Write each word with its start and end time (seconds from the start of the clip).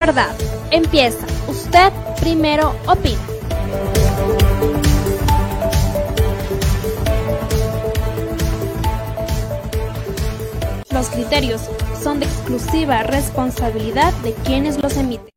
verdad. 0.00 0.34
Empieza. 0.70 1.26
Usted 1.46 1.92
primero 2.20 2.74
opina. 2.88 3.20
Los 10.90 11.10
criterios 11.10 11.68
son 12.02 12.18
de 12.18 12.24
exclusiva 12.24 13.02
responsabilidad 13.02 14.14
de 14.22 14.32
quienes 14.32 14.82
los 14.82 14.96
emiten. 14.96 15.28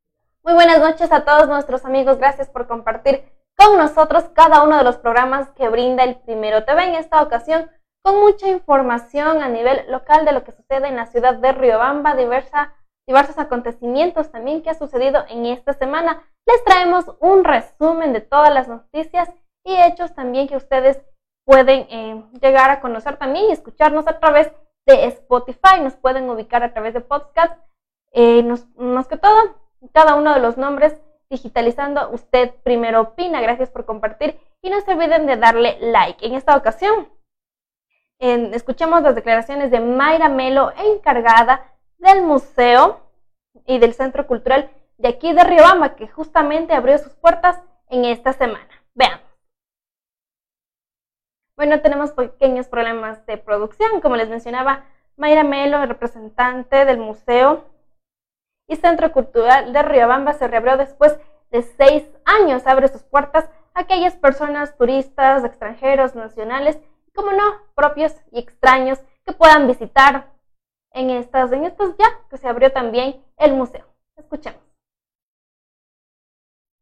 Muy 0.46 0.54
buenas 0.54 0.80
noches 0.80 1.12
a 1.12 1.26
todos 1.26 1.50
nuestros 1.50 1.84
amigos. 1.84 2.18
Gracias 2.18 2.50
por 2.50 2.66
compartir 2.66 3.22
con 3.58 3.78
nosotros 3.78 4.24
cada 4.34 4.64
uno 4.64 4.78
de 4.78 4.86
los 4.86 4.96
programas 4.96 5.50
que 5.58 5.68
brinda 5.68 6.06
el 6.06 6.16
Primero 6.22 6.64
TV. 6.64 6.86
En 6.86 6.96
esta 6.96 7.22
ocasión, 7.22 7.70
con 8.02 8.22
mucha 8.22 8.48
información 8.48 9.44
a 9.44 9.50
nivel 9.50 9.82
local 9.90 10.24
de 10.24 10.32
lo 10.32 10.46
que 10.46 10.54
sucede 10.54 10.88
en 10.88 10.96
la 10.96 11.08
ciudad 11.08 11.36
de 11.36 11.52
Riobamba, 11.52 12.16
diversa, 12.16 12.74
diversos 13.08 13.38
acontecimientos 13.38 14.32
también 14.32 14.62
que 14.62 14.70
ha 14.70 14.76
sucedido 14.76 15.26
en 15.30 15.46
esta 15.46 15.74
semana. 15.74 16.24
Les 16.46 16.64
traemos 16.64 17.06
un 17.20 17.44
resumen 17.44 18.14
de 18.14 18.22
todas 18.22 18.54
las 18.54 18.68
noticias 18.68 19.30
y 19.66 19.76
hechos 19.76 20.14
también 20.14 20.48
que 20.48 20.58
ustedes 20.58 21.02
pueden 21.46 21.88
eh, 21.90 22.24
llegar 22.42 22.70
a 22.70 22.80
conocer 22.80 23.18
también 23.18 23.50
y 23.50 23.52
escucharnos 23.52 24.08
a 24.08 24.20
través 24.20 24.52
de 24.86 25.06
Spotify. 25.06 25.80
Nos 25.82 25.96
pueden 25.96 26.30
ubicar 26.30 26.64
a 26.64 26.74
través 26.74 26.94
de 26.94 27.02
podcast. 27.02 27.58
Eh, 28.12 28.44
más 28.78 29.08
que 29.08 29.18
todo, 29.18 29.56
cada 29.94 30.16
uno 30.16 30.34
de 30.34 30.40
los 30.40 30.58
nombres 30.58 31.02
digitalizando. 31.30 32.10
Usted 32.12 32.54
primero 32.64 33.02
opina. 33.02 33.42
Gracias 33.42 33.70
por 33.70 33.86
compartir 33.86 34.40
y 34.62 34.70
no 34.70 34.80
se 34.82 34.92
olviden 34.92 35.26
de 35.26 35.38
darle 35.38 35.78
like. 35.82 36.26
En 36.26 36.36
esta 36.36 36.56
ocasión, 36.56 37.10
escuchemos 38.20 39.02
las 39.02 39.16
declaraciones 39.16 39.72
de 39.72 39.82
Mayra 39.82 40.30
Melo, 40.30 40.72
encargada 40.78 41.73
del 42.04 42.22
museo 42.22 43.00
y 43.66 43.80
del 43.80 43.94
centro 43.94 44.28
cultural 44.28 44.70
de 44.98 45.08
aquí 45.08 45.34
de 45.34 45.44
Riobamba, 45.44 45.96
que 45.96 46.08
justamente 46.08 46.74
abrió 46.74 46.98
sus 46.98 47.14
puertas 47.14 47.60
en 47.90 48.06
esta 48.06 48.34
semana. 48.34 48.70
Veamos. 48.94 49.22
Bueno, 51.56 51.82
tenemos 51.82 52.12
pequeños 52.12 52.68
problemas 52.68 53.26
de 53.26 53.38
producción, 53.38 54.02
como 54.02 54.16
les 54.16 54.30
mencionaba 54.30 54.86
Mayra 55.16 55.44
Melo, 55.44 55.86
representante 55.86 56.86
del 56.86 56.98
museo 56.98 57.66
y 58.68 58.76
Centro 58.76 59.12
Cultural 59.12 59.72
de 59.72 59.82
Riobamba 59.84 60.34
se 60.34 60.48
reabrió 60.48 60.78
después 60.78 61.18
de 61.52 61.62
seis 61.62 62.04
años. 62.26 62.66
Abre 62.66 62.88
sus 62.88 63.04
puertas 63.04 63.50
a 63.74 63.82
aquellas 63.82 64.16
personas, 64.16 64.76
turistas, 64.78 65.44
extranjeros, 65.44 66.16
nacionales, 66.16 66.80
como 67.14 67.32
no, 67.32 67.62
propios 67.76 68.16
y 68.32 68.40
extraños 68.40 69.00
que 69.26 69.34
puedan 69.34 69.68
visitar 69.68 70.33
en 70.94 71.10
estas, 71.10 71.52
en 71.52 71.66
estos 71.66 71.96
ya 71.98 72.06
que 72.30 72.38
se 72.38 72.48
abrió 72.48 72.72
también 72.72 73.22
el 73.38 73.54
museo. 73.54 73.86
Escuchemos. 74.16 74.62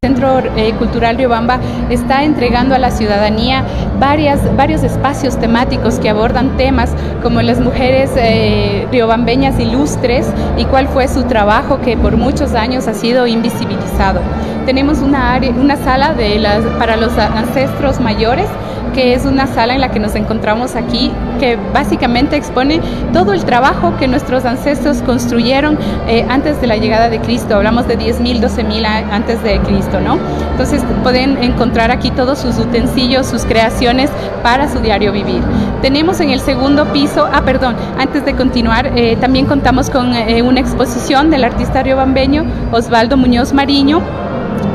Centro 0.03 0.39
eh, 0.57 0.73
Cultural 0.79 1.15
Riobamba 1.15 1.59
está 1.91 2.23
entregando 2.23 2.73
a 2.73 2.79
la 2.79 2.89
ciudadanía 2.89 3.63
varias, 3.99 4.55
varios 4.57 4.81
espacios 4.81 5.39
temáticos 5.39 5.99
que 5.99 6.09
abordan 6.09 6.57
temas 6.57 6.95
como 7.21 7.39
las 7.43 7.59
mujeres 7.59 8.09
eh, 8.17 8.87
riobambeñas 8.91 9.59
ilustres 9.59 10.27
y 10.57 10.65
cuál 10.65 10.87
fue 10.87 11.07
su 11.07 11.25
trabajo 11.25 11.81
que 11.81 11.97
por 11.97 12.17
muchos 12.17 12.55
años 12.55 12.87
ha 12.87 12.95
sido 12.95 13.27
invisibilizado. 13.27 14.21
Tenemos 14.65 14.99
una, 14.99 15.33
área, 15.33 15.51
una 15.51 15.75
sala 15.75 16.13
de 16.13 16.39
las, 16.39 16.63
para 16.77 16.97
los 16.97 17.17
ancestros 17.17 17.99
mayores 17.99 18.47
que 18.93 19.13
es 19.13 19.25
una 19.25 19.47
sala 19.47 19.73
en 19.73 19.81
la 19.81 19.89
que 19.89 19.99
nos 19.99 20.15
encontramos 20.15 20.75
aquí, 20.75 21.11
que 21.39 21.57
básicamente 21.73 22.35
expone 22.35 22.81
todo 23.13 23.33
el 23.33 23.45
trabajo 23.45 23.93
que 23.97 24.07
nuestros 24.07 24.45
ancestros 24.45 25.01
construyeron 25.01 25.77
eh, 26.07 26.25
antes 26.29 26.59
de 26.61 26.67
la 26.67 26.77
llegada 26.77 27.09
de 27.09 27.19
Cristo. 27.19 27.55
Hablamos 27.55 27.87
de 27.87 27.97
10.000, 27.97 28.41
12.000 28.41 28.85
antes 29.11 29.41
de 29.43 29.59
Cristo, 29.59 29.99
¿no? 30.01 30.17
Entonces 30.51 30.83
pueden 31.03 31.41
encontrar 31.41 31.91
aquí 31.91 32.11
todos 32.11 32.39
sus 32.39 32.57
utensilios, 32.57 33.27
sus 33.27 33.45
creaciones 33.45 34.09
para 34.43 34.71
su 34.71 34.79
diario 34.79 35.11
vivir. 35.11 35.41
Tenemos 35.81 36.19
en 36.19 36.29
el 36.29 36.39
segundo 36.39 36.85
piso, 36.91 37.27
ah, 37.31 37.41
perdón, 37.43 37.75
antes 37.97 38.25
de 38.25 38.35
continuar, 38.35 38.91
eh, 38.95 39.17
también 39.19 39.45
contamos 39.45 39.89
con 39.89 40.13
eh, 40.13 40.41
una 40.41 40.59
exposición 40.59 41.29
del 41.29 41.43
artista 41.43 41.81
riobambeño 41.83 42.45
Osvaldo 42.71 43.17
Muñoz 43.17 43.53
Mariño, 43.53 44.01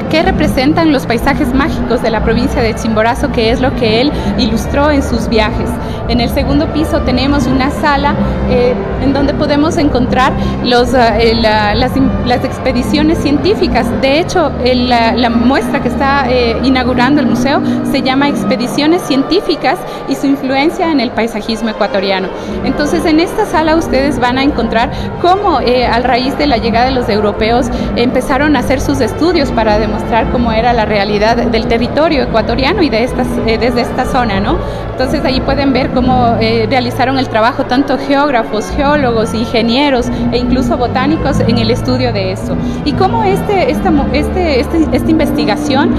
que 0.08 0.22
representan 0.22 0.92
los 0.92 1.06
paisajes 1.06 1.52
mágicos 1.54 2.02
de 2.02 2.10
la 2.10 2.22
provincia 2.22 2.62
de 2.62 2.74
Chimborazo, 2.74 3.32
que 3.32 3.50
es 3.50 3.60
lo 3.60 3.74
que 3.74 4.00
él 4.00 4.12
ilustró 4.38 4.90
en 4.90 5.02
sus 5.02 5.28
viajes. 5.28 5.68
En 6.08 6.20
el 6.20 6.30
segundo 6.30 6.72
piso 6.72 7.00
tenemos 7.00 7.46
una 7.46 7.70
sala 7.70 8.14
eh, 8.48 8.74
en 9.02 9.12
donde 9.12 9.34
podemos 9.34 9.76
encontrar 9.76 10.32
los, 10.64 10.94
eh, 10.94 11.34
las, 11.34 12.44
expediciones 12.44 13.18
científicas. 13.18 13.86
De 14.00 14.20
hecho, 14.20 14.52
la, 14.62 15.30
muestra 15.30 15.82
que 15.82 15.88
está 15.88 16.30
eh, 16.30 16.56
inaugurando 16.62 17.20
el 17.20 17.26
museo 17.26 17.60
se 17.90 18.02
llama 18.02 18.28
Expediciones 18.28 19.02
Científicas 19.02 19.78
y 20.08 20.14
su 20.14 20.26
influencia 20.26 20.92
en 20.92 21.00
el 21.00 21.10
paisajismo 21.10 21.70
ecuatoriano. 21.70 22.28
Entonces, 22.64 23.04
en 23.04 23.18
esta 23.18 23.44
sala 23.46 23.74
ustedes 23.74 24.20
van 24.20 24.38
a 24.38 24.44
encontrar 24.44 24.90
cómo 25.20 25.58
a 25.58 25.98
raíz 26.00 26.38
de 26.38 26.46
la 26.46 26.58
llegada 26.58 26.86
de 26.86 26.92
los 26.92 27.08
europeos 27.08 27.66
empezaron 27.96 28.54
a 28.54 28.60
hacer 28.60 28.80
sus 28.80 29.00
estudios 29.00 29.50
para 29.50 29.78
demostrar 29.78 29.95
mostrar 29.96 30.30
cómo 30.30 30.52
era 30.52 30.74
la 30.74 30.84
realidad 30.84 31.36
del 31.36 31.66
territorio 31.68 32.24
ecuatoriano 32.24 32.82
y 32.82 32.90
de 32.90 33.02
estas, 33.02 33.26
eh, 33.46 33.56
desde 33.58 33.80
esta 33.80 34.04
zona, 34.04 34.40
¿no? 34.40 34.58
Entonces 34.90 35.24
ahí 35.24 35.40
pueden 35.40 35.72
ver 35.72 35.90
cómo 35.90 36.36
eh, 36.38 36.66
realizaron 36.68 37.18
el 37.18 37.28
trabajo 37.28 37.64
tanto 37.64 37.96
geógrafos, 37.96 38.70
geólogos, 38.76 39.32
ingenieros 39.32 40.08
e 40.32 40.36
incluso 40.36 40.76
botánicos 40.76 41.40
en 41.40 41.56
el 41.56 41.70
estudio 41.70 42.12
de 42.12 42.32
eso. 42.32 42.56
Y 42.84 42.92
cómo 42.92 43.24
este, 43.24 43.70
esta, 43.70 43.90
este, 44.12 44.60
este, 44.60 44.86
esta 44.92 45.10
investigación 45.10 45.94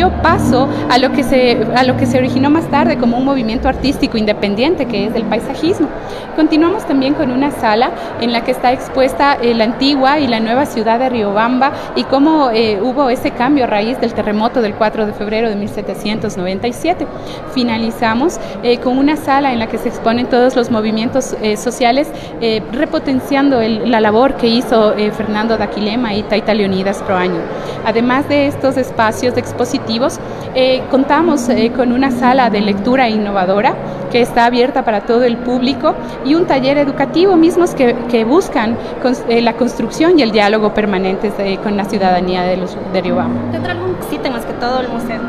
dio 0.00 0.10
paso 0.22 0.66
a 0.88 0.96
lo, 0.96 1.12
que 1.12 1.22
se, 1.22 1.58
a 1.76 1.84
lo 1.84 1.98
que 1.98 2.06
se 2.06 2.16
originó 2.16 2.48
más 2.48 2.70
tarde 2.70 2.96
como 2.96 3.18
un 3.18 3.24
movimiento 3.26 3.68
artístico 3.68 4.16
independiente 4.16 4.86
que 4.86 5.06
es 5.06 5.14
el 5.14 5.24
paisajismo. 5.24 5.88
Continuamos 6.36 6.86
también 6.86 7.12
con 7.12 7.30
una 7.30 7.50
sala 7.50 7.90
en 8.20 8.32
la 8.32 8.42
que 8.42 8.52
está 8.52 8.72
expuesta 8.72 9.36
eh, 9.42 9.52
la 9.52 9.64
antigua 9.64 10.18
y 10.18 10.26
la 10.26 10.40
nueva 10.40 10.64
ciudad 10.64 10.98
de 10.98 11.10
Riobamba 11.10 11.72
y 11.96 12.04
cómo 12.04 12.48
eh, 12.50 12.80
hubo 12.80 13.10
ese 13.10 13.32
cambio 13.32 13.64
a 13.64 13.66
raíz 13.66 14.00
del 14.00 14.14
terremoto 14.14 14.62
del 14.62 14.74
4 14.74 15.04
de 15.04 15.12
febrero 15.12 15.50
de 15.50 15.56
1797. 15.56 17.06
Finalizamos 17.52 18.40
eh, 18.62 18.78
con 18.78 18.96
una 18.96 19.16
sala 19.16 19.52
en 19.52 19.58
la 19.58 19.66
que 19.66 19.76
se 19.76 19.90
exponen 19.90 20.30
todos 20.30 20.56
los 20.56 20.70
movimientos 20.70 21.36
sociales 21.56 22.08
repotenciando 22.72 23.60
la 23.60 24.00
labor 24.00 24.34
que 24.34 24.46
hizo 24.46 24.94
Fernando 25.16 25.56
Daquilema 25.56 26.14
y 26.14 26.22
Taita 26.22 26.54
Leonidas 26.54 27.02
Proaño. 27.02 27.40
Además 27.84 28.28
de 28.28 28.46
estos 28.46 28.76
espacios 28.76 29.34
de 29.34 29.40
eh, 30.54 30.82
contamos 30.90 31.48
eh, 31.48 31.72
con 31.74 31.92
una 31.92 32.10
sala 32.10 32.48
de 32.48 32.60
lectura 32.60 33.08
innovadora 33.08 33.74
que 34.12 34.20
está 34.20 34.44
abierta 34.44 34.84
para 34.84 35.00
todo 35.00 35.24
el 35.24 35.36
público 35.36 35.94
y 36.24 36.34
un 36.34 36.46
taller 36.46 36.78
educativo 36.78 37.36
mismos 37.36 37.74
que, 37.74 37.96
que 38.08 38.24
buscan 38.24 38.76
eh, 39.28 39.40
la 39.40 39.54
construcción 39.54 40.18
y 40.18 40.22
el 40.22 40.30
diálogo 40.30 40.74
permanentes 40.74 41.34
con 41.62 41.76
la 41.76 41.84
ciudadanía 41.84 42.42
de, 42.42 42.56
los, 42.56 42.76
de 42.92 43.00
Riobamba. 43.00 43.52
¿Tendrá 43.52 43.72
algún 43.72 43.96
sitio 44.08 44.30
más 44.30 44.44
que 44.44 44.52
todo 44.54 44.80
el 44.80 44.88
museo? 44.88 45.20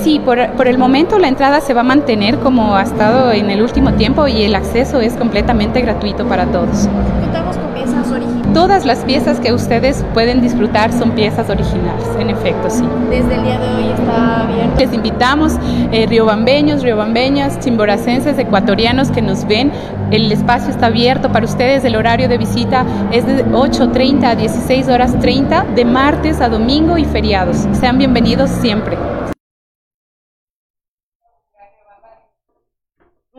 sí, 0.00 0.20
por, 0.24 0.50
por, 0.52 0.68
el 0.68 0.78
momento 0.78 1.18
la 1.18 1.28
entrada 1.28 1.60
se 1.60 1.74
va 1.74 1.80
a 1.80 1.84
mantener 1.84 2.38
como 2.38 2.76
ha 2.76 2.82
estado 2.82 3.32
en 3.32 3.50
el 3.50 3.62
último 3.62 3.94
tiempo 3.94 4.28
y 4.28 4.42
el 4.42 4.54
acceso 4.54 5.00
es 5.00 5.14
completamente 5.14 5.80
gratuito 5.80 6.26
para 6.26 6.46
todos. 6.46 6.88
Contamos 7.20 7.56
con 7.56 7.74
piezas 7.74 8.10
originales 8.10 8.41
Todas 8.54 8.84
las 8.84 8.98
piezas 9.04 9.40
que 9.40 9.52
ustedes 9.52 10.04
pueden 10.12 10.42
disfrutar 10.42 10.92
son 10.92 11.12
piezas 11.12 11.48
originales, 11.48 12.06
en 12.18 12.28
efecto, 12.28 12.68
sí. 12.68 12.84
Desde 13.08 13.36
el 13.36 13.44
día 13.44 13.58
de 13.58 13.74
hoy 13.74 13.90
está 13.90 14.42
abierto. 14.42 14.78
Les 14.78 14.92
invitamos, 14.92 15.52
eh, 15.90 16.06
riobambeños, 16.06 16.82
riobambeñas, 16.82 17.60
chimboracenses, 17.60 18.38
ecuatorianos 18.38 19.10
que 19.10 19.22
nos 19.22 19.46
ven. 19.46 19.72
El 20.10 20.30
espacio 20.30 20.70
está 20.70 20.86
abierto 20.86 21.32
para 21.32 21.46
ustedes. 21.46 21.82
El 21.84 21.96
horario 21.96 22.28
de 22.28 22.36
visita 22.36 22.84
es 23.10 23.26
de 23.26 23.42
8.30 23.46 24.24
a 24.24 24.34
16 24.34 24.88
horas 24.88 25.18
30, 25.18 25.64
de 25.74 25.86
martes 25.86 26.42
a 26.42 26.50
domingo 26.50 26.98
y 26.98 27.06
feriados. 27.06 27.56
Sean 27.72 27.96
bienvenidos 27.96 28.50
siempre. 28.50 28.98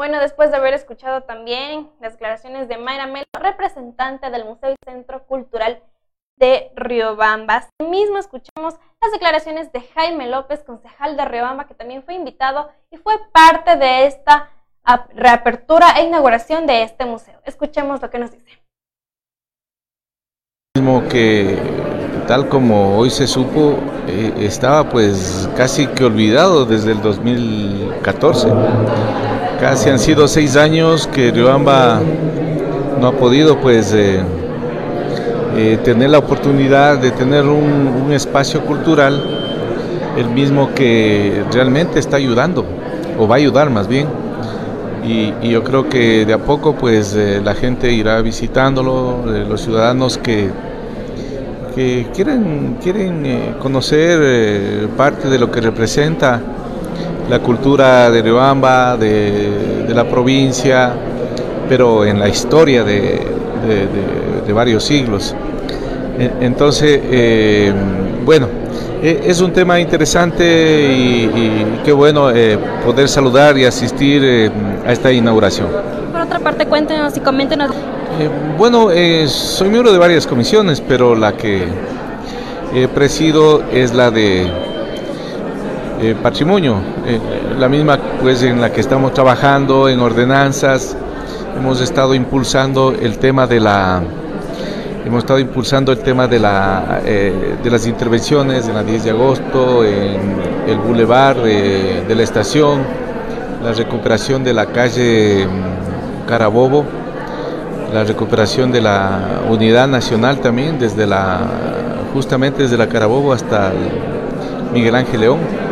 Bueno, 0.04 0.20
después 0.20 0.52
de 0.52 0.58
haber 0.58 0.74
escuchado 0.74 1.24
también 1.24 1.90
las 2.02 2.12
declaraciones 2.12 2.68
de 2.68 2.78
Mayra 2.78 3.08
Melo, 3.08 3.24
representante 3.40 4.30
del 4.32 4.44
Museo 4.44 4.72
y 4.72 4.76
Centro 4.84 5.26
Cultural 5.26 5.82
de 6.38 6.74
Riobamba. 6.76 7.70
Mismo 7.82 8.18
escuchamos 8.18 8.74
las 9.02 9.14
declaraciones 9.14 9.72
de 9.72 9.80
Jaime 9.80 10.28
López, 10.28 10.62
concejal 10.66 11.16
de 11.16 11.24
Riobamba, 11.24 11.68
que 11.68 11.74
también 11.74 12.04
fue 12.04 12.16
invitado 12.16 12.70
y 12.92 12.98
fue 12.98 13.14
parte 13.32 13.78
de 13.78 14.06
esta 14.06 14.50
reapertura 15.16 15.94
e 15.98 16.04
inauguración 16.04 16.68
de 16.68 16.84
este 16.84 17.06
museo. 17.06 17.40
Escuchemos 17.46 18.02
lo 18.02 18.10
que 18.10 18.20
nos 18.20 18.32
dice. 18.32 18.62
Mismo 20.76 21.08
que 21.08 21.58
tal 22.28 22.50
como 22.50 22.98
hoy 22.98 23.10
se 23.10 23.26
supo, 23.26 23.80
eh, 24.10 24.34
estaba 24.40 24.90
pues 24.90 25.50
casi 25.56 25.88
que 25.88 26.04
olvidado 26.04 26.66
desde 26.66 26.92
el 26.92 27.02
2014 27.02 28.50
Casi 29.60 29.90
han 29.90 30.00
sido 30.00 30.28
seis 30.28 30.56
años 30.56 31.08
que 31.08 31.32
Riobamba 31.32 32.02
no 33.00 33.08
ha 33.08 33.12
podido 33.14 33.60
pues 33.60 33.94
eh, 33.94 34.22
eh, 35.56 35.78
tener 35.84 36.10
la 36.10 36.20
oportunidad 36.20 36.98
de 36.98 37.12
tener 37.12 37.46
un, 37.46 38.12
espacio 38.12 38.62
cultural, 38.62 39.24
el 40.18 40.30
mismo 40.30 40.74
que 40.74 41.44
realmente 41.52 42.00
está 42.00 42.18
ayudando, 42.18 42.66
o 43.18 43.28
va 43.28 43.36
a 43.36 43.38
ayudar 43.40 43.70
más 43.70 43.88
bien. 43.88 44.08
Y, 45.06 45.34
yo 45.50 45.64
creo 45.64 45.90
que 45.90 46.26
de 46.26 46.34
a 46.34 46.38
poco 46.38 46.76
pues 46.76 47.16
eh, 47.16 47.42
la 47.44 47.56
gente 47.56 47.92
irá 47.92 48.22
visitándolo, 48.22 49.26
los 49.26 49.62
ciudadanos 49.62 50.18
que, 50.18 50.50
que 51.76 52.08
quieren, 52.14 52.78
quieren 52.82 53.56
conocer 53.62 54.88
parte 54.96 55.30
de 55.30 55.40
lo 55.40 55.50
que 55.52 55.62
representa 55.62 56.42
la 57.30 57.40
cultura 57.40 58.12
de 58.12 58.22
Riobamba, 58.22 58.98
de, 58.98 59.86
la 59.94 60.06
provincia, 60.06 60.94
pero 61.70 62.04
en 62.06 62.20
la 62.20 62.28
historia 62.28 62.84
de, 62.84 63.28
varios 64.54 64.84
siglos. 64.84 65.36
Entonces, 66.40 67.00
eh, 67.04 67.74
bueno, 68.24 68.48
e, 69.02 69.24
es 69.26 69.42
un 69.42 69.52
tema 69.52 69.80
interesante 69.80 70.44
y, 70.94 71.82
qué 71.84 71.92
bueno 71.92 72.30
eh, 72.30 72.58
poder 72.86 73.10
saludar 73.10 73.58
y 73.58 73.66
asistir 73.66 74.22
eh, 74.24 74.52
a 74.86 74.92
esta 74.92 75.12
inauguración. 75.12 75.68
Por 76.12 76.22
otra 76.22 76.40
parte, 76.40 76.68
cuéntenos 76.68 77.18
y 77.18 77.20
coméntenos. 77.20 77.72
bueno, 78.58 78.90
soy 79.28 79.70
miembro 79.70 79.92
de 79.92 79.98
varias 79.98 80.28
comisiones, 80.28 80.82
pero 80.82 81.16
la 81.16 81.34
que 81.34 81.64
presido 82.94 83.64
es 83.72 83.94
la 83.94 84.12
de 84.12 84.73
eh, 86.04 86.16
patrimonio, 86.22 86.76
eh, 87.08 87.18
la 87.58 87.70
misma 87.70 87.98
pues 88.22 88.44
en 88.44 88.60
la 88.60 88.74
que 88.74 88.82
estamos 88.82 89.14
trabajando 89.14 89.88
en 89.88 90.02
ordenanzas, 90.02 90.98
hemos 91.58 91.80
estado 91.80 92.14
impulsando 92.14 92.92
el 92.92 93.18
tema 93.20 93.48
de 93.48 93.62
la 93.62 94.04
hemos 95.06 95.20
estado 95.20 95.40
impulsando 95.40 95.94
el 95.94 96.00
tema 96.00 96.28
de 96.28 96.40
la 96.40 97.00
eh, 97.06 97.56
de 97.64 97.72
las 97.72 97.88
intervenciones 97.88 98.68
en 98.68 98.76
la 98.76 98.84
10 98.84 99.06
de 99.06 99.10
agosto, 99.12 99.86
en 99.86 100.36
el 100.68 100.78
bulevar 100.78 101.38
de, 101.42 102.14
la 102.14 102.24
estación, 102.24 102.82
la 103.64 103.72
recuperación 103.72 104.44
de 104.44 104.54
la 104.54 104.66
calle 104.66 105.48
mm, 105.48 106.28
Carabobo, 106.28 106.84
la 107.94 108.04
recuperación 108.04 108.74
de 108.74 108.82
la 108.82 109.42
unidad 109.50 109.88
nacional 109.88 110.42
también 110.42 110.80
desde 110.80 111.08
la 111.08 111.40
justamente 112.14 112.64
desde 112.64 112.78
la 112.78 112.90
Carabobo 112.90 113.32
hasta 113.32 113.72
Miguel 114.74 114.96
Ángel 114.96 115.22
León 115.22 115.63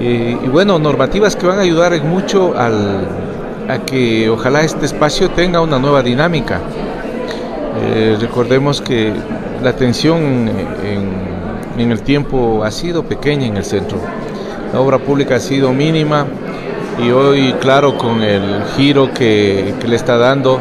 y 0.00 0.48
bueno, 0.48 0.78
normativas 0.78 1.36
que 1.36 1.46
van 1.46 1.58
a 1.58 1.62
ayudar 1.62 2.02
mucho 2.02 2.56
al, 2.56 3.06
a 3.70 3.78
que 3.84 4.28
ojalá 4.28 4.62
este 4.62 4.86
espacio 4.86 5.30
tenga 5.30 5.60
una 5.60 5.78
nueva 5.78 6.02
dinámica. 6.02 6.60
Eh, 7.82 8.16
recordemos 8.20 8.80
que 8.80 9.12
la 9.62 9.70
atención 9.70 10.50
en, 11.78 11.90
el 11.90 12.02
tiempo 12.02 12.62
ha 12.64 12.70
sido 12.70 13.04
pequeña 13.04 13.46
en 13.46 13.56
el 13.56 13.64
centro. 13.64 13.98
La 14.72 14.80
obra 14.80 14.98
pública 14.98 15.36
ha 15.36 15.40
sido 15.40 15.72
mínima 15.72 16.26
y 17.02 17.10
hoy, 17.10 17.54
claro, 17.60 17.96
con 17.96 18.22
el 18.22 18.64
giro 18.76 19.12
que, 19.14 19.74
que 19.80 19.88
le 19.88 19.96
está 19.96 20.18
dando 20.18 20.60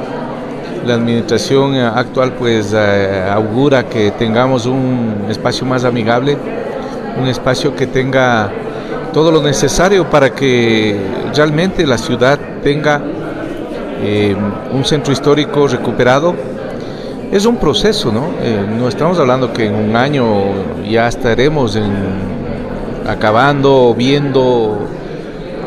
la 0.86 0.94
administración 0.94 1.76
actual, 1.76 2.34
pues 2.34 2.74
eh, 2.74 3.28
augura 3.30 3.90
que 3.90 4.12
tengamos 4.12 4.66
un 4.66 5.26
espacio 5.30 5.66
más 5.66 5.84
amigable, 5.84 6.38
un 7.20 7.28
espacio 7.28 7.76
que 7.76 7.88
tenga 7.88 8.50
todo 9.14 9.32
lo 9.32 9.42
necesario 9.42 10.10
para 10.10 10.32
que 10.34 10.96
realmente 11.36 11.86
la 11.86 11.98
ciudad 11.98 12.40
tenga 12.64 13.02
eh, 14.02 14.36
un 14.72 14.86
centro 14.86 15.12
histórico 15.12 15.68
recuperado. 15.68 16.36
Es 17.32 17.46
un 17.46 17.58
proceso, 17.58 18.12
¿no? 18.12 18.30
Eh, 18.42 18.66
no 18.78 18.88
estamos 18.88 19.20
hablando 19.20 19.54
que 19.54 19.68
en 19.68 19.76
un 19.76 19.96
año 19.96 20.26
ya 20.90 21.08
estaremos 21.08 21.78
acabando, 23.08 23.94
viendo 23.96 24.80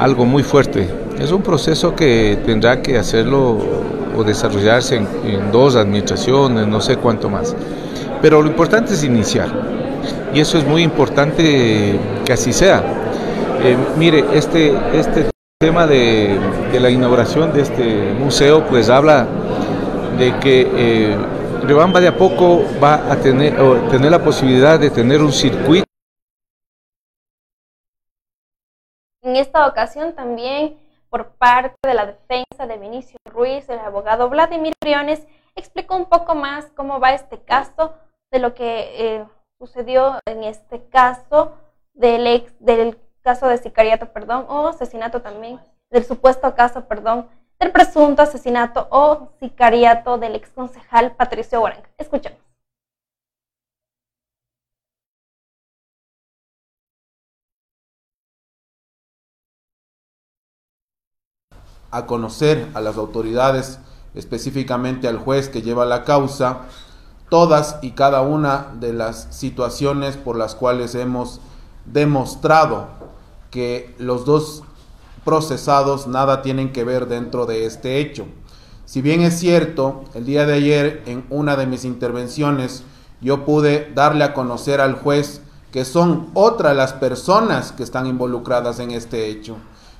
algo 0.01 0.25
muy 0.25 0.43
fuerte. 0.43 0.89
Es 1.21 1.31
un 1.31 1.43
proceso 1.43 1.95
que 1.95 2.39
tendrá 2.45 2.83
que 2.83 2.99
hacerlo 2.99 3.59
o 4.17 4.25
desarrollarse 4.25 4.97
en 4.97 5.53
dos 5.53 5.77
administraciones, 5.77 6.67
no 6.67 6.81
sé 6.81 6.97
cuánto 6.97 7.29
más. 7.29 7.55
Pero 8.21 8.43
lo 8.43 8.49
importante 8.49 8.95
es 8.95 9.05
iniciar. 9.05 9.49
Y 10.35 10.41
eso 10.41 10.59
es 10.59 10.67
muy 10.67 10.83
importante 10.83 11.99
que 12.25 12.33
así 12.33 12.53
sea 12.53 13.02
eh, 13.65 13.77
mire, 13.97 14.25
este, 14.37 14.73
este 14.99 15.31
tema 15.59 15.87
de, 15.87 16.39
la 16.81 16.91
inauguración 16.91 17.53
de 17.53 17.63
este 17.63 18.13
museo 18.13 18.67
pues 18.67 18.91
habla 18.91 19.27
de 20.19 20.39
que 20.41 20.69
eh, 20.75 21.17
de 21.67 22.09
a 22.09 22.17
poco 22.17 22.65
va 22.83 23.13
a 23.13 23.17
tener, 23.17 23.55
tener 23.89 24.11
la 24.11 24.23
posibilidad 24.23 24.81
de 24.81 24.91
tener 24.91 25.21
un 25.21 25.33
circuito. 25.33 25.87
En 29.23 29.37
esta 29.37 29.69
ocasión 29.69 30.15
también 30.15 30.77
por 31.09 31.37
parte 31.37 31.77
de 31.85 31.95
la 31.95 32.07
defensa 32.07 32.67
de 32.67 32.79
Vinicio 32.79 33.19
Ruiz, 33.31 33.69
el 33.69 33.79
abogado 33.79 34.29
Vladimir 34.29 34.73
Briones 34.81 35.27
explicó 35.55 35.95
un 35.95 36.07
poco 36.07 36.35
más 36.35 36.71
cómo 36.75 37.01
va 37.01 37.13
este 37.13 37.39
caso, 37.39 37.95
de 38.33 38.39
lo 38.39 38.55
que 38.55 39.17
eh, 39.17 39.27
sucedió 39.61 40.19
en 40.27 40.43
este 40.43 40.89
caso 40.89 41.53
del 41.93 42.27
ex 42.27 42.55
del 42.61 42.99
caso 43.23 43.49
de 43.49 43.59
sicariato, 43.59 44.13
perdón, 44.13 44.47
o 44.49 44.69
asesinato 44.69 45.23
también, 45.23 45.61
del 45.91 46.05
supuesto 46.05 46.55
caso, 46.55 46.85
perdón, 46.87 47.29
del 47.59 47.73
presunto 47.73 48.23
asesinato 48.23 48.89
o 48.91 49.31
sicariato 49.41 50.19
del 50.19 50.35
ex 50.35 50.51
concejal 50.51 51.15
Patricio 51.17 51.61
Guaranca. 51.61 51.89
Escuchemos. 51.99 52.43
a 61.95 62.07
conocer 62.07 62.69
a 62.73 62.81
las 62.81 62.97
autoridades, 62.97 63.79
específicamente 64.15 65.09
al 65.09 65.19
juez 65.19 65.51
que 65.51 65.61
lleva 65.61 65.85
la 65.85 66.05
causa, 66.05 66.63
todas 67.29 67.79
y 67.83 67.91
cada 67.91 68.23
una 68.23 68.69
de 68.81 68.95
las 68.95 69.29
situaciones 69.31 70.17
por 70.17 70.37
las 70.37 70.55
cuales 70.55 70.95
hemos 70.95 71.41
demostrado 71.85 73.02
que 73.53 73.95
los 73.99 74.25
dos 74.25 74.65
procesados 75.25 76.09
nada 76.09 76.43
tienen 76.43 76.73
que 76.73 76.83
ver 76.83 77.07
dentro 77.07 77.47
de 77.47 77.67
este 77.67 78.01
hecho. 78.01 78.27
Si 78.85 79.01
bien 79.01 79.21
es 79.21 79.39
cierto, 79.39 80.03
el 80.15 80.27
día 80.27 80.45
de 80.47 80.55
ayer 80.55 81.03
en 81.07 81.25
una 81.31 81.55
de 81.55 81.67
mis 81.67 81.85
intervenciones 81.85 82.83
yo 83.21 83.45
pude 83.45 83.93
darle 83.95 84.25
a 84.25 84.35
conocer 84.35 84.81
al 84.81 84.95
juez 84.95 85.43
que 85.71 85.85
son 85.85 86.31
otras 86.35 86.77
las 86.77 86.93
personas 86.93 87.73
que 87.73 87.83
están 87.83 88.07
involucradas 88.07 88.81
en 88.81 88.91
este 88.91 89.29
hecho, 89.29 89.57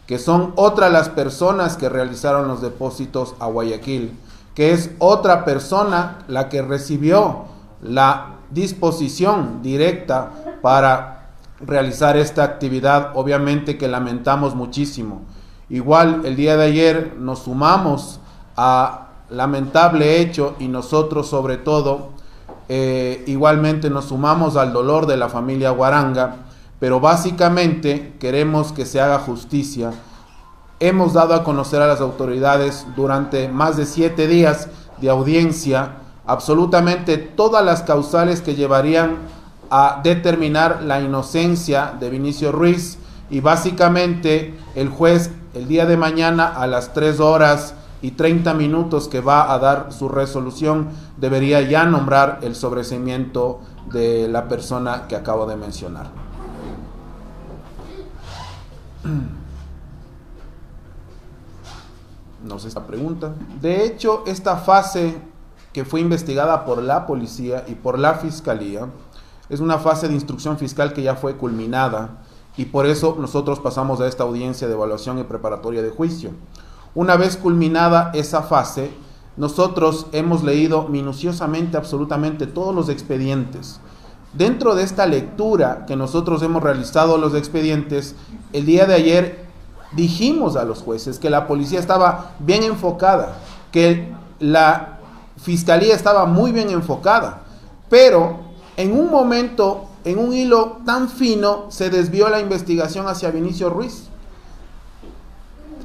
que 0.07 0.19
son 0.19 0.53
otras 0.57 0.93
las 0.93 1.09
personas 1.09 1.77
que 1.77 1.89
realizaron 1.89 2.49
los 2.49 2.61
depósitos 2.61 3.35
a 3.39 3.47
Guayaquil, 3.47 4.19
que 4.55 4.73
es 4.73 4.91
otra 4.99 5.45
persona 5.45 6.25
la 6.29 6.49
que 6.49 6.61
recibió 6.61 7.45
la 7.81 8.39
disposición 8.51 9.63
directa 9.63 10.59
para 10.61 11.22
realizar 11.67 12.17
esta 12.17 12.45
actividad, 12.45 13.13
obviamente 13.15 13.79
que 13.79 13.89
lamentamos 13.89 14.55
muchísimo. 14.55 15.23
Igual 15.69 16.23
el 16.25 16.37
día 16.37 16.57
de 16.57 16.65
ayer 16.65 17.17
nos 17.19 17.41
sumamos 17.41 18.21
a 18.57 19.09
lamentable 19.31 20.21
hecho 20.21 20.55
y 20.59 20.69
nosotros 20.69 21.29
sobre 21.29 21.57
todo 21.57 22.11
eh, 22.69 23.25
igualmente 23.27 23.89
nos 23.89 24.07
sumamos 24.07 24.57
al 24.57 24.73
dolor 24.73 25.07
de 25.07 25.17
la 25.17 25.29
familia 25.29 25.71
Guaranga, 25.71 26.37
pero 26.79 27.01
básicamente 27.01 28.15
queremos 28.19 28.73
que 28.73 28.85
se 28.85 29.01
haga 29.01 29.19
justicia. 29.19 29.93
Hemos 30.81 31.13
dado 31.13 31.35
a 31.35 31.45
conocer 31.45 31.81
a 31.81 31.87
las 31.87 32.01
autoridades 32.01 32.87
durante 32.97 33.49
más 33.49 33.77
de 33.77 33.87
siete 33.87 34.27
días 34.27 34.69
de 35.01 35.09
audiencia 35.09 35.97
absolutamente 36.27 37.19
todas 37.19 37.65
las 37.65 37.83
causales 37.83 38.41
que 38.41 38.55
llevarían 38.55 39.17
a 39.75 40.03
determinar 40.03 40.83
la 40.83 41.01
inocencia 41.01 41.95
de 41.99 42.11
Vinicio 42.11 42.53
Ruiz 42.53 42.99
y 43.31 43.41
básicamente 43.41 44.55
el 44.75 44.91
juez 44.91 45.31
el 45.55 45.67
día 45.67 45.87
de 45.87 45.97
mañana 45.97 46.47
a 46.47 46.67
las 46.67 46.93
3 46.93 47.21
horas 47.21 47.75
y 48.03 48.11
30 48.11 48.53
minutos 48.53 49.09
que 49.09 49.23
va 49.23 49.51
a 49.51 49.59
dar 49.59 49.91
su 49.91 50.11
resolución 50.11 50.91
debería 51.17 51.63
ya 51.63 51.87
nombrar 51.87 52.41
el 52.43 52.55
sobrecimiento 52.55 53.61
de 53.91 54.29
la 54.29 54.47
persona 54.47 55.09
que 55.09 55.17
acabo 55.17 55.47
de 55.47 55.57
mencionar. 55.57 56.11
No 62.45 62.59
sé 62.59 62.67
esta 62.67 62.85
pregunta. 62.85 63.33
De 63.61 63.85
hecho, 63.87 64.25
esta 64.27 64.57
fase 64.57 65.17
que 65.73 65.85
fue 65.85 66.01
investigada 66.01 66.65
por 66.65 66.83
la 66.83 67.07
policía 67.07 67.65
y 67.69 67.77
por 67.77 68.01
la 68.01 68.15
fiscalía, 68.15 68.89
es 69.49 69.61
una 69.61 69.79
fase 69.79 70.09
de 70.09 70.15
instrucción 70.15 70.59
fiscal 70.59 70.93
que 70.93 71.03
ya 71.03 71.15
fue 71.15 71.37
culminada 71.37 72.23
y 72.57 72.67
por 72.67 72.87
eso 72.87 73.17
nosotros 73.19 73.61
pasamos 73.61 74.01
a 74.01 74.07
esta 74.07 74.25
audiencia 74.25 74.69
de 74.69 74.75
evaluación 74.75 75.19
y 75.19 75.25
preparatoria 75.25 75.83
de 75.83 75.91
juicio. 75.91 76.31
Una 76.95 77.17
vez 77.17 77.37
culminada 77.37 78.11
esa 78.15 78.43
fase, 78.43 78.91
nosotros 79.37 80.07
hemos 80.13 80.43
leído 80.43 80.89
minuciosamente 80.89 81.77
absolutamente 81.77 82.47
todos 82.47 82.75
los 82.75 82.89
expedientes. 82.91 83.81
Dentro 84.35 84.75
de 84.75 84.83
esta 84.83 85.07
lectura 85.07 85.85
que 85.87 85.97
nosotros 85.97 86.43
hemos 86.43 86.63
realizado 86.63 87.17
los 87.17 87.35
expedientes, 87.35 88.15
el 88.53 88.67
día 88.67 88.87
de 88.87 88.95
ayer 88.95 89.47
dijimos 89.93 90.57
a 90.57 90.65
los 90.65 90.83
jueces 90.83 91.19
que 91.19 91.31
la 91.31 91.47
policía 91.47 91.79
estaba 91.79 92.33
bien 92.39 92.63
enfocada, 92.63 93.37
que 93.71 94.13
la 94.39 94.99
fiscalía 95.37 95.95
estaba 95.95 96.27
muy 96.27 96.53
bien 96.53 96.71
enfocada, 96.71 97.43
pero 97.89 98.41
en 98.83 98.99
un 98.99 99.13
momento, 99.13 99.89
en 100.05 100.19
un 100.19 100.33
hilo 100.33 100.79
tan 100.85 101.09
fino, 101.09 101.71
se 101.71 101.89
desvió 101.89 102.29
la 102.29 102.41
investigación 102.41 103.07
hacia 103.07 103.31
Vinicio 103.31 103.71
Ruiz. 103.71 104.09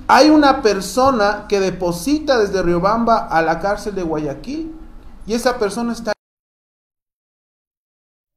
Hay 0.08 0.32
una 0.32 0.64
persona 0.64 1.46
que 1.48 1.60
deposita 1.60 2.40
desde 2.40 2.64
Riobamba 2.64 3.28
a 3.28 3.44
la 3.44 3.60
cárcel 3.60 3.94
de 3.94 4.02
Guayaquil 4.02 4.76
y 5.28 5.36
esa 5.36 5.60
persona 5.60 5.94
está... 5.94 6.14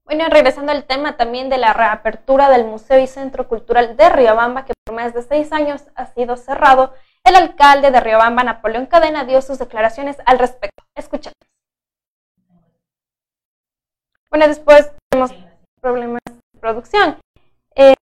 Bueno, 0.04 0.24
regresando 0.28 0.72
al 0.72 0.84
tema 0.84 1.16
también 1.16 1.48
de 1.48 1.56
la 1.56 1.72
reapertura 1.72 2.50
del 2.50 2.66
Museo 2.66 3.00
y 3.00 3.06
Centro 3.06 3.48
Cultural 3.48 3.96
de 3.96 4.10
Riobamba, 4.10 4.66
que 4.66 4.74
por 4.84 4.94
más 4.94 5.14
de 5.14 5.22
seis 5.22 5.52
años 5.52 5.84
ha 5.94 6.12
sido 6.12 6.36
cerrado, 6.36 6.92
el 7.24 7.34
alcalde 7.34 7.90
de 7.90 8.00
Riobamba, 8.00 8.44
Napoleón 8.44 8.84
Cadena, 8.84 9.24
dio 9.24 9.40
sus 9.40 9.58
declaraciones 9.58 10.18
al 10.26 10.38
respecto. 10.38 10.82
Escuchemos. 10.94 11.49
Bueno, 14.30 14.46
después 14.46 14.92
tenemos 15.10 15.32
problemas 15.80 16.20
de 16.24 16.60
producción. 16.60 17.18
Eh, 17.74 17.94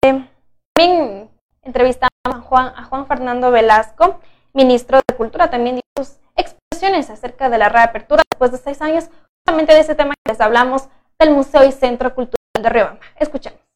también 0.75 1.29
entrevistamos 1.61 2.11
a 2.25 2.41
Juan, 2.41 2.73
a 2.75 2.83
Juan 2.83 3.07
Fernando 3.07 3.49
Velasco, 3.49 4.19
ministro 4.53 4.99
de 5.07 5.15
Cultura, 5.15 5.49
también 5.49 5.75
dio 5.75 5.83
sus 5.97 6.17
expresiones 6.35 7.09
acerca 7.09 7.49
de 7.49 7.57
la 7.57 7.69
reapertura 7.69 8.23
después 8.29 8.51
de 8.51 8.57
seis 8.57 8.81
años, 8.81 9.09
justamente 9.39 9.73
de 9.73 9.79
ese 9.79 9.95
tema 9.95 10.13
que 10.23 10.33
les 10.33 10.41
hablamos 10.41 10.89
del 11.17 11.31
Museo 11.31 11.63
y 11.63 11.71
Centro 11.71 12.13
Cultural 12.13 12.37
de 12.61 12.69
Riobamba. 12.69 13.05
Escuchemos. 13.17 13.66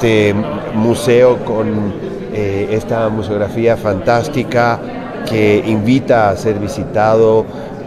Este 0.00 0.34
museo 0.72 1.44
con 1.44 1.92
eh, 2.32 2.68
esta 2.70 3.10
museografía 3.10 3.76
fantástica 3.76 4.80
que 5.28 5.62
invita 5.66 6.30
a 6.30 6.36
ser 6.38 6.58
visitado, 6.58 7.44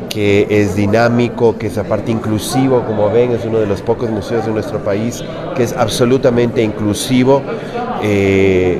que 0.09 0.45
es 0.47 0.75
dinámico, 0.75 1.57
que 1.57 1.65
es 1.65 1.77
aparte 1.79 2.11
inclusivo, 2.11 2.83
como 2.85 3.09
ven, 3.09 3.31
es 3.31 3.43
uno 3.45 3.57
de 3.57 3.65
los 3.65 3.81
pocos 3.81 4.11
museos 4.11 4.45
de 4.45 4.51
nuestro 4.51 4.83
país 4.83 5.23
que 5.55 5.63
es 5.63 5.73
absolutamente 5.73 6.61
inclusivo. 6.61 7.41
Eh, 8.03 8.79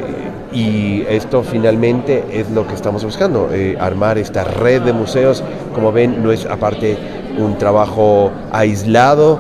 y 0.54 1.04
esto 1.10 1.42
finalmente 1.42 2.26
es 2.34 2.52
lo 2.52 2.68
que 2.68 2.76
estamos 2.76 3.04
buscando, 3.04 3.50
eh, 3.52 3.76
armar 3.80 4.20
esta 4.20 4.44
red 4.44 4.84
de 4.84 4.94
museos. 4.94 5.44
Como 5.74 5.92
ven, 5.92 6.22
no 6.22 6.32
es 6.32 6.46
aparte 6.46 7.00
un 7.40 7.58
trabajo 7.58 8.30
aislado. 8.52 9.40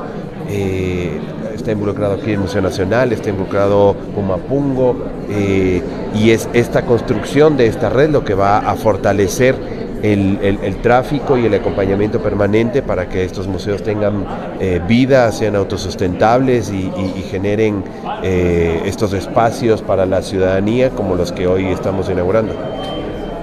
Está 1.63 1.71
involucrado 1.71 2.15
aquí 2.15 2.31
el 2.31 2.39
Museo 2.39 2.61
Nacional, 2.61 3.13
está 3.13 3.29
involucrado 3.29 3.95
Pumapungo, 4.13 4.97
eh, 5.29 5.81
y 6.13 6.31
es 6.31 6.49
esta 6.51 6.81
construcción 6.81 7.55
de 7.55 7.67
esta 7.67 7.87
red 7.89 8.09
lo 8.09 8.25
que 8.25 8.33
va 8.33 8.57
a 8.57 8.75
fortalecer 8.75 9.55
el, 10.03 10.39
el, 10.41 10.75
tráfico 10.81 11.37
y 11.37 11.45
el 11.45 11.53
acompañamiento 11.53 12.19
permanente 12.21 12.81
para 12.81 13.07
que 13.07 13.23
estos 13.23 13.47
museos 13.47 13.81
tengan 13.81 14.25
eh, 14.59 14.81
vida, 14.85 15.31
sean 15.31 15.55
autosustentables 15.55 16.69
y, 16.69 16.91
y, 16.97 17.13
y 17.19 17.21
generen 17.31 17.85
eh, 18.21 18.81
estos 18.83 19.13
espacios 19.13 19.81
para 19.81 20.05
la 20.05 20.21
ciudadanía 20.21 20.89
como 20.89 21.15
los 21.15 21.31
que 21.31 21.47
hoy 21.47 21.67
estamos 21.67 22.09
inaugurando. 22.09 22.53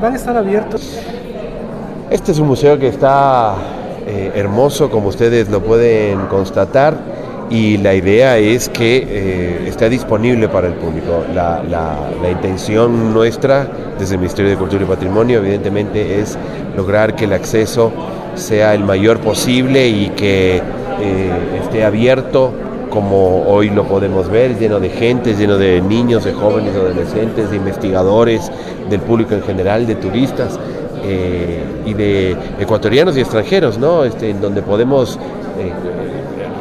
¿Van 0.02 0.12
a 0.12 0.16
estar 0.16 0.36
abiertos? 0.36 1.00
Este 2.10 2.32
es 2.32 2.38
un 2.38 2.48
museo 2.48 2.78
que 2.78 2.88
está 2.88 3.54
eh, 4.06 4.32
hermoso, 4.34 4.90
como 4.90 5.08
ustedes 5.08 5.48
lo 5.48 5.62
pueden 5.62 6.26
constatar 6.26 7.19
y 7.50 7.78
la 7.78 7.94
idea 7.94 8.38
es 8.38 8.68
que 8.68 9.04
eh, 9.08 9.68
esté 9.68 9.90
disponible 9.90 10.48
para 10.48 10.68
el 10.68 10.74
público. 10.74 11.24
La, 11.34 11.62
la, 11.68 12.30
intención 12.30 13.12
nuestra 13.12 13.66
desde 13.98 14.14
el 14.14 14.20
Ministerio 14.20 14.52
de 14.52 14.56
Cultura 14.56 14.84
y 14.84 14.86
Patrimonio 14.86 15.38
evidentemente 15.40 16.20
es 16.20 16.38
lograr 16.76 17.16
que 17.16 17.24
el 17.24 17.32
acceso 17.32 17.92
sea 18.36 18.72
el 18.72 18.84
mayor 18.84 19.18
posible 19.18 19.88
y 19.88 20.10
que 20.10 20.58
eh, 20.58 21.60
esté 21.60 21.84
abierto 21.84 22.52
como 22.88 23.42
hoy 23.48 23.70
lo 23.70 23.84
podemos 23.84 24.28
ver, 24.30 24.56
lleno 24.58 24.78
de 24.78 24.90
gente, 24.90 25.34
lleno 25.34 25.58
de 25.58 25.80
niños, 25.80 26.24
de 26.24 26.32
jóvenes, 26.32 26.72
de 26.72 26.80
adolescentes, 26.80 27.50
de 27.50 27.56
investigadores, 27.56 28.50
del 28.88 29.00
público 29.00 29.34
en 29.34 29.42
general, 29.42 29.86
de 29.86 29.96
turistas. 29.96 30.58
Eh, 31.02 31.64
y 31.86 31.94
de 31.94 32.36
ecuatorianos 32.60 33.16
y 33.16 33.20
extranjeros, 33.20 33.78
¿no? 33.78 34.04
Este, 34.04 34.28
en 34.28 34.40
donde 34.40 34.60
podemos 34.60 35.18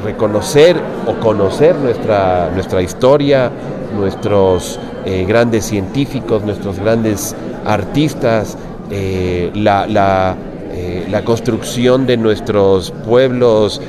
reconocer 0.03 0.75
o 1.05 1.19
conocer 1.19 1.75
nuestra, 1.75 2.49
nuestra 2.53 2.81
historia, 2.81 3.51
nuestros 3.97 4.79
eh, 5.05 5.25
grandes 5.27 5.65
científicos, 5.65 6.43
nuestros 6.43 6.79
grandes 6.79 7.35
artistas, 7.65 8.57
eh, 8.91 9.51
la, 9.53 10.35
eh, 10.71 11.07
la, 11.09 11.23
construcción 11.23 12.05
de 12.05 12.17
nuestros 12.17 12.91
pueblos 13.05 13.81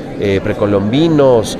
precolombinos. 0.45 1.57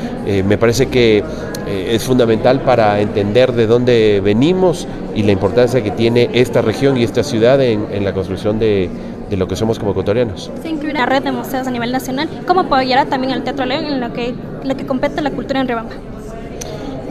me 0.47 0.59
parece 0.59 0.89
que 0.89 1.25
es 1.67 2.03
fundamental 2.03 2.61
para 2.61 3.01
entender 3.01 3.53
de 3.53 3.67
dónde 3.67 4.21
venimos 4.23 4.87
y 5.15 5.23
la 5.23 5.33
importancia 5.33 5.83
que 5.83 5.91
tiene 5.91 6.29
esta 6.35 6.61
región 6.61 6.99
y 6.99 7.05
esta 7.05 7.23
ciudad 7.23 7.63
en, 7.63 7.87
en 7.91 8.05
la 8.05 8.13
construcción 8.13 8.59
de, 8.59 8.91
de 9.31 9.37
lo 9.37 9.47
que 9.49 9.57
somos 9.57 9.79
como 9.79 9.93
ecuatorianos. 9.93 10.51
Se 10.61 10.69
incluye 10.69 10.93
una 10.93 11.07
red 11.07 11.23
de 11.23 11.33
museos 11.33 11.67
a 11.67 11.71
nivel 11.71 11.93
nacional. 11.93 12.29
¿Cómo 12.47 12.61
apoyará 12.61 13.07
también 13.07 13.33
al 13.33 13.45
Teatro 13.45 13.65
León 13.65 13.85
en 13.85 14.01
lo 14.01 14.13
que, 14.13 14.35
lo 14.65 14.77
que 14.77 14.85
compete 14.85 15.23
la 15.23 15.31
cultura 15.31 15.61
en 15.61 15.69
Riobamba? 15.69 15.93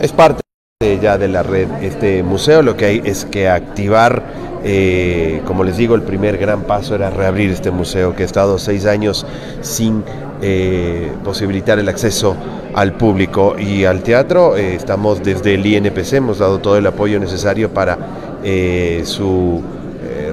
Es 0.02 0.12
parte 0.12 0.42
de, 0.82 1.00
ya 1.00 1.18
de 1.18 1.30
la 1.30 1.44
red 1.44 1.68
este 1.82 2.22
museo. 2.22 2.62
Lo 2.62 2.76
que 2.76 2.86
hay 2.86 3.02
es 3.06 3.26
que 3.26 3.50
activar, 3.50 4.22
eh, 4.64 5.42
como 5.48 5.64
les 5.64 5.78
digo, 5.78 5.96
el 5.96 6.02
primer 6.02 6.38
gran 6.38 6.64
paso 6.64 6.94
era 6.94 7.10
reabrir 7.10 7.52
este 7.52 7.72
museo 7.72 8.16
que 8.16 8.24
ha 8.24 8.26
estado 8.26 8.60
seis 8.60 8.86
años 8.86 9.26
sin 9.62 10.04
eh, 10.42 11.12
posibilitar 11.24 11.80
el 11.80 11.90
acceso 11.90 12.36
al 12.74 12.94
público 12.94 13.56
y 13.58 13.86
al 13.86 14.04
teatro. 14.04 14.56
Eh, 14.58 14.76
estamos 14.76 15.24
desde 15.24 15.56
el 15.56 15.66
INPC, 15.66 16.14
hemos 16.14 16.40
dado 16.40 16.60
todo 16.60 16.78
el 16.78 16.86
apoyo 16.86 17.20
necesario 17.20 17.74
para 17.74 17.98
eh, 18.44 19.02
su 19.06 19.62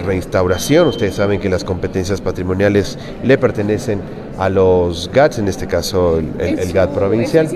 reinstauración. 0.06 0.88
Ustedes 0.88 1.16
saben 1.16 1.40
que 1.40 1.48
las 1.48 1.64
competencias 1.64 2.20
patrimoniales 2.20 2.98
le 3.22 3.36
pertenecen 3.36 4.00
a 4.38 4.48
los 4.48 5.10
GATS, 5.12 5.38
en 5.38 5.48
este 5.48 5.66
caso 5.66 6.18
el, 6.18 6.30
el, 6.38 6.58
el 6.58 6.72
GAT 6.72 6.90
provincial. 6.90 7.48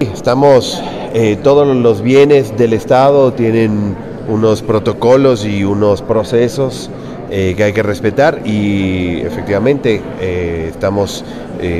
Estamos, 0.00 0.82
eh, 1.14 1.36
todos 1.42 1.76
los 1.76 2.02
bienes 2.02 2.56
del 2.56 2.72
Estado 2.72 3.32
tienen 3.32 3.94
unos 4.28 4.62
protocolos 4.62 5.44
y 5.44 5.64
unos 5.64 6.02
procesos 6.02 6.90
eh, 7.30 7.54
que 7.56 7.64
hay 7.64 7.72
que 7.72 7.82
respetar 7.82 8.40
y 8.44 9.20
efectivamente 9.20 10.02
eh, 10.20 10.68
estamos 10.70 11.24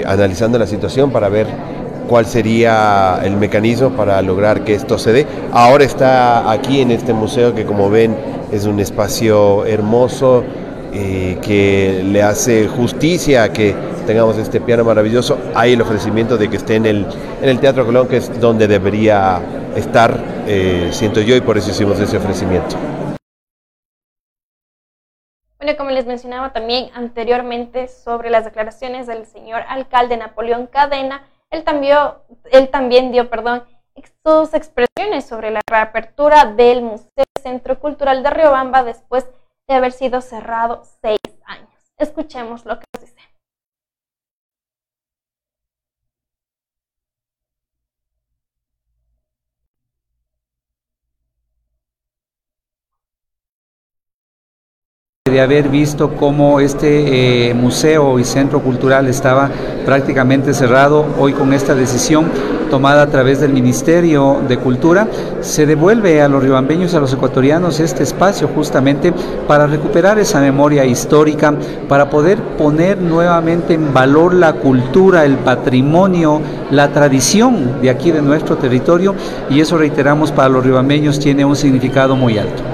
analizando 0.06 0.58
la 0.58 0.66
situación 0.66 1.10
para 1.10 1.28
ver 1.28 1.46
cuál 2.08 2.24
sería 2.24 3.20
el 3.22 3.36
mecanismo 3.36 3.90
para 3.90 4.22
lograr 4.22 4.64
que 4.64 4.74
esto 4.74 4.98
se 4.98 5.12
dé. 5.12 5.26
Ahora 5.52 5.84
está 5.84 6.50
aquí 6.50 6.80
en 6.80 6.90
este 6.90 7.12
museo 7.12 7.54
que 7.54 7.66
como 7.66 7.90
ven 7.90 8.16
es 8.54 8.66
un 8.66 8.78
espacio 8.78 9.64
hermoso 9.66 10.44
eh, 10.92 11.38
que 11.42 12.04
le 12.04 12.22
hace 12.22 12.68
justicia 12.68 13.42
a 13.42 13.52
que 13.52 13.74
tengamos 14.06 14.38
este 14.38 14.60
piano 14.60 14.84
maravilloso. 14.84 15.38
Hay 15.54 15.72
el 15.72 15.82
ofrecimiento 15.82 16.36
de 16.36 16.48
que 16.48 16.56
esté 16.56 16.76
en 16.76 16.86
el, 16.86 17.06
en 17.42 17.48
el 17.48 17.58
Teatro 17.58 17.84
Colón, 17.84 18.06
que 18.06 18.18
es 18.18 18.40
donde 18.40 18.68
debería 18.68 19.40
estar, 19.74 20.16
eh, 20.46 20.90
siento 20.92 21.20
yo, 21.20 21.34
y 21.34 21.40
por 21.40 21.58
eso 21.58 21.70
hicimos 21.70 21.98
ese 21.98 22.16
ofrecimiento. 22.16 22.76
Bueno, 25.58 25.76
como 25.76 25.90
les 25.90 26.06
mencionaba 26.06 26.52
también 26.52 26.90
anteriormente 26.94 27.88
sobre 27.88 28.30
las 28.30 28.44
declaraciones 28.44 29.08
del 29.08 29.26
señor 29.26 29.62
alcalde 29.68 30.16
Napoleón 30.16 30.68
Cadena, 30.68 31.26
él 31.50 31.64
también, 31.64 31.96
él 32.52 32.68
también 32.68 33.10
dio, 33.10 33.30
perdón, 33.30 33.64
sus 34.24 34.54
expresiones 34.54 35.26
sobre 35.26 35.50
la 35.50 35.60
reapertura 35.68 36.46
del 36.46 36.82
Museo 36.82 37.24
Centro 37.42 37.78
Cultural 37.78 38.22
de 38.22 38.30
Riobamba 38.30 38.82
después 38.82 39.26
de 39.68 39.74
haber 39.74 39.92
sido 39.92 40.20
cerrado 40.20 40.82
seis 41.02 41.18
años. 41.44 41.68
Escuchemos 41.98 42.64
lo 42.64 42.78
que 42.78 42.86
nos 42.94 43.04
dice. 43.04 43.33
De 55.30 55.40
haber 55.40 55.70
visto 55.70 56.16
cómo 56.16 56.60
este 56.60 57.48
eh, 57.48 57.54
museo 57.54 58.18
y 58.18 58.24
centro 58.24 58.60
cultural 58.60 59.06
estaba 59.06 59.50
prácticamente 59.86 60.52
cerrado, 60.52 61.06
hoy 61.18 61.32
con 61.32 61.54
esta 61.54 61.74
decisión 61.74 62.26
tomada 62.68 63.00
a 63.00 63.06
través 63.06 63.40
del 63.40 63.50
Ministerio 63.50 64.42
de 64.46 64.58
Cultura, 64.58 65.08
se 65.40 65.64
devuelve 65.64 66.20
a 66.20 66.28
los 66.28 66.42
riobambeños 66.42 66.92
y 66.92 66.96
a 66.96 67.00
los 67.00 67.14
ecuatorianos 67.14 67.80
este 67.80 68.02
espacio 68.02 68.48
justamente 68.48 69.14
para 69.48 69.66
recuperar 69.66 70.18
esa 70.18 70.42
memoria 70.42 70.84
histórica, 70.84 71.54
para 71.88 72.10
poder 72.10 72.36
poner 72.58 72.98
nuevamente 72.98 73.72
en 73.72 73.94
valor 73.94 74.34
la 74.34 74.52
cultura, 74.52 75.24
el 75.24 75.38
patrimonio, 75.38 76.42
la 76.70 76.92
tradición 76.92 77.80
de 77.80 77.88
aquí 77.88 78.10
de 78.10 78.20
nuestro 78.20 78.58
territorio 78.58 79.14
y 79.48 79.60
eso 79.60 79.78
reiteramos 79.78 80.32
para 80.32 80.50
los 80.50 80.62
riobambeños 80.62 81.18
tiene 81.18 81.46
un 81.46 81.56
significado 81.56 82.14
muy 82.14 82.36
alto. 82.36 82.73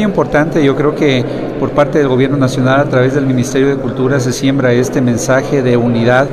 Muy 0.00 0.06
importante, 0.06 0.64
yo 0.64 0.74
creo 0.76 0.94
que 0.94 1.22
por 1.60 1.72
parte 1.72 1.98
del 1.98 2.08
Gobierno 2.08 2.38
Nacional 2.38 2.80
a 2.80 2.84
través 2.86 3.12
del 3.12 3.26
Ministerio 3.26 3.68
de 3.68 3.76
Cultura 3.76 4.18
se 4.18 4.32
siembra 4.32 4.72
este 4.72 5.02
mensaje 5.02 5.60
de 5.62 5.76
unidad 5.76 6.26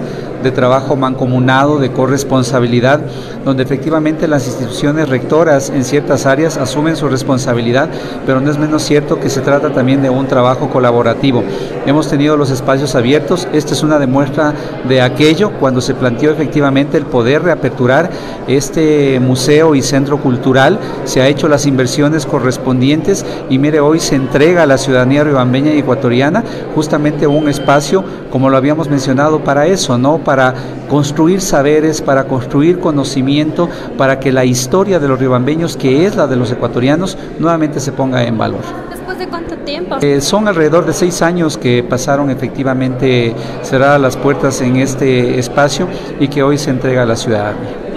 de 0.44 0.52
trabajo 0.52 0.96
mancomunado, 0.96 1.80
de 1.80 1.92
corresponsabilidad, 1.92 3.02
donde 3.44 3.64
efectivamente 3.64 4.28
las 4.28 4.48
instituciones 4.48 5.10
rectoras 5.10 5.70
en 5.70 5.84
ciertas 5.84 6.26
áreas 6.26 6.58
asumen 6.58 6.96
su 6.96 7.08
responsabilidad, 7.08 7.90
pero 8.26 8.42
no 8.42 8.52
es 8.52 8.58
menos 8.58 8.84
cierto 8.84 9.20
que 9.20 9.30
se 9.30 9.42
trata 9.42 9.72
también 9.72 10.02
de 10.02 10.10
un 10.10 10.28
trabajo 10.28 10.70
colaborativo. 10.70 11.44
Hemos 11.86 12.10
tenido 12.10 12.38
los 12.38 12.52
espacios 12.52 12.96
abiertos, 12.96 13.48
esta 13.54 13.74
es 13.74 13.84
una 13.84 14.00
demuestra 14.00 14.54
de 14.88 15.02
aquello 15.02 15.52
cuando 15.60 15.82
se 15.82 15.94
planteó 15.94 16.32
efectivamente 16.32 16.98
el 16.98 17.06
poder 17.06 17.44
reaperturar 17.44 18.10
este 18.48 19.20
museo 19.20 19.76
y 19.76 19.82
centro 19.82 20.18
cultural, 20.18 20.80
se 21.06 21.22
ha 21.22 21.28
hecho 21.28 21.48
las 21.48 21.66
inversiones 21.66 22.26
correspondientes 22.26 23.26
y 23.50 23.58
mire, 23.58 23.80
hoy 23.80 24.00
se 24.00 24.16
entrega 24.16 24.64
a 24.64 24.66
la 24.66 24.78
ciudadanía 24.78 25.24
ribambeña 25.24 25.74
y 25.74 25.80
ecuatoriana 25.80 26.44
justamente 26.76 27.28
un 27.28 27.50
espacio, 27.50 28.04
como 28.32 28.50
lo 28.50 28.58
habíamos 28.58 28.90
mencionado, 28.90 29.40
para 29.44 29.68
eso, 29.68 29.98
¿no? 29.98 30.20
Para 30.28 30.54
construir 30.90 31.40
saberes, 31.40 32.02
para 32.02 32.26
construir 32.26 32.82
conocimiento, 32.82 33.70
para 33.98 34.20
que 34.20 34.34
la 34.34 34.44
historia 34.44 35.00
de 35.00 35.08
los 35.08 35.18
ribambeños, 35.18 35.78
que 35.78 36.06
es 36.06 36.18
la 36.18 36.28
de 36.28 36.36
los 36.36 36.52
ecuatorianos, 36.52 37.18
nuevamente 37.40 37.80
se 37.80 37.94
ponga 37.94 38.22
en 38.26 38.38
valor. 38.38 38.60
¿Después 38.90 39.18
de 39.20 39.30
cuánto 39.30 39.56
tiempo? 39.60 39.96
Eh, 40.02 40.20
son 40.20 40.50
alrededor 40.50 40.86
de 40.86 40.92
seis 40.92 41.22
años 41.22 41.58
que 41.58 41.82
pasaron 41.82 42.30
efectivamente 42.30 43.34
cerradas 43.64 44.02
las 44.02 44.18
puertas 44.18 44.60
en 44.60 44.76
este 44.76 45.40
espacio 45.40 45.88
y 46.20 46.28
que 46.28 46.44
hoy 46.44 46.58
se 46.58 46.72
entrega 46.72 47.04
a 47.04 47.06
la 47.06 47.16
ciudadanía. 47.16 47.88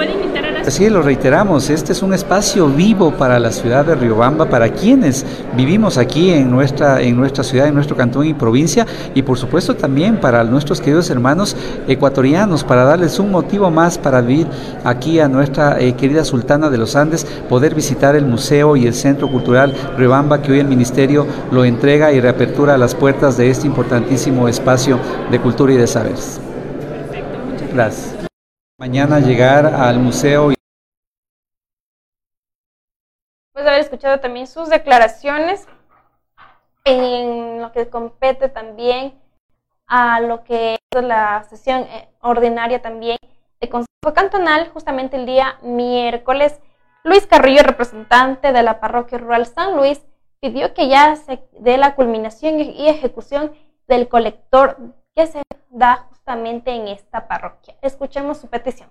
Así 0.66 0.88
lo 0.90 1.00
reiteramos, 1.02 1.70
este 1.70 1.92
es 1.92 2.02
un 2.02 2.12
espacio 2.12 2.68
vivo 2.68 3.12
para 3.12 3.38
la 3.40 3.50
ciudad 3.50 3.84
de 3.84 3.94
Riobamba, 3.94 4.44
para 4.44 4.68
quienes 4.68 5.24
vivimos 5.56 5.96
aquí 5.96 6.30
en 6.30 6.50
nuestra, 6.50 7.00
en 7.00 7.16
nuestra 7.16 7.42
ciudad, 7.42 7.66
en 7.66 7.74
nuestro 7.74 7.96
cantón 7.96 8.26
y 8.26 8.34
provincia, 8.34 8.86
y 9.14 9.22
por 9.22 9.38
supuesto 9.38 9.74
también 9.74 10.18
para 10.18 10.44
nuestros 10.44 10.80
queridos 10.80 11.08
hermanos 11.08 11.56
ecuatorianos, 11.88 12.62
para 12.62 12.84
darles 12.84 13.18
un 13.18 13.30
motivo 13.30 13.70
más 13.70 13.96
para 13.96 14.20
vivir 14.20 14.46
aquí 14.84 15.18
a 15.18 15.28
nuestra 15.28 15.80
eh, 15.80 15.94
querida 15.94 16.24
Sultana 16.24 16.68
de 16.68 16.78
los 16.78 16.94
Andes, 16.94 17.24
poder 17.48 17.74
visitar 17.74 18.14
el 18.14 18.26
museo 18.26 18.76
y 18.76 18.86
el 18.86 18.94
Centro 18.94 19.28
Cultural 19.28 19.74
Riobamba, 19.96 20.42
que 20.42 20.52
hoy 20.52 20.60
el 20.60 20.68
Ministerio 20.68 21.26
lo 21.50 21.64
entrega 21.64 22.12
y 22.12 22.20
reapertura 22.20 22.76
las 22.76 22.94
puertas 22.94 23.38
de 23.38 23.50
este 23.50 23.66
importantísimo 23.66 24.46
espacio 24.46 25.00
de 25.30 25.40
cultura 25.40 25.72
y 25.72 25.76
de 25.76 25.86
saberes. 25.86 26.38
Perfecto, 26.80 27.38
muchas 27.50 27.72
Gracias. 27.72 28.19
Mañana 28.80 29.20
llegar 29.20 29.66
al 29.66 29.98
museo. 29.98 30.52
y 30.52 30.54
Después 33.48 33.64
de 33.64 33.68
haber 33.68 33.80
escuchado 33.82 34.20
también 34.20 34.46
sus 34.46 34.70
declaraciones 34.70 35.68
en 36.84 37.60
lo 37.60 37.72
que 37.72 37.90
compete 37.90 38.48
también 38.48 39.20
a 39.86 40.20
lo 40.20 40.44
que 40.44 40.78
es 40.94 41.04
la 41.04 41.44
sesión 41.44 41.82
eh, 41.82 42.08
ordinaria 42.22 42.80
también 42.80 43.18
de 43.60 43.68
Consejo 43.68 44.14
Cantonal, 44.14 44.70
justamente 44.70 45.18
el 45.18 45.26
día 45.26 45.58
miércoles, 45.60 46.58
Luis 47.04 47.26
Carrillo, 47.26 47.62
representante 47.62 48.50
de 48.54 48.62
la 48.62 48.80
Parroquia 48.80 49.18
Rural 49.18 49.44
San 49.44 49.76
Luis, 49.76 50.00
pidió 50.40 50.72
que 50.72 50.88
ya 50.88 51.16
se 51.16 51.46
dé 51.58 51.76
la 51.76 51.94
culminación 51.94 52.58
y 52.58 52.88
ejecución 52.88 53.52
del 53.88 54.08
colector 54.08 54.78
que 55.14 55.26
se 55.26 55.42
da 55.68 56.08
justamente 56.20 56.70
en 56.70 56.88
esta 56.88 57.26
parroquia. 57.26 57.74
Escuchemos 57.82 58.38
su 58.38 58.46
petición. 58.46 58.88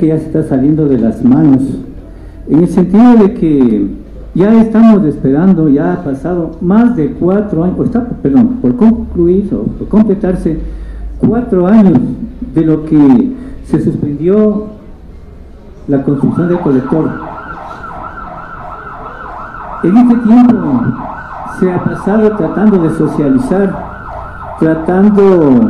que 0.00 0.08
ya 0.08 0.18
se 0.18 0.26
está 0.26 0.42
saliendo 0.42 0.88
de 0.88 0.98
las 0.98 1.22
manos, 1.22 1.62
en 2.48 2.58
el 2.58 2.68
sentido 2.68 3.14
de 3.18 3.34
que 3.34 3.88
ya 4.34 4.60
estamos 4.60 5.04
esperando, 5.04 5.68
ya 5.68 5.92
ha 5.92 6.02
pasado 6.02 6.56
más 6.60 6.96
de 6.96 7.12
cuatro 7.12 7.62
años, 7.62 7.78
o 7.78 7.84
está, 7.84 8.04
perdón, 8.04 8.58
por 8.60 8.76
concluir 8.76 9.48
o 9.54 9.62
por 9.62 9.88
completarse 9.88 10.58
cuatro 11.20 11.68
años 11.68 12.00
de 12.52 12.62
lo 12.62 12.84
que 12.84 13.32
se 13.66 13.80
suspendió 13.80 14.66
la 15.86 16.02
construcción 16.02 16.48
del 16.48 16.58
colector. 16.58 17.08
En 19.84 19.96
este 19.98 20.16
tiempo 20.16 21.15
se 21.58 21.72
ha 21.72 21.82
pasado 21.82 22.36
tratando 22.36 22.78
de 22.82 22.90
socializar, 22.90 23.74
tratando 24.58 25.60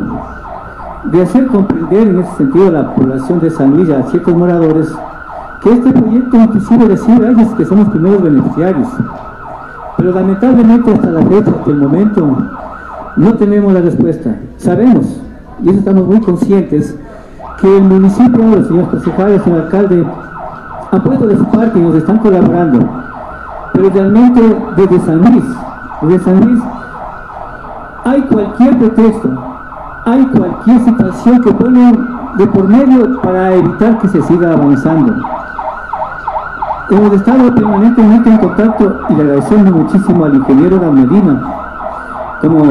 de 1.04 1.22
hacer 1.22 1.46
comprender 1.46 2.08
en 2.08 2.20
ese 2.20 2.36
sentido 2.36 2.68
a 2.68 2.72
la 2.72 2.94
población 2.94 3.40
de 3.40 3.50
San 3.50 3.76
Luis 3.76 3.90
a 3.90 4.02
ciertos 4.04 4.34
moradores 4.34 4.92
que 5.62 5.72
este 5.72 5.92
proyecto 5.92 6.36
inclusive 6.36 6.84
recibe 6.86 7.26
a 7.26 7.30
ellos 7.30 7.48
que 7.54 7.64
son 7.64 7.78
los 7.78 7.88
primeros 7.88 8.22
beneficiarios. 8.22 8.88
Pero 9.96 10.12
lamentablemente 10.12 10.92
hasta 10.92 11.10
la 11.10 11.22
fecha, 11.22 11.50
hasta 11.50 11.70
el 11.70 11.76
momento, 11.76 12.36
no 13.16 13.34
tenemos 13.34 13.72
la 13.72 13.80
respuesta. 13.80 14.36
Sabemos, 14.58 15.20
y 15.62 15.70
eso 15.70 15.78
estamos 15.78 16.06
muy 16.06 16.20
conscientes, 16.20 16.96
que 17.60 17.76
el 17.76 17.84
municipio, 17.84 18.44
los 18.44 18.66
señores 18.66 18.88
concejales, 18.90 19.36
el 19.38 19.44
señor 19.44 19.60
alcalde, 19.62 20.06
han 20.92 21.02
puesto 21.02 21.26
de 21.26 21.36
su 21.36 21.44
parte 21.46 21.78
y 21.78 21.82
nos 21.82 21.94
están 21.94 22.18
colaborando. 22.18 22.78
Pero 23.72 23.90
realmente 23.90 24.56
desde 24.76 25.00
San 25.00 25.18
Luis, 25.18 25.44
desde 26.02 26.24
San 26.24 26.40
Luis, 26.40 26.62
hay 28.04 28.22
cualquier 28.22 28.78
pretexto, 28.78 29.28
hay 30.04 30.26
cualquier 30.26 30.80
situación 30.80 31.40
que 31.42 31.52
ponen 31.52 32.08
de 32.36 32.46
por 32.46 32.68
medio 32.68 33.20
para 33.22 33.54
evitar 33.54 33.98
que 33.98 34.08
se 34.08 34.22
siga 34.22 34.52
avanzando. 34.52 35.14
Hemos 36.90 37.12
estado 37.14 37.52
permanentemente 37.54 38.30
en 38.30 38.38
contacto 38.38 39.00
y 39.08 39.14
le 39.14 39.22
agradecemos 39.22 39.72
muchísimo 39.72 40.24
al 40.24 40.34
ingeniero 40.36 40.92
Medina 40.92 41.42
como 42.40 42.62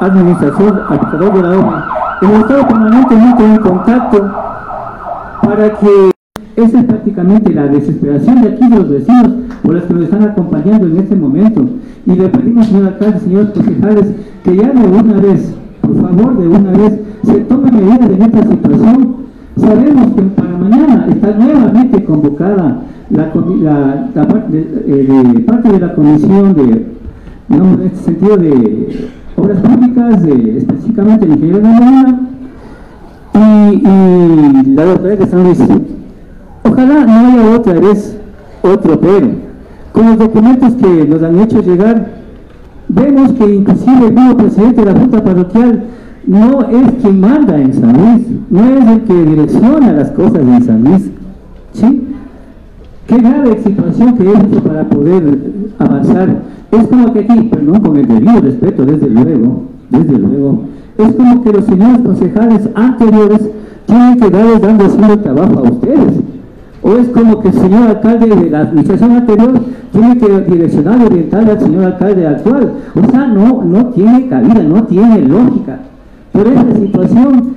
administrador, 0.00 0.86
administrador 0.88 1.34
de 1.34 1.42
la 1.42 1.58
obra. 1.58 1.84
Hemos 2.22 2.40
estado 2.40 2.66
permanentemente 2.66 3.44
en 3.44 3.58
contacto 3.58 4.30
para 5.42 5.70
que 5.70 6.10
esa 6.56 6.78
es 6.78 6.84
prácticamente 6.84 7.52
la 7.52 7.64
desesperación 7.64 8.42
de 8.42 8.48
aquí 8.48 8.68
de 8.68 8.76
los 8.76 8.88
vecinos 8.88 9.43
por 9.64 9.74
las 9.74 9.84
que 9.84 9.94
nos 9.94 10.04
están 10.04 10.22
acompañando 10.22 10.86
en 10.86 10.98
este 10.98 11.16
momento. 11.16 11.64
Y 12.06 12.14
le 12.14 12.28
pedimos, 12.28 12.66
señor 12.66 12.86
alcalde, 12.88 13.20
señores 13.20 13.48
concejales, 13.50 14.06
que 14.44 14.56
ya 14.56 14.70
de 14.70 14.86
una 14.86 15.14
vez, 15.14 15.54
por 15.80 16.00
favor, 16.00 16.38
de 16.38 16.48
una 16.48 16.70
vez, 16.72 17.00
se 17.24 17.40
tomen 17.40 17.74
medidas 17.74 18.10
en 18.10 18.22
esta 18.22 18.42
situación. 18.42 19.16
Sabemos 19.56 20.14
que 20.14 20.22
para 20.22 20.58
mañana 20.58 21.06
está 21.08 21.32
nuevamente 21.32 22.04
convocada 22.04 22.82
la, 23.10 23.32
eh, 24.52 25.44
parte 25.46 25.72
de 25.72 25.80
la 25.80 25.94
comisión 25.94 26.54
de, 26.54 26.86
digamos, 27.48 27.80
en 27.80 27.86
este 27.86 28.04
sentido 28.04 28.36
de 28.36 29.08
obras 29.36 29.58
públicas, 29.60 30.22
de, 30.22 30.58
específicamente 30.58 31.24
el 31.24 31.32
ingeniero 31.32 31.58
de 31.58 31.64
la 31.64 32.20
y, 33.34 33.74
y 33.76 34.74
la 34.74 34.84
doctora 34.84 35.16
de 35.16 35.26
San 35.26 35.42
Luis. 35.42 35.58
Ojalá 36.64 37.06
no 37.06 37.12
haya 37.12 37.56
otra 37.56 37.80
vez 37.80 38.18
otro 38.62 39.00
pero. 39.00 39.43
Con 39.94 40.06
los 40.06 40.18
documentos 40.18 40.74
que 40.74 41.06
nos 41.06 41.22
han 41.22 41.38
hecho 41.38 41.62
llegar, 41.62 42.08
vemos 42.88 43.30
que 43.34 43.54
inclusive 43.54 44.08
el 44.08 44.14
nuevo 44.16 44.36
presidente 44.38 44.84
de 44.84 44.92
la 44.92 44.98
Junta 44.98 45.22
Parroquial 45.22 45.84
no 46.26 46.62
es 46.62 46.92
quien 47.00 47.20
manda 47.20 47.56
en 47.56 47.72
San 47.72 47.92
Luis, 47.92 48.26
no 48.50 48.64
es 48.64 48.88
el 48.88 49.02
que 49.02 49.24
direcciona 49.24 49.92
las 49.92 50.10
cosas 50.10 50.40
en 50.40 50.64
San 50.64 50.82
Luis. 50.82 51.10
¿Sí? 51.74 52.08
Qué 53.06 53.18
grave 53.18 53.62
situación 53.62 54.16
que 54.16 54.32
es 54.32 54.60
para 54.62 54.82
poder 54.88 55.38
avanzar. 55.78 56.42
Es 56.72 56.88
como 56.88 57.12
que 57.12 57.20
aquí, 57.20 57.42
perdón, 57.42 57.80
con 57.80 57.96
el 57.96 58.08
debido 58.08 58.40
respeto, 58.40 58.84
desde 58.84 59.08
luego, 59.08 59.62
desde 59.90 60.18
luego, 60.18 60.62
es 60.98 61.12
como 61.12 61.40
que 61.44 61.52
los 61.52 61.66
señores 61.66 62.00
concejales 62.00 62.68
anteriores 62.74 63.48
tienen 63.86 64.18
que 64.18 64.28
darles 64.28 64.60
dando 64.60 64.86
haciendo 64.86 65.20
trabajo 65.20 65.58
a 65.60 65.70
ustedes. 65.70 66.33
O 66.84 66.96
es 66.96 67.08
como 67.08 67.40
que 67.40 67.48
el 67.48 67.54
señor 67.54 67.88
alcalde 67.88 68.26
de 68.26 68.50
la 68.50 68.60
administración 68.60 69.12
anterior 69.12 69.52
tiene 69.90 70.18
que 70.18 70.40
direccionar 70.52 71.00
y 71.00 71.04
orientar 71.06 71.50
al 71.50 71.58
señor 71.58 71.84
alcalde 71.84 72.26
actual. 72.26 72.72
O 72.94 73.10
sea, 73.10 73.26
no, 73.26 73.64
no 73.64 73.86
tiene 73.86 74.28
cabida, 74.28 74.62
no 74.62 74.84
tiene 74.84 75.22
lógica. 75.22 75.78
Por 76.30 76.46
esa 76.46 76.74
situación 76.74 77.54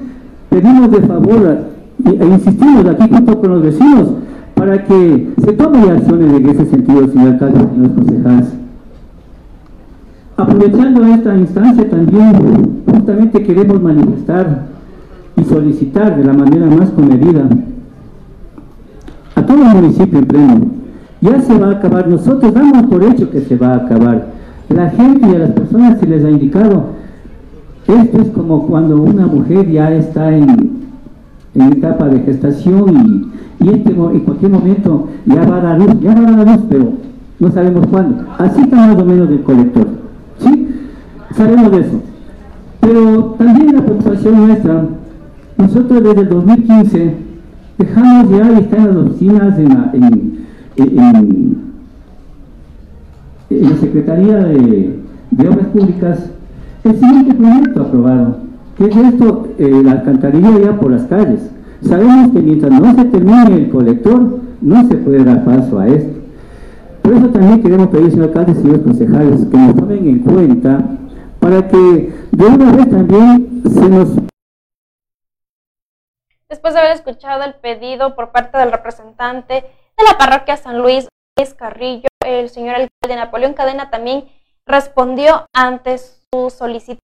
pedimos 0.49 0.91
de 0.91 1.01
favor 1.01 1.57
e 2.05 2.25
insistimos 2.25 2.85
aquí 2.85 3.09
junto 3.13 3.41
con 3.41 3.51
los 3.51 3.63
vecinos 3.63 4.07
para 4.55 4.85
que 4.85 5.29
se 5.43 5.53
tomen 5.53 5.89
acciones 5.89 6.33
en 6.33 6.49
ese 6.49 6.65
sentido, 6.65 7.07
señor 7.09 7.33
alcalde 7.33 7.59
señores 7.59 7.91
concejales. 7.95 8.53
aprovechando 10.37 11.05
esta 11.05 11.37
instancia 11.37 11.89
también 11.89 12.83
justamente 12.89 13.43
queremos 13.43 13.81
manifestar 13.81 14.67
y 15.35 15.43
solicitar 15.43 16.15
de 16.15 16.23
la 16.23 16.33
manera 16.33 16.67
más 16.67 16.91
comedida 16.91 17.49
a 19.37 19.45
todo 19.45 19.63
el 19.63 19.81
municipio 19.81 20.19
en 20.19 20.25
pleno. 20.25 20.61
Ya 21.21 21.39
se 21.41 21.57
va 21.57 21.67
a 21.67 21.71
acabar, 21.73 22.07
nosotros 22.07 22.53
damos 22.53 22.87
por 22.87 23.03
hecho 23.03 23.29
que 23.29 23.41
se 23.41 23.55
va 23.55 23.73
a 23.73 23.77
acabar. 23.77 24.27
La 24.69 24.89
gente 24.89 25.27
y 25.27 25.35
a 25.35 25.39
las 25.39 25.51
personas 25.51 25.99
se 25.99 26.07
les 26.07 26.25
ha 26.25 26.29
indicado, 26.29 26.85
esto 27.87 28.21
es 28.21 28.29
como 28.29 28.67
cuando 28.67 29.01
una 29.01 29.27
mujer 29.27 29.69
ya 29.71 29.91
está 29.91 30.35
en, 30.35 30.71
en 31.55 31.61
etapa 31.61 32.09
de 32.09 32.19
gestación 32.21 33.31
y, 33.61 33.65
y 33.65 33.69
este, 33.69 33.91
en 33.91 34.19
cualquier 34.21 34.51
momento 34.51 35.07
ya 35.25 35.45
va 35.45 35.57
a 35.57 35.61
dar 35.61 35.79
luz, 35.79 35.99
ya 36.01 36.13
va 36.13 36.27
a 36.27 36.31
dar 36.31 36.47
luz, 36.47 36.65
pero 36.69 36.93
no 37.39 37.51
sabemos 37.51 37.87
cuándo. 37.87 38.25
Así 38.37 38.61
está 38.61 38.75
más 38.75 38.97
o 38.97 39.05
menos 39.05 39.29
el 39.29 39.41
colector. 39.43 39.87
¿Sí? 40.39 40.67
Sabemos 41.35 41.71
de 41.71 41.79
eso. 41.79 42.01
Pero 42.81 43.35
también 43.37 43.75
la 43.75 43.85
preocupación 43.85 44.47
nuestra, 44.47 44.85
nosotros 45.57 46.03
desde 46.03 46.21
el 46.21 46.29
2015 46.29 47.26
dejamos 47.77 48.29
ya 48.31 48.51
y 48.51 48.63
está 48.63 48.77
en 48.77 48.87
las 48.87 48.95
oficinas, 48.95 49.59
en 49.59 49.69
la, 50.95 51.23
Secretaría 53.79 54.37
de, 54.37 54.99
de, 55.31 55.47
Obras 55.47 55.67
Públicas, 55.67 56.31
el 56.83 56.95
siguiente 56.95 57.33
proyecto 57.35 57.81
aprobado, 57.81 58.37
que 58.77 58.85
es 58.85 58.95
esto, 58.95 59.47
eh, 59.57 59.81
la 59.83 59.91
alcantarilla 59.93 60.59
ya 60.59 60.79
por 60.79 60.91
las 60.91 61.03
calles. 61.03 61.49
Sabemos 61.81 62.31
que 62.31 62.41
mientras 62.41 62.81
no 62.81 62.95
se 62.95 63.05
termine 63.05 63.55
el 63.55 63.69
colector, 63.69 64.39
no 64.61 64.87
se 64.87 64.95
puede 64.95 65.23
dar 65.23 65.45
paso 65.45 65.79
a 65.79 65.87
esto. 65.87 66.17
Por 67.01 67.13
eso 67.13 67.29
también 67.29 67.61
queremos 67.61 67.87
pedir, 67.87 68.11
señor 68.11 68.27
alcalde, 68.27 68.55
señores 68.55 68.81
concejales, 68.81 69.45
que 69.45 69.57
nos 69.57 69.75
tomen 69.75 70.07
en 70.07 70.19
cuenta 70.19 70.97
para 71.39 71.67
que 71.67 72.13
de 72.31 72.45
una 72.45 72.71
vez 72.73 72.89
también 72.89 73.61
se 73.63 73.89
nos... 73.89 74.09
Después 76.49 76.73
de 76.73 76.79
haber 76.79 76.93
escuchado 76.93 77.43
el 77.43 77.55
pedido 77.55 78.15
por 78.15 78.31
parte 78.31 78.57
del 78.57 78.71
representante 78.71 79.53
de 79.53 80.03
la 80.09 80.17
parroquia 80.17 80.55
San 80.55 80.79
Luis, 80.79 81.09
Luis 81.37 81.53
Carrillo, 81.53 82.07
el 82.25 82.49
señor 82.49 82.75
alcalde 82.75 83.15
Napoleón 83.17 83.53
Cadena 83.53 83.89
también 83.89 84.29
respondió 84.65 85.45
ante 85.53 85.97
su 85.97 86.49
solicitud 86.49 87.01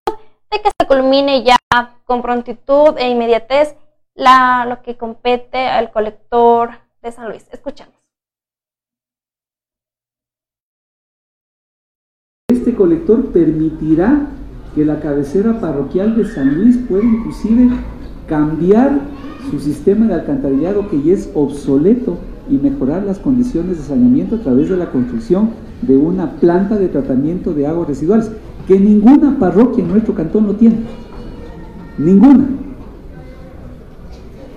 de 0.49 0.61
que 0.61 0.69
se 0.79 0.87
culmine 0.87 1.43
ya 1.43 1.57
con 2.05 2.21
prontitud 2.21 2.97
e 2.97 3.09
inmediatez 3.09 3.75
lo 4.15 4.81
que 4.81 4.95
compete 4.95 5.67
al 5.67 5.91
colector 5.91 6.79
de 7.01 7.11
San 7.11 7.27
Luis. 7.27 7.45
Escuchamos. 7.51 7.95
Este 12.49 12.75
colector 12.75 13.33
permitirá 13.33 14.27
que 14.73 14.85
la 14.85 15.01
cabecera 15.01 15.59
parroquial 15.59 16.15
de 16.15 16.25
San 16.25 16.55
Luis 16.55 16.77
pueda 16.87 17.03
inclusive 17.03 17.75
cambiar 18.27 19.01
su 19.49 19.59
sistema 19.59 20.07
de 20.07 20.15
alcantarillado 20.15 20.89
que 20.89 21.01
ya 21.01 21.13
es 21.13 21.29
obsoleto 21.33 22.17
y 22.49 22.57
mejorar 22.57 23.03
las 23.03 23.19
condiciones 23.19 23.77
de 23.77 23.83
saneamiento 23.83 24.35
a 24.35 24.39
través 24.39 24.69
de 24.69 24.77
la 24.77 24.91
construcción 24.91 25.49
de 25.81 25.97
una 25.97 26.31
planta 26.31 26.77
de 26.77 26.87
tratamiento 26.87 27.53
de 27.53 27.67
aguas 27.67 27.87
residuales, 27.87 28.31
que 28.67 28.79
ninguna 28.79 29.37
parroquia 29.39 29.83
en 29.83 29.91
nuestro 29.91 30.13
cantón 30.13 30.47
lo 30.47 30.55
tiene. 30.55 30.77
Ninguna. 31.97 32.45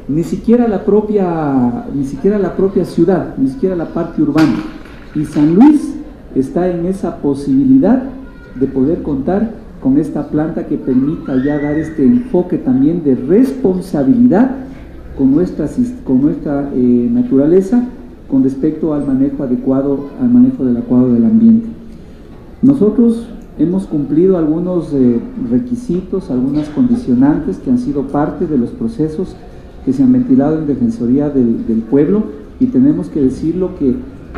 Ni 0.09 0.23
siquiera 0.23 0.69
la 0.69 0.85
propia, 0.85 1.85
ni 1.95 2.05
siquiera 2.05 2.39
la 2.39 2.55
propia 2.55 2.85
ciudad, 2.85 3.35
ni 3.39 3.49
siquiera 3.49 3.75
la 3.75 3.87
parte 3.87 4.23
urbana. 4.23 4.55
Y 5.15 5.25
San 5.25 5.55
Luis 5.55 5.97
está 6.35 6.69
en 6.69 6.87
esa 6.87 7.17
posibilidad 7.17 8.05
de 8.55 8.67
poder 8.67 9.03
contar 9.03 9.51
con 9.83 9.99
esta 9.99 10.29
planta 10.29 10.67
que 10.67 10.77
permita 10.77 11.35
ya 11.45 11.59
dar 11.59 11.77
este 11.77 12.05
enfoque 12.05 12.59
también 12.59 13.03
de 13.05 13.15
responsabilidad 13.15 14.57
con 15.17 15.35
nuestra, 15.35 15.69
con 16.05 16.23
nuestra 16.23 16.71
eh, 16.75 17.09
naturaleza 17.13 17.83
con 18.29 18.43
respecto 18.43 18.93
al 18.93 19.07
manejo 19.07 19.45
adecuado, 19.45 20.11
al 20.21 20.29
manejo 20.29 20.65
del 20.65 20.77
adecuado 20.77 21.13
del 21.13 21.25
ambiente. 21.25 21.69
Nosotros 22.63 23.29
hemos 23.59 23.87
cumplido 23.87 24.37
algunos 24.37 24.93
eh, 24.93 25.21
requisitos, 25.51 26.31
algunas 26.31 26.69
condicionantes 26.69 27.59
que 27.59 27.71
han 27.71 27.79
sido 27.79 28.03
parte 28.09 28.47
de 28.47 28.59
los 28.59 28.71
procesos 28.71 29.37
que 29.85 29.93
se 29.93 30.03
han 30.03 30.13
ventilado 30.13 30.59
en 30.59 30.67
Defensoría 30.67 31.31
del, 31.31 31.67
del 31.67 31.79
Pueblo 31.79 32.25
y 32.59 32.67
tenemos 32.67 33.09
que 33.09 33.23
decirlo 33.23 33.71
que 33.79 33.95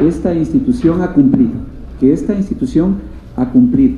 esta 0.07 0.35
institución 0.35 1.01
ha 1.01 1.13
cumplido, 1.13 1.53
que 1.99 2.13
esta 2.13 2.35
institución 2.35 2.97
ha 3.37 3.51
cumplido. 3.51 3.97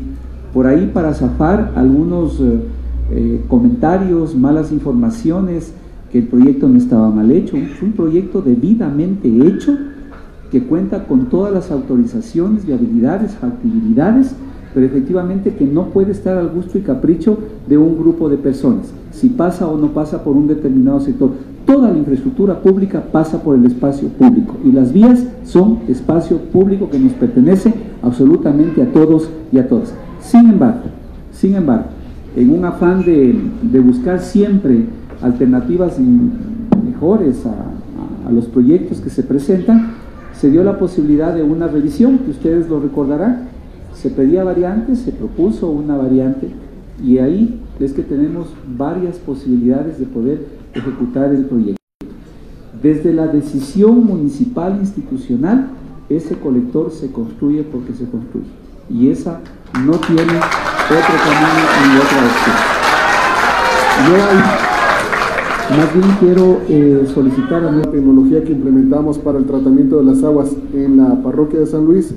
Por 0.54 0.66
ahí 0.66 0.90
para 0.92 1.14
zafar 1.14 1.72
algunos 1.74 2.40
eh, 2.40 2.60
eh, 3.12 3.44
comentarios, 3.48 4.36
malas 4.36 4.72
informaciones, 4.72 5.72
que 6.10 6.18
el 6.18 6.26
proyecto 6.26 6.68
no 6.68 6.78
estaba 6.78 7.10
mal 7.10 7.30
hecho. 7.30 7.56
Fue 7.78 7.88
un 7.88 7.94
proyecto 7.94 8.42
debidamente 8.42 9.28
hecho 9.28 9.76
que 10.50 10.64
cuenta 10.64 11.04
con 11.04 11.26
todas 11.26 11.52
las 11.52 11.70
autorizaciones, 11.70 12.66
viabilidades, 12.66 13.32
factibilidades, 13.32 14.34
pero 14.74 14.86
efectivamente 14.86 15.54
que 15.54 15.66
no 15.66 15.86
puede 15.86 16.12
estar 16.12 16.36
al 16.36 16.48
gusto 16.48 16.78
y 16.78 16.82
capricho 16.82 17.38
de 17.68 17.78
un 17.78 17.98
grupo 17.98 18.28
de 18.28 18.36
personas, 18.36 18.92
si 19.12 19.28
pasa 19.28 19.68
o 19.68 19.76
no 19.78 19.88
pasa 19.88 20.22
por 20.22 20.36
un 20.36 20.46
determinado 20.46 21.00
sector. 21.00 21.30
Toda 21.66 21.90
la 21.90 21.98
infraestructura 21.98 22.60
pública 22.60 23.02
pasa 23.12 23.42
por 23.42 23.56
el 23.56 23.64
espacio 23.66 24.08
público 24.08 24.56
y 24.64 24.72
las 24.72 24.92
vías 24.92 25.24
son 25.44 25.80
espacio 25.88 26.38
público 26.38 26.88
que 26.90 26.98
nos 26.98 27.12
pertenece 27.12 27.72
absolutamente 28.02 28.82
a 28.82 28.92
todos 28.92 29.30
y 29.52 29.58
a 29.58 29.68
todas. 29.68 29.94
Sin 30.20 30.48
embargo, 30.48 30.88
sin 31.32 31.54
embargo, 31.54 31.86
en 32.34 32.50
un 32.50 32.64
afán 32.64 33.04
de, 33.04 33.34
de 33.62 33.80
buscar 33.80 34.20
siempre 34.20 34.84
alternativas 35.22 35.98
mejores 36.84 37.44
a, 37.46 38.30
los 38.30 38.46
proyectos 38.46 39.00
que 39.00 39.10
se 39.10 39.24
presentan, 39.24 39.92
se 40.38 40.50
dio 40.50 40.62
la 40.62 40.78
posibilidad 40.78 41.34
de 41.34 41.42
una 41.42 41.66
revisión, 41.66 42.18
que 42.18 42.30
ustedes 42.30 42.68
lo 42.68 42.78
recordarán. 42.78 43.48
Se 43.92 44.08
pedía 44.08 44.44
variantes, 44.44 45.00
se 45.00 45.10
propuso 45.10 45.68
una 45.68 45.96
variante 45.96 46.48
y 47.04 47.18
ahí 47.18 47.60
es 47.80 47.92
que 47.92 48.02
tenemos 48.02 48.48
varias 48.76 49.16
posibilidades 49.16 49.98
de 49.98 50.06
poder 50.06 50.46
ejecutar 50.74 51.32
el 51.34 51.46
proyecto. 51.46 51.80
Desde 52.80 53.12
la 53.12 53.26
decisión 53.26 54.06
municipal 54.06 54.78
institucional, 54.78 55.70
ese 56.08 56.36
colector 56.36 56.90
se 56.90 57.10
construye 57.10 57.62
porque 57.62 57.94
se 57.94 58.04
construye. 58.04 58.46
Y 58.88 59.08
esa 59.08 59.40
no 59.84 59.92
tiene 59.92 60.22
otro 60.22 61.14
camino 61.24 61.62
ni 61.86 61.96
otra 61.98 62.18
opción. 62.26 62.56
Yo 64.08 64.14
ahí, 64.16 64.69
más 65.76 65.94
bien 65.94 66.06
quiero 66.18 66.60
eh, 66.68 67.06
solicitar 67.14 67.64
a 67.64 67.70
la 67.70 67.82
tecnología 67.82 68.42
que 68.42 68.52
implementamos 68.52 69.18
para 69.18 69.38
el 69.38 69.44
tratamiento 69.44 69.98
de 69.98 70.04
las 70.04 70.22
aguas 70.24 70.50
en 70.74 70.96
la 70.96 71.22
parroquia 71.22 71.60
de 71.60 71.66
San 71.66 71.84
Luis. 71.84 72.12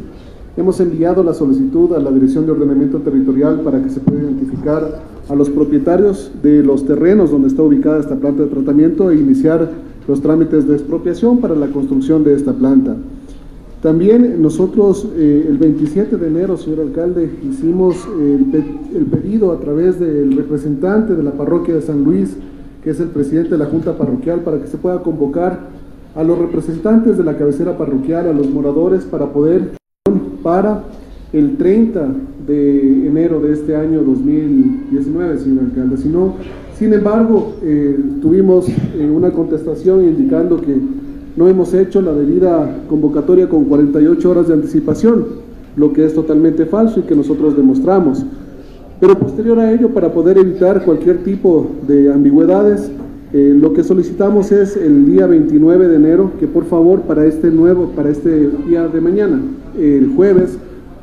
Hemos 0.58 0.80
enviado 0.80 1.24
la 1.24 1.34
solicitud 1.34 1.94
a 1.94 2.00
la 2.00 2.12
Dirección 2.12 2.46
de 2.46 2.52
Ordenamiento 2.52 3.00
Territorial 3.00 3.62
para 3.62 3.82
que 3.82 3.90
se 3.90 4.00
pueda 4.00 4.22
identificar 4.22 5.02
a 5.30 5.36
los 5.36 5.50
propietarios 5.50 6.32
de 6.42 6.64
los 6.64 6.86
terrenos 6.86 7.32
donde 7.32 7.48
está 7.48 7.64
ubicada 7.64 8.00
esta 8.00 8.16
planta 8.16 8.44
de 8.44 8.50
tratamiento 8.50 9.12
e 9.12 9.18
iniciar 9.18 9.70
los 10.08 10.22
trámites 10.22 10.68
de 10.68 10.76
expropiación 10.76 11.40
para 11.40 11.56
la 11.56 11.68
construcción 11.68 12.24
de 12.24 12.36
esta 12.36 12.54
planta. 12.54 12.96
También 13.82 14.42
nosotros 14.42 15.08
eh, 15.16 15.46
el 15.48 15.58
27 15.58 16.18
de 16.18 16.28
enero, 16.28 16.58
señor 16.58 16.82
alcalde, 16.82 17.30
hicimos 17.44 17.98
el, 18.20 18.46
pe 18.46 18.64
el, 18.96 19.06
pedido 19.06 19.52
a 19.52 19.60
través 19.60 20.00
del 20.00 20.36
representante 20.38 21.16
de 21.16 21.22
la 21.24 21.32
parroquia 21.32 21.76
de 21.76 21.82
San 21.82 22.04
Luis, 22.04 22.38
que 22.84 22.90
es 22.90 23.00
el 23.00 23.08
presidente 23.08 23.52
de 23.52 23.58
la 23.58 23.66
Junta 23.66 23.98
Parroquial, 23.98 24.42
para 24.42 24.60
que 24.60 24.68
se 24.68 24.78
pueda 24.78 25.02
convocar 25.02 25.60
a 26.16 26.24
los 26.24 26.38
representantes 26.38 27.18
de 27.18 27.24
la 27.24 27.38
cabecera 27.38 27.78
parroquial, 27.78 28.28
a 28.28 28.34
los 28.34 28.50
moradores, 28.50 29.04
para 29.06 29.32
poder, 29.32 29.72
para 30.44 30.84
el 31.32 31.58
30 31.58 32.08
de 32.46 33.08
enero 33.08 33.40
de 33.40 33.54
este 33.54 33.76
año 33.76 34.04
2019, 34.04 35.40
señor 35.40 35.64
alcalde. 35.66 35.98
Sino, 35.98 36.36
sin 36.78 36.94
embargo, 36.94 37.56
eh, 37.64 37.98
tuvimos 38.22 38.68
eh, 38.70 39.10
una 39.12 39.32
contestación 39.32 40.04
indicando 40.04 40.62
que 40.62 40.78
no 41.36 41.48
hemos 41.48 41.74
hecho 41.74 42.02
la 42.02 42.14
debida 42.14 42.84
convocatoria 42.88 43.50
con 43.50 43.66
48 43.66 44.30
horas 44.30 44.48
de 44.50 44.54
anticipación, 44.54 45.26
lo 45.76 45.94
que 45.94 46.06
es 46.06 46.14
totalmente 46.14 46.66
falso 46.68 47.00
y 47.00 47.04
que 47.04 47.16
nosotros 47.16 47.58
demostramos. 47.58 48.24
Pero 49.04 49.20
posterior 49.20 49.60
a 49.60 49.70
ello, 49.70 49.90
para 49.90 50.14
poder 50.14 50.38
evitar 50.38 50.86
cualquier 50.86 51.26
tipo 51.26 51.68
de 51.86 52.10
ambigüedades, 52.14 52.90
eh, 53.34 53.54
lo 53.54 53.74
que 53.74 53.84
solicitamos 53.84 54.50
es 54.54 54.78
el 54.78 55.08
día 55.08 55.28
29 55.28 55.90
de 55.90 55.96
enero, 55.98 56.32
que 56.40 56.48
por 56.48 56.64
favor 56.64 57.02
para 57.02 57.26
este 57.26 57.52
nuevo, 57.52 57.88
para 57.98 58.10
este 58.12 58.48
día 58.66 58.88
de 58.88 59.02
mañana, 59.02 59.42
el 59.78 60.14
jueves 60.16 60.58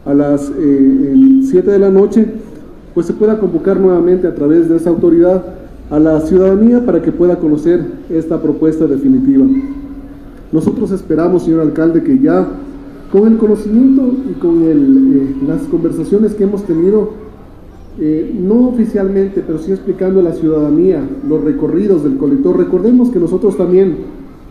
a 0.07 0.15
las 0.15 0.51
eh, 0.59 1.43
7 1.43 1.71
de 1.71 1.79
la 1.79 1.91
noche, 1.91 2.25
pues 2.95 3.05
se 3.05 3.13
pueda 3.13 3.39
convocar 3.39 3.79
nuevamente 3.79 4.27
a 4.27 4.35
través 4.35 4.71
de 4.71 4.77
esa 4.77 4.89
autoridad 4.89 5.45
a 5.91 5.99
la 5.99 6.23
ciudadanía 6.23 6.87
para 6.87 7.03
que 7.03 7.13
pueda 7.13 7.37
conocer 7.37 7.85
esta 8.09 8.41
propuesta 8.41 8.87
definitiva. 8.87 9.45
Nosotros 10.53 10.91
esperamos, 10.93 11.43
señor 11.43 11.61
alcalde, 11.61 12.03
que 12.03 12.19
ya 12.19 12.49
Con 13.13 13.31
el 13.31 13.37
conocimiento 13.37 14.15
y 14.31 14.41
con 14.41 14.63
eh, 14.63 15.35
las 15.47 15.63
conversaciones 15.63 16.33
que 16.33 16.45
hemos 16.45 16.63
tenido, 16.63 17.29
eh, 17.99 18.33
no 18.39 18.69
oficialmente, 18.69 19.43
pero 19.45 19.59
sí 19.59 19.73
explicando 19.73 20.21
a 20.21 20.23
la 20.23 20.33
ciudadanía 20.33 21.03
los 21.29 21.43
recorridos 21.43 22.05
del 22.05 22.17
colector, 22.17 22.57
recordemos 22.57 23.11
que 23.11 23.19
nosotros 23.19 23.57
también 23.57 23.97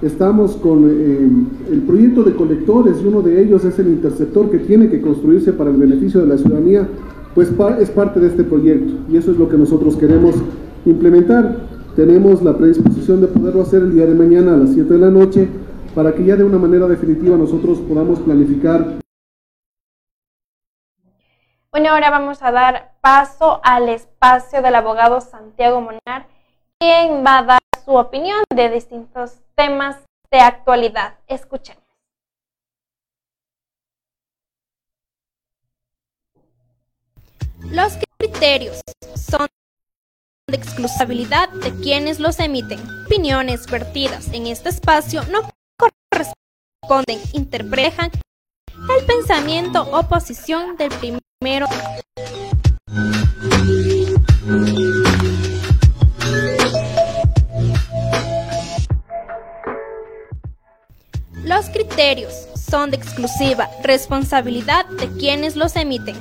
estamos 0.02 0.56
con 0.58 0.86
eh, 0.90 1.30
el 1.72 1.82
proyecto 1.82 2.24
de 2.24 2.36
colectores 2.36 2.98
y 3.02 3.08
uno 3.08 3.22
de 3.22 3.42
ellos 3.42 3.66
es 3.66 3.80
el 3.80 3.88
interceptor 3.88 4.50
que 4.50 4.60
tiene 4.60 4.90
que 4.90 5.02
construirse 5.02 5.54
para 5.54 5.72
el 5.72 5.78
beneficio 5.78 6.22
de 6.22 6.28
la 6.28 6.38
ciudadanía, 6.38 6.88
pues 7.36 7.52
es 7.80 7.90
parte 7.90 8.20
de 8.20 8.28
este 8.28 8.44
proyecto 8.44 8.94
y 9.10 9.18
eso 9.18 9.32
es 9.32 9.38
lo 9.38 9.48
que 9.50 9.58
nosotros 9.58 9.96
queremos 9.96 10.36
implementar. 10.86 11.68
Tenemos 11.96 12.42
la 12.44 12.58
predisposición 12.58 13.22
de 13.22 13.28
poderlo 13.28 13.62
hacer 13.62 13.82
el 13.82 13.94
día 13.94 14.06
de 14.06 14.16
mañana 14.16 14.54
a 14.54 14.58
las 14.58 14.74
7 14.74 14.94
de 14.94 15.00
la 15.00 15.10
noche 15.10 15.48
para 15.96 16.14
que 16.14 16.24
ya 16.24 16.36
de 16.36 16.44
una 16.44 16.58
manera 16.58 16.88
definitiva 16.88 17.38
nosotros 17.38 17.80
podamos 17.80 18.20
planificar. 18.20 19.00
Bueno, 21.72 21.92
ahora 21.92 22.10
vamos 22.10 22.42
a 22.42 22.52
dar 22.52 22.96
paso 23.00 23.62
al 23.64 23.90
espacio 23.90 24.64
del 24.64 24.74
abogado 24.74 25.22
Santiago 25.22 25.82
Monar, 25.82 26.28
quien 26.80 27.24
va 27.24 27.38
a 27.38 27.44
dar 27.44 27.60
su 27.86 27.92
opinión 27.94 28.44
de 28.50 28.70
distintos 28.70 29.38
temas 29.54 29.98
de 30.32 30.40
actualidad. 30.40 31.20
Escuchemos. 31.28 31.84
Los 37.72 38.00
criterios 38.18 38.82
son 39.16 39.48
de 40.48 40.58
exclusividad 40.58 41.50
de 41.50 41.72
quienes 41.82 42.20
los 42.20 42.40
emiten. 42.40 42.80
Opiniones 43.06 43.70
vertidas 43.70 44.34
en 44.34 44.48
este 44.48 44.70
espacio 44.70 45.22
no 45.26 45.42
corresponden, 45.78 47.20
interpretan 47.34 48.10
el 48.98 49.06
pensamiento 49.06 49.84
o 49.92 50.04
posición 50.08 50.76
del 50.78 50.90
primero. 50.90 51.68
Los 61.44 61.70
criterios 61.70 62.34
son 62.56 62.92
de 62.92 62.98
exclusiva 62.98 63.70
responsabilidad 63.84 64.86
de 64.86 65.08
quienes 65.18 65.56
los 65.56 65.76
emiten. 65.76 66.16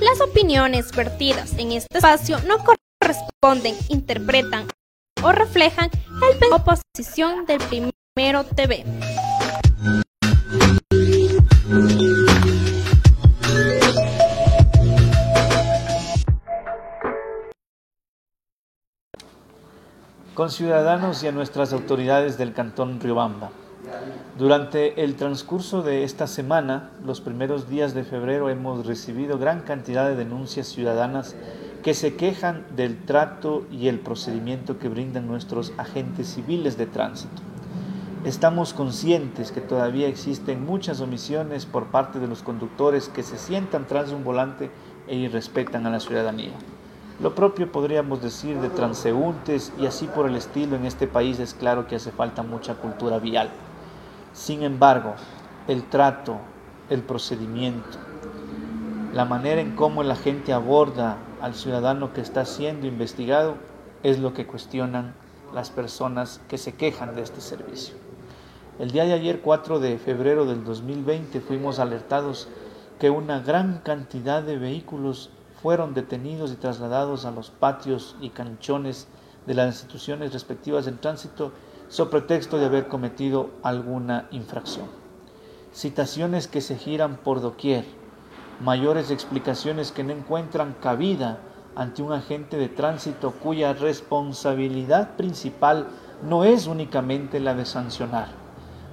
Las 0.00 0.20
opiniones 0.20 0.90
vertidas 0.92 1.52
en 1.58 1.72
este 1.72 1.98
espacio 1.98 2.38
no 2.46 2.56
corresponden, 3.00 3.74
interpretan 3.88 4.66
o 5.22 5.32
reflejan 5.32 5.90
el 5.92 6.52
o 6.52 6.64
posición 6.64 7.46
del 7.46 7.58
primero 7.58 8.44
TV. 8.44 8.84
Con 20.34 20.50
ciudadanos 20.50 21.22
y 21.22 21.28
a 21.28 21.32
nuestras 21.32 21.72
autoridades 21.72 22.36
del 22.38 22.52
Cantón 22.52 22.98
Riobamba. 22.98 23.50
Durante 24.36 25.04
el 25.04 25.14
transcurso 25.14 25.82
de 25.82 26.02
esta 26.02 26.26
semana, 26.26 26.90
los 27.04 27.20
primeros 27.20 27.68
días 27.68 27.94
de 27.94 28.02
febrero, 28.02 28.50
hemos 28.50 28.84
recibido 28.84 29.38
gran 29.38 29.60
cantidad 29.60 30.08
de 30.08 30.16
denuncias 30.16 30.66
ciudadanas 30.66 31.36
que 31.84 31.94
se 31.94 32.16
quejan 32.16 32.66
del 32.74 33.04
trato 33.04 33.64
y 33.70 33.86
el 33.86 34.00
procedimiento 34.00 34.80
que 34.80 34.88
brindan 34.88 35.28
nuestros 35.28 35.72
agentes 35.78 36.34
civiles 36.34 36.76
de 36.76 36.86
tránsito. 36.86 37.40
Estamos 38.24 38.74
conscientes 38.74 39.52
que 39.52 39.60
todavía 39.60 40.08
existen 40.08 40.66
muchas 40.66 41.00
omisiones 41.00 41.64
por 41.64 41.92
parte 41.92 42.18
de 42.18 42.26
los 42.26 42.42
conductores 42.42 43.08
que 43.08 43.22
se 43.22 43.38
sientan 43.38 43.86
tras 43.86 44.10
un 44.10 44.24
volante 44.24 44.68
e 45.06 45.14
irrespetan 45.14 45.86
a 45.86 45.90
la 45.90 46.00
ciudadanía. 46.00 46.54
Lo 47.20 47.34
propio 47.36 47.70
podríamos 47.70 48.20
decir 48.20 48.60
de 48.60 48.70
transeúntes 48.70 49.72
y 49.78 49.86
así 49.86 50.06
por 50.06 50.26
el 50.26 50.34
estilo 50.34 50.74
en 50.74 50.84
este 50.84 51.06
país 51.06 51.38
es 51.38 51.54
claro 51.54 51.86
que 51.86 51.94
hace 51.94 52.10
falta 52.10 52.42
mucha 52.42 52.74
cultura 52.74 53.20
vial. 53.20 53.50
Sin 54.32 54.64
embargo, 54.64 55.14
el 55.68 55.84
trato, 55.84 56.38
el 56.90 57.02
procedimiento, 57.02 57.98
la 59.12 59.24
manera 59.24 59.60
en 59.60 59.76
cómo 59.76 60.02
la 60.02 60.16
gente 60.16 60.52
aborda 60.52 61.18
al 61.40 61.54
ciudadano 61.54 62.12
que 62.12 62.20
está 62.20 62.44
siendo 62.44 62.88
investigado 62.88 63.54
es 64.02 64.18
lo 64.18 64.34
que 64.34 64.44
cuestionan 64.44 65.14
las 65.54 65.70
personas 65.70 66.40
que 66.48 66.58
se 66.58 66.74
quejan 66.74 67.14
de 67.14 67.22
este 67.22 67.40
servicio. 67.40 67.94
El 68.80 68.90
día 68.90 69.04
de 69.04 69.12
ayer, 69.12 69.40
4 69.40 69.78
de 69.78 69.98
febrero 69.98 70.46
del 70.46 70.64
2020, 70.64 71.40
fuimos 71.40 71.78
alertados 71.78 72.48
que 72.98 73.08
una 73.08 73.38
gran 73.38 73.78
cantidad 73.84 74.42
de 74.42 74.58
vehículos 74.58 75.30
fueron 75.64 75.94
detenidos 75.94 76.52
y 76.52 76.56
trasladados 76.56 77.24
a 77.24 77.30
los 77.30 77.48
patios 77.48 78.16
y 78.20 78.28
canchones 78.28 79.08
de 79.46 79.54
las 79.54 79.68
instituciones 79.68 80.34
respectivas 80.34 80.86
en 80.86 80.98
tránsito 80.98 81.52
sobre 81.88 82.10
pretexto 82.10 82.58
de 82.58 82.66
haber 82.66 82.86
cometido 82.86 83.48
alguna 83.62 84.28
infracción. 84.30 84.84
Citaciones 85.72 86.48
que 86.48 86.60
se 86.60 86.76
giran 86.76 87.16
por 87.16 87.40
doquier, 87.40 87.86
mayores 88.60 89.10
explicaciones 89.10 89.90
que 89.90 90.04
no 90.04 90.12
encuentran 90.12 90.76
cabida 90.82 91.38
ante 91.76 92.02
un 92.02 92.12
agente 92.12 92.58
de 92.58 92.68
tránsito 92.68 93.30
cuya 93.30 93.72
responsabilidad 93.72 95.16
principal 95.16 95.86
no 96.22 96.44
es 96.44 96.66
únicamente 96.66 97.40
la 97.40 97.54
de 97.54 97.64
sancionar. 97.64 98.28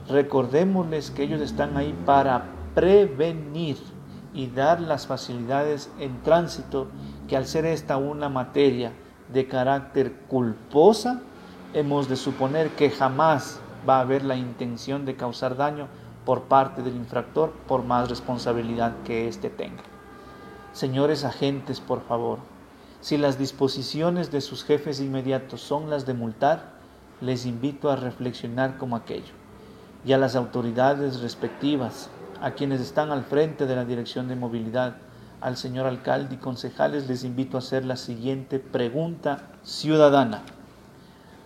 Recordémosles 0.08 1.12
que 1.12 1.24
ellos 1.24 1.42
están 1.42 1.76
ahí 1.76 1.94
para 2.06 2.46
prevenir 2.74 3.76
y 4.34 4.48
dar 4.48 4.80
las 4.80 5.08
facilidades 5.08 5.90
en 6.00 6.22
tránsito 6.24 6.88
que 7.28 7.38
al 7.38 7.46
ser 7.46 7.66
esta 7.66 7.98
una 7.98 8.30
materia 8.30 8.94
de 9.32 9.48
carácter 9.48 10.14
culposa, 10.28 11.22
hemos 11.74 12.10
de 12.10 12.16
suponer 12.16 12.70
que 12.72 12.90
jamás 12.90 13.60
va 13.88 13.98
a 13.98 14.02
haber 14.02 14.24
la 14.24 14.36
intención 14.36 15.06
de 15.06 15.16
causar 15.16 15.56
daño 15.56 15.88
por 16.26 16.44
parte 16.44 16.82
del 16.82 16.96
infractor 16.96 17.52
por 17.68 17.84
más 17.84 18.10
responsabilidad 18.10 18.94
que 19.06 19.28
éste 19.28 19.50
tenga. 19.50 19.84
Señores 20.74 21.26
agentes, 21.26 21.80
por 21.80 22.02
favor, 22.02 22.40
si 23.02 23.18
las 23.18 23.38
disposiciones 23.38 24.32
de 24.32 24.42
sus 24.42 24.64
jefes 24.64 25.02
inmediatos 25.02 25.62
son 25.62 25.90
las 25.90 26.06
de 26.06 26.14
multar, 26.14 26.74
les 27.20 27.46
invito 27.46 27.90
a 27.90 27.96
reflexionar 27.96 28.78
como 28.78 28.96
aquello. 28.96 29.34
Y 30.06 30.14
a 30.14 30.18
las 30.18 30.36
autoridades 30.36 31.22
respectivas, 31.22 32.10
a 32.42 32.52
quienes 32.52 32.82
están 32.82 33.12
al 33.12 33.24
frente 33.24 33.68
de 33.68 33.76
la 33.76 33.86
Dirección 33.86 34.28
de 34.28 34.36
Movilidad, 34.36 34.96
al 35.42 35.58
señor 35.58 35.86
alcalde 35.86 36.36
y 36.36 36.38
concejales, 36.38 37.08
les 37.08 37.24
invito 37.24 37.58
a 37.58 37.60
hacer 37.60 37.86
la 37.86 37.98
siguiente 37.98 38.60
pregunta 38.60 39.48
ciudadana. 39.64 40.42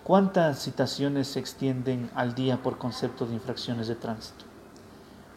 ¿Cuántas 0.04 0.60
citaciones 0.60 1.28
se 1.28 1.40
extienden 1.40 2.10
al 2.16 2.36
día 2.36 2.62
por 2.62 2.78
concepto 2.78 3.26
de 3.26 3.34
infracciones 3.34 3.88
de 3.88 3.96
tránsito? 3.96 4.46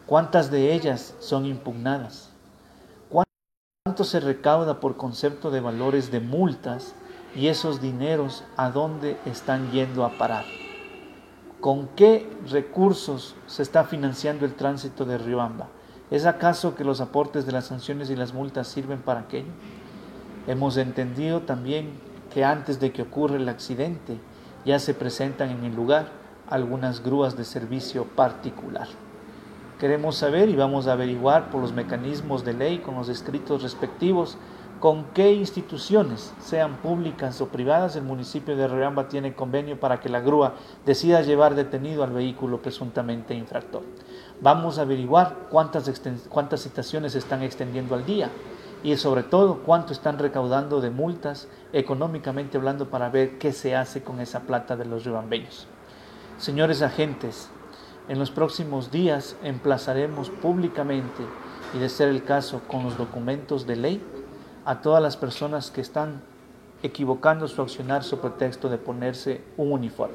¿Cuántas 0.05 0.49
de 0.49 0.73
ellas 0.73 1.15
son 1.19 1.45
impugnadas? 1.45 2.29
¿Cuánto 3.09 4.03
se 4.03 4.19
recauda 4.19 4.79
por 4.79 4.97
concepto 4.97 5.51
de 5.51 5.61
valores 5.61 6.11
de 6.11 6.19
multas 6.19 6.93
y 7.35 7.47
esos 7.47 7.81
dineros 7.81 8.43
a 8.55 8.69
dónde 8.69 9.17
están 9.25 9.71
yendo 9.71 10.05
a 10.05 10.17
parar? 10.17 10.45
¿Con 11.61 11.89
qué 11.89 12.25
recursos 12.49 13.35
se 13.45 13.63
está 13.63 13.83
financiando 13.83 14.45
el 14.45 14.53
tránsito 14.53 15.03
de 15.03 15.17
Riobamba? 15.17 15.67
¿Es 16.09 16.25
acaso 16.25 16.75
que 16.75 16.85
los 16.85 17.01
aportes 17.01 17.45
de 17.45 17.51
las 17.51 17.65
sanciones 17.65 18.09
y 18.09 18.15
las 18.15 18.33
multas 18.33 18.69
sirven 18.69 18.99
para 18.99 19.21
aquello? 19.21 19.51
Hemos 20.47 20.77
entendido 20.77 21.41
también 21.41 21.91
que 22.33 22.45
antes 22.45 22.79
de 22.79 22.93
que 22.93 23.01
ocurra 23.01 23.35
el 23.35 23.49
accidente, 23.49 24.17
ya 24.63 24.79
se 24.79 24.93
presentan 24.93 25.49
en 25.49 25.65
el 25.65 25.75
lugar 25.75 26.07
algunas 26.49 27.03
grúas 27.03 27.35
de 27.35 27.43
servicio 27.43 28.05
particular. 28.05 28.87
Queremos 29.79 30.15
saber 30.15 30.47
y 30.47 30.55
vamos 30.55 30.87
a 30.87 30.93
averiguar 30.93 31.49
por 31.49 31.59
los 31.59 31.73
mecanismos 31.73 32.45
de 32.45 32.53
ley 32.53 32.77
con 32.79 32.95
los 32.95 33.09
escritos 33.09 33.63
respectivos 33.63 34.37
con 34.79 35.05
qué 35.13 35.33
instituciones, 35.33 36.33
sean 36.39 36.77
públicas 36.77 37.41
o 37.41 37.47
privadas, 37.47 37.95
el 37.95 38.03
municipio 38.03 38.55
de 38.55 38.67
Riobamba 38.67 39.09
tiene 39.09 39.35
convenio 39.35 39.79
para 39.79 39.99
que 39.99 40.09
la 40.09 40.21
grúa 40.21 40.53
decida 40.85 41.21
llevar 41.21 41.55
detenido 41.55 42.03
al 42.03 42.11
vehículo 42.11 42.61
presuntamente 42.61 43.33
infractor. 43.33 43.83
Vamos 44.41 44.79
a 44.79 44.83
averiguar 44.83 45.47
cuántas, 45.49 45.91
cuántas 46.29 46.61
citaciones 46.61 47.15
están 47.15 47.43
extendiendo 47.43 47.93
al 47.93 48.05
día, 48.05 48.29
y 48.83 48.95
sobre 48.95 49.23
todo 49.23 49.59
cuánto 49.65 49.91
están 49.93 50.17
recaudando 50.19 50.81
de 50.81 50.89
multas 50.89 51.47
económicamente 51.73 52.57
hablando 52.57 52.89
para 52.89 53.09
ver 53.09 53.37
qué 53.37 53.51
se 53.51 53.75
hace 53.75 54.03
con 54.03 54.19
esa 54.21 54.41
plata 54.41 54.77
de 54.77 54.85
los 54.85 55.03
ribambeños. 55.03 55.67
Señores 56.37 56.81
agentes, 56.81 57.49
en 58.07 58.19
los 58.19 58.31
próximos 58.31 58.91
días 58.91 59.35
emplazaremos 59.43 60.29
públicamente 60.29 61.23
y 61.75 61.79
de 61.79 61.89
ser 61.89 62.09
el 62.09 62.23
caso 62.23 62.61
con 62.67 62.83
los 62.83 62.97
documentos 62.97 63.67
de 63.67 63.75
ley 63.75 64.01
a 64.69 64.81
todas 64.81 65.01
las 65.01 65.17
personas 65.17 65.71
que 65.71 65.81
están 65.81 66.21
equivocando 66.83 67.47
su 67.47 67.59
accionar 67.59 68.03
sobre 68.03 68.29
pretexto 68.29 68.69
de 68.69 68.77
ponerse 68.77 69.41
un 69.57 69.71
uniforme. 69.71 70.13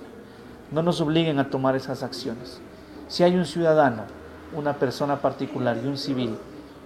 No 0.71 0.81
nos 0.81 1.01
obliguen 1.01 1.41
a 1.41 1.51
tomar 1.51 1.75
esas 1.75 2.05
acciones. 2.05 2.61
Si 3.09 3.25
hay 3.25 3.35
un 3.35 3.47
ciudadano 3.47 4.05
una 4.55 4.75
persona 4.75 5.21
particular 5.21 5.77
y 5.83 5.89
un 5.89 5.99
civil 5.99 6.39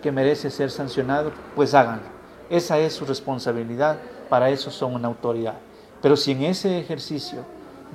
que 0.02 0.11
merece 0.11 0.48
ser 0.48 0.70
sancionado, 0.70 1.31
pues 1.54 1.74
háganlo. 1.74 2.09
Esa 2.48 2.78
es 2.78 2.94
su 2.94 3.04
responsabilidad, 3.04 3.98
para 4.31 4.48
eso 4.48 4.70
son 4.70 4.94
una 4.94 5.09
autoridad. 5.09 5.59
Pero 6.00 6.16
si 6.16 6.33
en 6.33 6.44
ese 6.44 6.78
ejercicio 6.78 7.44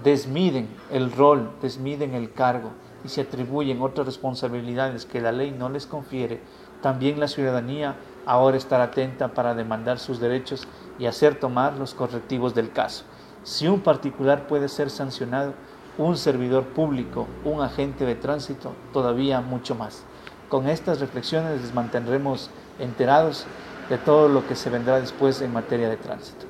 desmiden 0.03 0.67
el 0.91 1.11
rol, 1.11 1.49
desmiden 1.63 2.13
el 2.13 2.31
cargo 2.31 2.69
y 3.03 3.09
se 3.09 3.21
atribuyen 3.21 3.81
otras 3.81 4.05
responsabilidades 4.05 5.07
que 5.07 5.19
la 5.19 5.31
ley 5.31 5.49
no 5.49 5.67
les 5.69 5.87
confiere, 5.87 6.41
también 6.83 7.19
la 7.19 7.27
ciudadanía 7.27 7.95
ahora 8.25 8.57
estará 8.57 8.85
atenta 8.85 9.29
para 9.29 9.55
demandar 9.55 9.99
sus 9.99 10.19
derechos 10.19 10.67
y 10.99 11.05
hacer 11.05 11.39
tomar 11.39 11.73
los 11.77 11.93
correctivos 11.93 12.53
del 12.53 12.71
caso. 12.71 13.03
Si 13.43 13.67
un 13.67 13.81
particular 13.81 14.47
puede 14.47 14.69
ser 14.69 14.89
sancionado, 14.89 15.53
un 15.97 16.17
servidor 16.17 16.63
público, 16.65 17.27
un 17.43 17.61
agente 17.61 18.05
de 18.05 18.15
tránsito, 18.15 18.73
todavía 18.93 19.41
mucho 19.41 19.75
más. 19.75 20.03
Con 20.49 20.67
estas 20.67 20.99
reflexiones 20.99 21.61
les 21.61 21.73
mantendremos 21.73 22.49
enterados 22.79 23.45
de 23.89 23.97
todo 23.97 24.29
lo 24.29 24.47
que 24.47 24.55
se 24.55 24.69
vendrá 24.69 24.99
después 24.99 25.41
en 25.41 25.51
materia 25.51 25.89
de 25.89 25.97
tránsito. 25.97 26.45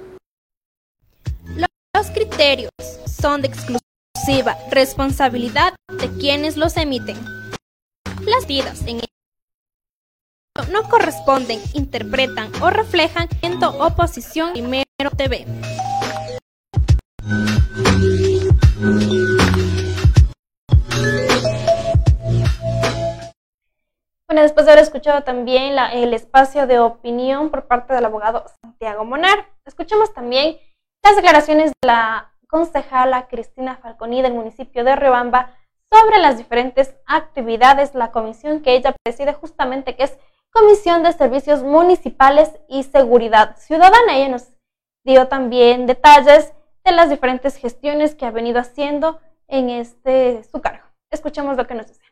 Los 1.95 2.12
criterios 2.13 2.71
son 3.05 3.41
de 3.41 3.47
exclusiva 3.47 4.55
responsabilidad 4.71 5.73
de 5.99 6.09
quienes 6.19 6.57
los 6.57 6.77
emiten. 6.77 7.17
Las 8.25 8.47
medidas 8.47 8.81
en 8.88 8.99
no 10.71 10.83
corresponden, 10.83 11.59
interpretan 11.73 12.51
o 12.61 12.69
reflejan 12.69 13.27
en 13.41 13.63
oposición 13.63 14.53
primero 14.53 15.09
TV. 15.17 15.47
Bueno, 24.27 24.43
después 24.43 24.67
de 24.67 24.71
haber 24.71 24.83
escuchado 24.83 25.23
también 25.23 25.75
el 25.91 26.13
espacio 26.13 26.67
de 26.67 26.79
opinión 26.79 27.49
por 27.49 27.65
parte 27.67 27.95
del 27.95 28.05
abogado 28.05 28.45
Santiago 28.61 29.05
Monar, 29.05 29.49
escuchamos 29.65 30.13
también 30.13 30.57
las 31.03 31.15
declaraciones 31.15 31.71
de 31.81 31.87
la 31.87 32.31
concejala 32.47 33.27
Cristina 33.27 33.77
Falconi 33.77 34.21
del 34.21 34.33
municipio 34.33 34.83
de 34.83 34.95
Riobamba 34.95 35.55
sobre 35.91 36.19
las 36.19 36.37
diferentes 36.37 36.95
actividades, 37.07 37.95
la 37.95 38.11
comisión 38.11 38.61
que 38.61 38.75
ella 38.75 38.95
preside 39.03 39.33
justamente, 39.33 39.95
que 39.95 40.03
es 40.03 40.17
Comisión 40.53 41.01
de 41.01 41.13
Servicios 41.13 41.63
Municipales 41.63 42.51
y 42.69 42.83
Seguridad 42.83 43.57
Ciudadana. 43.57 44.17
Ella 44.17 44.29
nos 44.29 44.49
dio 45.03 45.27
también 45.27 45.87
detalles 45.87 46.53
de 46.85 46.91
las 46.91 47.09
diferentes 47.09 47.55
gestiones 47.55 48.13
que 48.13 48.27
ha 48.27 48.31
venido 48.31 48.59
haciendo 48.59 49.19
en 49.47 49.71
este 49.71 50.43
su 50.43 50.61
cargo. 50.61 50.85
Escuchemos 51.09 51.57
lo 51.57 51.65
que 51.65 51.73
nos 51.73 51.87
dice. 51.87 52.02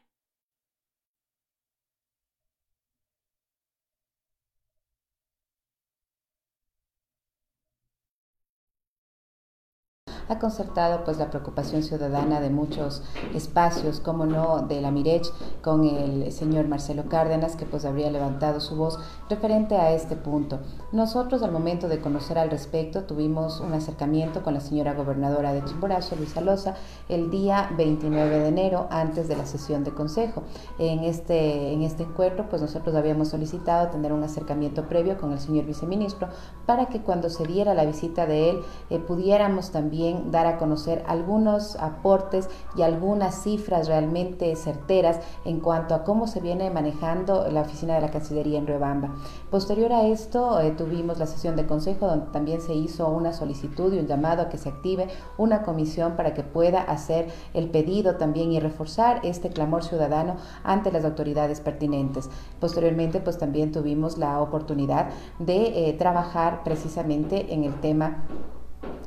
Ha 10.31 10.39
concertado 10.39 11.03
pues 11.03 11.17
la 11.17 11.29
preocupación 11.29 11.83
ciudadana 11.83 12.39
de 12.39 12.49
muchos 12.49 13.03
espacios, 13.35 13.99
como 13.99 14.25
no 14.25 14.59
de 14.59 14.79
la 14.79 14.89
Mirech, 14.89 15.27
con 15.61 15.83
el 15.83 16.31
señor 16.31 16.69
Marcelo 16.69 17.03
Cárdenas, 17.09 17.57
que 17.57 17.65
pues 17.65 17.83
habría 17.83 18.09
levantado 18.09 18.61
su 18.61 18.77
voz 18.77 18.97
referente 19.29 19.75
a 19.75 19.91
este 19.91 20.15
punto. 20.15 20.59
Nosotros 20.93 21.43
al 21.43 21.51
momento 21.51 21.89
de 21.89 21.99
conocer 21.99 22.37
al 22.37 22.49
respecto 22.49 23.03
tuvimos 23.03 23.59
un 23.59 23.73
acercamiento 23.73 24.41
con 24.41 24.53
la 24.53 24.61
señora 24.61 24.93
gobernadora 24.93 25.51
de 25.51 25.65
Chimborazo, 25.65 26.15
Luisa 26.15 26.39
Loza, 26.39 26.75
el 27.09 27.29
día 27.29 27.69
29 27.75 28.39
de 28.39 28.47
enero, 28.47 28.87
antes 28.89 29.27
de 29.27 29.35
la 29.35 29.45
sesión 29.45 29.83
de 29.83 29.91
consejo. 29.91 30.43
En 30.79 31.03
este, 31.03 31.73
en 31.73 31.81
este 31.81 32.03
encuentro, 32.03 32.47
pues 32.47 32.61
nosotros 32.61 32.95
habíamos 32.95 33.27
solicitado 33.27 33.89
tener 33.89 34.13
un 34.13 34.23
acercamiento 34.23 34.87
previo 34.87 35.17
con 35.17 35.33
el 35.33 35.39
señor 35.39 35.65
viceministro 35.65 36.29
para 36.65 36.85
que 36.85 37.01
cuando 37.01 37.29
se 37.29 37.45
diera 37.45 37.73
la 37.73 37.83
visita 37.83 38.25
de 38.25 38.51
él 38.51 38.59
eh, 38.89 38.99
pudiéramos 38.99 39.71
también 39.71 40.20
dar 40.29 40.45
a 40.45 40.57
conocer 40.57 41.03
algunos 41.07 41.75
aportes 41.77 42.49
y 42.75 42.81
algunas 42.81 43.43
cifras 43.43 43.87
realmente 43.87 44.55
certeras 44.55 45.19
en 45.45 45.59
cuanto 45.59 45.95
a 45.95 46.03
cómo 46.03 46.27
se 46.27 46.39
viene 46.39 46.69
manejando 46.69 47.49
la 47.49 47.61
oficina 47.61 47.95
de 47.95 48.01
la 48.01 48.11
Cancillería 48.11 48.59
en 48.59 48.67
Riobamba. 48.67 49.15
Posterior 49.49 49.91
a 49.93 50.05
esto, 50.07 50.59
eh, 50.59 50.71
tuvimos 50.71 51.19
la 51.19 51.27
sesión 51.27 51.55
de 51.55 51.65
consejo 51.65 52.07
donde 52.07 52.27
también 52.31 52.61
se 52.61 52.73
hizo 52.73 53.07
una 53.09 53.33
solicitud 53.33 53.93
y 53.93 53.99
un 53.99 54.07
llamado 54.07 54.43
a 54.43 54.49
que 54.49 54.57
se 54.57 54.69
active 54.69 55.07
una 55.37 55.63
comisión 55.63 56.15
para 56.15 56.33
que 56.33 56.43
pueda 56.43 56.81
hacer 56.81 57.27
el 57.53 57.69
pedido 57.69 58.15
también 58.15 58.51
y 58.51 58.59
reforzar 58.59 59.19
este 59.23 59.49
clamor 59.49 59.83
ciudadano 59.83 60.35
ante 60.63 60.91
las 60.91 61.05
autoridades 61.05 61.61
pertinentes. 61.61 62.29
Posteriormente, 62.59 63.19
pues 63.19 63.37
también 63.37 63.71
tuvimos 63.71 64.17
la 64.17 64.41
oportunidad 64.41 65.09
de 65.39 65.89
eh, 65.89 65.93
trabajar 65.93 66.63
precisamente 66.63 67.53
en 67.53 67.63
el 67.63 67.73
tema 67.81 68.23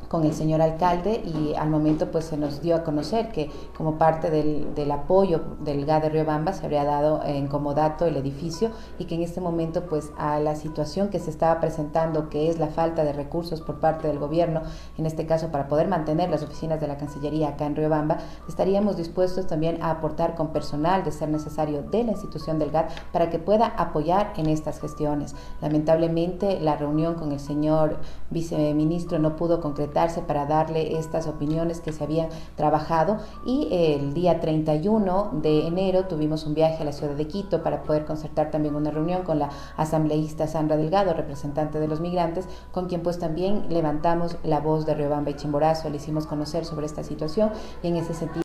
con 0.09 0.25
el 0.25 0.35
señor 0.35 0.62
alcalde 0.62 1.23
y 1.25 1.55
al 1.55 1.71
momento 1.71 2.11
pues 2.11 2.27
se 2.27 2.37
nos 2.37 2.61
dio 2.61 2.77
a 2.77 2.85
conocer 2.85 3.31
que 3.31 3.51
como 3.77 3.99
parte 3.99 4.31
del, 4.31 4.75
del 4.75 4.90
apoyo 4.90 5.40
del 5.61 5.85
GA 5.87 6.01
de 6.01 6.09
Riobamba 6.09 6.53
se 6.53 6.64
habría 6.64 6.85
dado 6.85 7.23
en 7.25 7.47
comodato 7.47 8.07
el 8.07 8.17
edificio 8.17 8.71
y 8.99 9.05
que 9.07 9.14
en 9.14 9.23
este 9.23 9.40
momento 9.40 9.87
pues 9.87 10.12
a 10.17 10.40
la 10.40 10.55
situación 10.55 11.09
que 11.09 11.19
se 11.19 11.31
estaba 11.31 11.61
presentando 11.61 12.29
que 12.29 12.49
es 12.49 12.59
la 12.59 12.69
falta 12.69 13.05
de 13.05 13.12
recursos 13.12 13.61
por 13.61 13.81
parte 13.81 14.09
del 14.09 14.19
gobierno, 14.19 14.62
en 14.99 15.07
este 15.07 15.27
caso 15.27 15.49
para 15.49 15.69
poder 15.69 15.88
mantener 15.88 16.31
las 16.31 16.43
oficinas 16.43 16.81
de 16.81 16.88
la 16.88 16.99
Cancillería 16.99 17.51
acá 17.51 17.67
en 17.67 17.77
Riobamba, 17.77 18.19
estaríamos 18.49 18.97
dispuestos 18.97 19.47
también 19.47 19.83
a 19.83 19.90
aportar 19.90 20.35
con 20.35 20.49
personal 20.49 21.05
de 21.05 21.12
ser 21.12 21.29
necesario 21.29 21.83
de 21.83 22.05
la 22.05 22.12
institución 22.12 22.59
del 22.59 22.71
GAT 22.71 22.90
para 23.12 23.31
que 23.31 23.38
pueda 23.38 23.67
apoyar 23.67 24.33
en 24.37 24.47
estas 24.47 24.81
gestiones. 24.81 25.35
Lamentablemente 25.61 26.61
la 26.61 26.77
reunión 26.77 27.14
con 27.14 27.33
el 27.33 27.40
señor 27.40 27.99
viceministro 28.31 29.19
no 29.19 29.37
pudo 29.37 29.61
concretar 29.61 30.04
para 30.27 30.47
darle 30.47 30.99
estas 30.99 31.27
opiniones 31.27 31.81
que 31.81 31.93
se 31.93 32.05
habían 32.05 32.29
trabajado. 32.57 33.19
Y 33.45 33.69
el 33.71 34.14
día 34.14 34.40
31 34.40 35.31
de 35.43 35.67
enero 35.67 36.05
tuvimos 36.05 36.47
un 36.47 36.55
viaje 36.55 36.83
a 36.83 36.85
la 36.85 36.93
ciudad 36.93 37.14
de 37.14 37.27
Quito 37.27 37.62
para 37.62 37.83
poder 37.83 38.05
concertar 38.05 38.51
también 38.51 38.77
una 38.77 38.90
reunión 38.90 39.23
con 39.23 39.38
la 39.38 39.51
asambleísta 39.77 40.47
Sandra 40.47 40.77
Delgado, 40.77 41.14
representante 41.14 41.81
de 41.81 41.88
los 41.88 42.01
migrantes, 42.01 42.47
con 42.73 42.87
quien 42.87 43.03
pues 43.03 43.19
también 43.19 43.67
levantamos 43.69 44.37
la 44.45 44.61
voz 44.61 44.87
de 44.87 44.95
Riobamba 44.95 45.31
y 45.31 45.35
Chimborazo, 45.35 45.90
le 45.90 45.97
hicimos 45.97 46.27
conocer 46.27 46.64
sobre 46.64 46.87
esta 46.87 47.03
situación 47.03 47.51
y 47.83 47.88
en 47.88 47.97
ese 47.97 48.14
sentido 48.14 48.44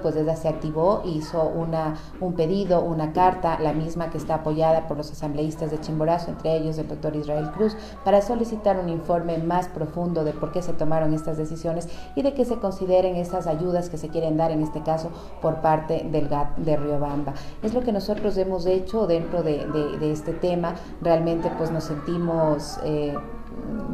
pues 0.00 0.14
desde 0.14 0.34
se 0.36 0.48
activó, 0.48 1.02
hizo 1.04 1.42
una, 1.44 1.94
un 2.20 2.34
pedido, 2.34 2.80
una 2.82 3.12
carta, 3.12 3.58
la 3.60 3.72
misma 3.72 4.10
que 4.10 4.18
está 4.18 4.36
apoyada 4.36 4.88
por 4.88 4.96
los 4.96 5.10
asambleístas 5.12 5.70
de 5.70 5.80
Chimborazo, 5.80 6.30
entre 6.30 6.56
ellos 6.56 6.78
el 6.78 6.88
doctor 6.88 7.14
Israel 7.16 7.50
Cruz, 7.52 7.76
para 8.04 8.22
solicitar 8.22 8.78
un 8.78 8.88
informe 8.88 9.38
más 9.38 9.68
profundo 9.68 10.24
de 10.24 10.32
por 10.32 10.52
qué 10.52 10.62
se 10.62 10.72
tomaron 10.72 11.12
estas 11.12 11.36
decisiones 11.36 11.88
y 12.14 12.22
de 12.22 12.34
que 12.34 12.44
se 12.44 12.56
consideren 12.56 13.16
esas 13.16 13.46
ayudas 13.46 13.90
que 13.90 13.98
se 13.98 14.08
quieren 14.08 14.36
dar 14.36 14.50
en 14.50 14.62
este 14.62 14.82
caso 14.82 15.10
por 15.42 15.56
parte 15.56 16.06
del 16.10 16.28
GAT 16.28 16.56
de 16.56 16.76
Riobamba. 16.76 17.34
Es 17.62 17.74
lo 17.74 17.82
que 17.82 17.92
nosotros 17.92 18.36
hemos 18.38 18.66
hecho 18.66 19.06
dentro 19.06 19.42
de, 19.42 19.64
este 20.00 20.32
tema, 20.32 20.74
realmente 21.02 21.50
pues 21.58 21.70
nos 21.70 21.84
sentimos... 21.84 22.78
Eh, 22.84 23.14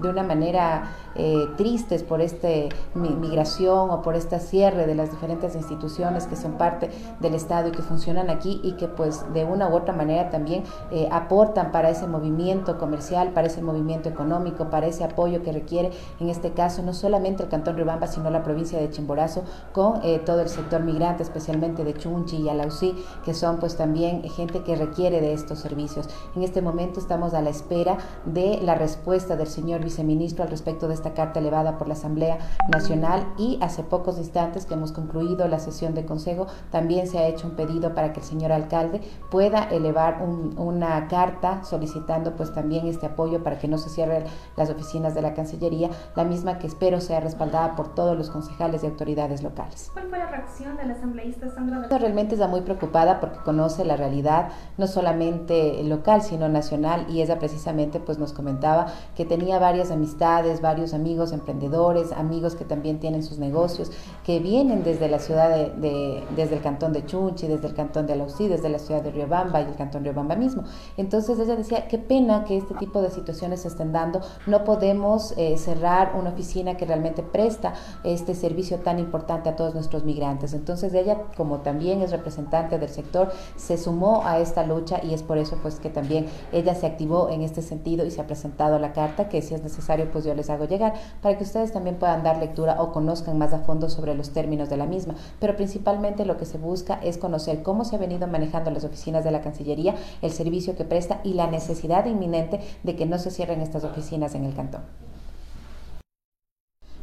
de 0.01 0.09
una 0.09 0.23
manera 0.23 0.85
eh, 1.15 1.49
tristes 1.57 2.03
por 2.03 2.21
esta 2.21 2.49
migración 2.95 3.91
o 3.91 4.03
por 4.03 4.15
este 4.15 4.39
cierre 4.39 4.87
de 4.87 4.95
las 4.95 5.11
diferentes 5.11 5.55
instituciones 5.55 6.27
que 6.27 6.37
son 6.37 6.53
parte 6.53 6.91
del 7.21 7.35
Estado 7.35 7.69
y 7.69 7.73
que 7.73 7.83
funcionan 7.83 8.31
aquí 8.31 8.61
y 8.63 8.73
que 8.73 8.89
pues 8.89 9.25
de 9.33 9.45
una 9.45 9.69
u 9.69 9.75
otra 9.75 9.95
manera 9.95 10.31
también 10.31 10.65
eh, 10.91 11.09
aportan 11.11 11.73
para 11.73 11.91
ese 11.91 12.07
movimiento 12.07 12.79
comercial, 12.79 13.33
para 13.33 13.47
ese 13.47 13.63
movimiento 13.63 14.09
económico, 14.09 14.71
para 14.71 14.87
ese 14.87 15.05
apoyo 15.05 15.43
que 15.43 15.53
requiere 15.53 15.91
en 16.21 16.29
este 16.29 16.53
caso 16.53 16.83
no 16.83 16.93
solamente 16.93 17.43
el 17.43 17.49
Cantón 17.49 17.77
Ribamba, 17.77 18.07
sino 18.07 18.31
la 18.31 18.43
provincia 18.43 18.79
de 18.79 18.91
Chimborazo 18.91 19.43
con 19.73 20.01
eh, 20.03 20.21
todo 20.25 20.41
el 20.41 20.49
sector 20.49 20.83
migrante, 20.83 21.23
especialmente 21.23 21.85
de 21.85 21.95
Chunchi 21.95 22.37
y 22.37 22.49
Alausí, 22.49 22.95
que 23.25 23.35
son 23.35 23.59
pues 23.59 23.77
también 23.77 24.23
gente 24.25 24.63
que 24.63 24.77
requiere 24.77 25.21
de 25.21 25.33
estos 25.33 25.59
servicios. 25.59 26.09
En 26.37 26.43
este 26.43 26.63
momento 26.63 27.01
estamos 27.01 27.35
a 27.35 27.43
la 27.43 27.51
espera 27.51 27.99
de 28.25 28.59
la 28.63 28.75
respuesta 28.75 29.37
del 29.37 29.49
señor 29.49 29.83
viceministro 29.83 30.45
al 30.45 30.51
respecto 30.51 30.89
de 30.89 30.95
esta 31.01 31.15
carta 31.15 31.41
elevada 31.41 31.79
por 31.79 31.89
la 31.89 31.95
Asamblea 31.95 32.39
Nacional 32.71 33.27
y 33.37 33.59
hace 33.61 33.83
pocos 33.83 34.19
instantes 34.19 34.67
que 34.67 34.75
hemos 34.75 34.93
concluido 34.93 35.49
la 35.49 35.59
sesión 35.59 35.95
de 35.95 36.05
consejo, 36.05 36.47
también 36.71 37.07
se 37.07 37.19
ha 37.19 37.27
hecho 37.27 37.49
un 37.49 37.57
pedido 37.57 37.95
para 37.95 38.13
que 38.13 38.21
el 38.21 38.27
señor 38.27 38.53
alcalde 38.53 39.01
pueda 39.31 39.65
elevar 39.65 40.23
una 40.23 41.09
carta 41.09 41.65
solicitando 41.65 42.37
pues 42.37 42.53
también 42.53 42.87
este 42.87 43.07
apoyo 43.07 43.43
para 43.43 43.59
que 43.59 43.69
no 43.69 43.79
se 43.79 43.89
cierren 43.89 44.25
las 44.57 44.71
oficinas 44.71 45.15
de 45.15 45.23
la 45.23 45.35
Cancillería, 45.35 45.91
la 46.15 46.25
misma 46.25 46.59
que 46.59 46.67
espero 46.67 47.01
sea 47.01 47.21
respaldada 47.21 47.75
por 47.77 47.95
todos 47.95 48.17
los 48.17 48.31
concejales 48.31 48.85
y 48.85 48.87
autoridades 48.87 49.43
locales. 49.43 49.91
¿Cuál 49.93 50.09
fue 50.09 50.19
la 50.19 50.27
reacción 50.27 50.77
de 50.77 50.85
la 50.85 50.93
asambleísta 50.95 51.49
Sandra? 51.49 51.89
Realmente 51.89 52.35
está 52.35 52.47
muy 52.47 52.61
preocupada 52.61 53.21
porque 53.21 53.39
conoce 53.39 53.85
la 53.85 53.97
realidad 53.97 54.49
no 54.77 54.87
solamente 54.87 55.83
local 55.85 56.23
sino 56.23 56.49
nacional 56.49 57.07
y 57.09 57.23
ella 57.23 57.39
precisamente 57.39 58.01
pues 58.01 58.19
nos 58.19 58.33
comentaba 58.33 58.87
que 59.17 59.25
tenía 59.25 59.59
varias 59.59 59.91
amistades, 59.91 60.61
varios 60.61 60.90
amigos 60.95 61.33
emprendedores, 61.33 62.13
amigos 62.13 62.55
que 62.55 62.65
también 62.65 63.01
tienen 63.01 63.23
sus 63.23 63.39
negocios, 63.39 63.91
que 64.25 64.39
vienen 64.39 64.83
desde 64.83 65.09
la 65.09 65.19
ciudad 65.19 65.51
de, 65.51 66.23
desde 66.37 66.57
el 66.57 66.63
cantón 66.63 66.93
de 66.93 67.05
Chunchi, 67.05 67.47
desde 67.47 67.69
el 67.69 67.75
cantón 67.75 68.07
de 68.07 68.15
Alausí, 68.15 68.49
desde 68.49 68.69
la 68.69 68.79
ciudad 68.79 69.03
de 69.03 69.11
Riobamba 69.11 69.61
y 69.61 69.65
el 69.65 69.75
cantón 69.77 70.05
Riobamba 70.05 70.37
mismo. 70.37 70.65
Entonces 70.97 71.39
ella 71.39 71.57
decía, 71.57 71.89
qué 71.89 71.99
pena 71.99 72.45
que 72.45 72.57
este 72.57 72.75
tipo 72.75 73.03
de 73.03 73.11
situaciones 73.11 73.63
se 73.63 73.69
estén 73.69 73.93
dando, 73.93 74.21
no 74.47 74.65
podemos 74.65 75.35
eh, 75.37 75.57
cerrar 75.59 76.15
una 76.19 76.31
oficina 76.31 76.77
que 76.77 76.87
realmente 76.87 77.23
presta 77.23 77.75
este 78.05 78.35
servicio 78.35 78.79
tan 78.79 78.99
importante 78.99 79.49
a 79.49 79.57
todos 79.57 79.75
nuestros 79.75 80.05
migrantes. 80.05 80.55
Entonces 80.55 80.95
ella, 80.95 81.19
como 81.37 81.59
también 81.59 82.03
es 82.03 82.11
representante 82.11 82.79
del 82.79 82.89
sector, 82.89 83.33
se 83.57 83.77
sumó 83.77 84.23
a 84.25 84.39
esta 84.39 84.65
lucha 84.65 85.01
y 85.03 85.15
es 85.15 85.23
por 85.23 85.39
eso 85.39 85.59
pues 85.63 85.81
que 85.81 85.91
también 85.91 86.27
ella 86.53 86.75
se 86.75 86.87
activó 86.87 87.31
en 87.31 87.43
este 87.43 87.63
sentido 87.63 88.05
y 88.05 88.11
se 88.11 88.21
ha 88.21 88.27
presentado 88.27 88.79
la 88.79 88.93
carta 88.93 89.29
que 89.29 89.43
si 89.43 89.55
es 89.55 89.63
necesario 89.63 90.11
pues 90.11 90.25
yo 90.25 90.35
les 90.35 90.51
hago 90.51 90.65
llegar 90.65 90.80
para 91.23 91.37
que 91.37 91.45
ustedes 91.45 91.73
también 91.73 91.97
puedan 91.97 92.23
dar 92.23 92.39
lectura 92.39 92.81
o 92.81 92.93
conozcan 92.93 93.39
más 93.39 93.53
a 93.53 93.61
fondo 93.61 93.89
sobre 93.89 94.15
los 94.15 94.31
términos 94.31 94.69
de 94.71 94.77
la 94.77 94.87
misma. 94.87 95.15
Pero 95.39 95.57
principalmente 95.57 96.25
lo 96.25 96.37
que 96.37 96.47
se 96.47 96.59
busca 96.59 96.99
es 97.03 97.19
conocer 97.19 97.63
cómo 97.63 97.85
se 97.85 97.97
ha 97.97 97.99
venido 97.99 98.27
manejando 98.27 98.71
las 98.71 98.85
oficinas 98.85 99.25
de 99.25 99.31
la 99.31 99.41
Cancillería, 99.41 99.95
el 100.23 100.33
servicio 100.33 100.77
que 100.77 100.85
presta 100.85 101.21
y 101.25 101.35
la 101.35 101.47
necesidad 101.47 102.07
inminente 102.07 102.61
de 102.83 102.97
que 102.97 103.07
no 103.07 103.19
se 103.19 103.31
cierren 103.31 103.61
estas 103.61 103.85
oficinas 103.85 104.35
en 104.35 104.45
el 104.45 104.55
cantón. 104.55 104.83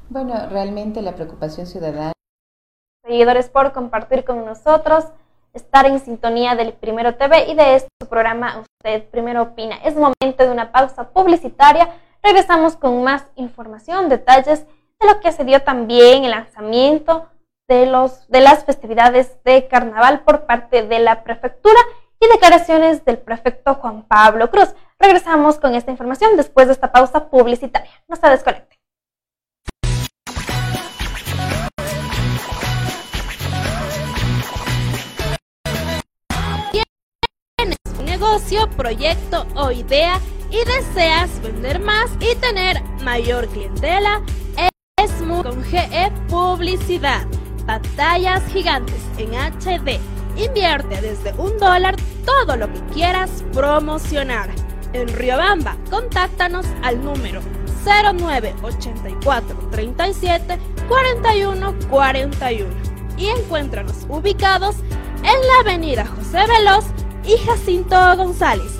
Bueno, 0.10 0.34
realmente 0.50 1.02
la 1.02 1.16
preocupación 1.16 1.68
ciudadana. 1.68 2.14
Seguidores 3.06 3.50
por 3.50 3.74
compartir 3.74 4.24
con 4.24 4.46
nosotros, 4.46 5.06
estar 5.54 5.86
en 5.86 6.00
sintonía 6.00 6.56
del 6.56 6.74
Primero 6.74 7.16
TV 7.16 7.52
y 7.52 7.56
de 7.56 7.76
este 7.76 8.06
programa 8.10 8.60
Usted 8.60 9.10
Primero 9.10 9.44
Opina. 9.44 9.78
Es 9.84 9.96
momento 9.96 10.44
de 10.44 10.52
una 10.52 10.72
pausa 10.72 11.10
publicitaria. 11.10 11.90
Regresamos 12.24 12.76
con 12.76 13.04
más 13.04 13.26
información, 13.36 14.10
detalles 14.10 14.66
de 15.00 15.08
lo 15.08 15.20
que 15.20 15.32
se 15.32 15.46
dio 15.46 15.62
también 15.62 16.26
el 16.26 16.32
lanzamiento 16.32 17.30
de, 17.68 17.86
los, 17.86 18.28
de 18.28 18.42
las 18.42 18.66
festividades 18.66 19.42
de 19.44 19.68
carnaval 19.68 20.22
por 20.22 20.46
parte 20.46 20.84
de 20.84 21.00
la 21.00 21.24
prefectura 21.24 21.80
y 22.20 22.28
declaraciones 22.28 23.06
del 23.06 23.20
prefecto 23.20 23.76
Juan 23.76 24.04
Pablo 24.04 24.50
Cruz. 24.50 24.74
Regresamos 25.00 25.60
con 25.60 25.76
esta 25.76 25.92
información 25.92 26.36
después 26.36 26.68
de 26.68 26.74
esta 26.74 26.92
pausa 26.92 27.30
publicitaria. 27.30 27.92
No 28.08 28.16
se 28.16 28.28
desconecte. 28.28 28.78
Tienes 36.72 37.78
un 38.00 38.06
negocio, 38.06 38.68
proyecto 38.72 39.46
o 39.56 39.72
idea 39.72 40.20
y 40.50 40.64
deseas 40.66 41.42
vender 41.42 41.80
más 41.80 42.10
y 42.20 42.36
tener 42.36 42.82
mayor 43.04 43.48
clientela, 43.48 44.22
es 45.00 45.12
con 45.44 45.64
GE 45.64 46.12
Publicidad. 46.30 47.26
Pantallas 47.66 48.44
gigantes 48.52 49.02
en 49.18 49.34
HD. 49.34 50.00
Invierte 50.38 51.02
desde 51.02 51.34
un 51.34 51.58
dólar 51.58 51.96
todo 52.26 52.56
lo 52.56 52.72
que 52.72 52.80
quieras 52.94 53.44
promocionar. 53.54 54.50
En 54.94 55.08
Riobamba, 55.08 55.76
contáctanos 55.90 56.66
al 56.82 57.04
número 57.04 57.42
0984 57.86 59.70
37 59.72 60.58
41 60.88 61.76
41 61.90 62.66
y 63.18 63.28
encuéntranos 63.28 64.06
ubicados 64.10 64.78
en 65.18 65.48
la 65.48 65.60
avenida 65.62 66.06
José 66.06 66.46
Veloz 66.48 66.86
y 67.26 67.38
Jacinto 67.46 67.98
González, 68.16 68.80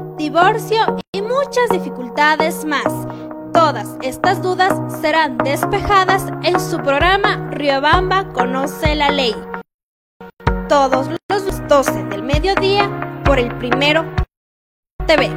divorcio 0.17 0.97
y 1.13 1.21
muchas 1.21 1.69
dificultades 1.71 2.65
más? 2.65 2.85
Todas 3.53 3.97
estas 4.01 4.41
dudas 4.41 4.73
serán 5.01 5.37
despejadas 5.37 6.25
en 6.43 6.59
su 6.59 6.77
programa 6.77 7.49
Riobamba 7.51 8.29
Conoce 8.29 8.95
la 8.95 9.11
Ley. 9.11 9.35
Todos 10.69 11.07
los 11.29 11.67
12 11.67 12.05
del 12.05 12.23
mediodía 12.23 13.21
por 13.25 13.39
el 13.39 13.53
primero 13.57 14.05
TV. 15.05 15.29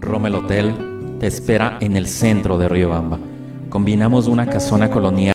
Rommel 0.00 0.34
Hotel 0.34 1.18
te 1.20 1.26
espera 1.26 1.78
en 1.80 1.96
el 1.96 2.06
centro 2.06 2.58
de 2.58 2.68
Riobamba. 2.68 3.18
Combinamos 3.68 4.26
una 4.26 4.46
casona 4.46 4.90
colonial 4.90 5.34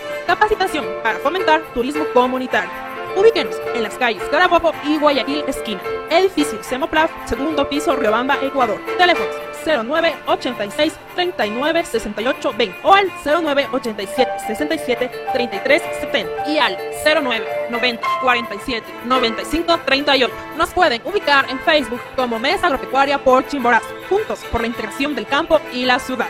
Capacitación 0.27 0.85
para 1.03 1.19
fomentar 1.19 1.61
turismo 1.73 2.05
comunitario. 2.13 2.71
Ubíquenos 3.15 3.55
en 3.73 3.83
las 3.83 3.95
calles 3.95 4.23
Carabobo 4.29 4.73
y 4.85 4.97
Guayaquil 4.97 5.43
esquina. 5.47 5.81
Edificio 6.09 6.63
Semoplaf, 6.63 7.11
segundo 7.25 7.67
piso, 7.67 7.95
Riobamba, 7.95 8.37
Ecuador. 8.41 8.79
Teléfonos 8.97 9.35
09 9.65 10.15
86 10.27 10.93
39 11.15 11.85
68 11.85 12.53
20 12.57 12.79
o 12.83 12.93
al 12.93 13.11
09 13.23 13.67
87 13.71 14.31
67 14.47 15.11
33 15.33 15.81
70 16.01 16.49
y 16.49 16.57
al 16.57 16.77
09 17.03 17.45
90 17.69 18.07
47 18.21 18.87
95 19.05 19.79
38. 19.85 20.33
Nos 20.57 20.69
pueden 20.71 21.01
ubicar 21.05 21.49
en 21.49 21.59
Facebook 21.59 22.01
como 22.15 22.39
Mesa 22.39 22.67
Agropecuaria 22.67 23.23
por 23.23 23.45
Chimborazo, 23.47 23.87
juntos 24.09 24.39
por 24.51 24.61
la 24.61 24.67
integración 24.67 25.15
del 25.15 25.27
campo 25.27 25.59
y 25.73 25.85
la 25.85 25.99
ciudad. 25.99 26.29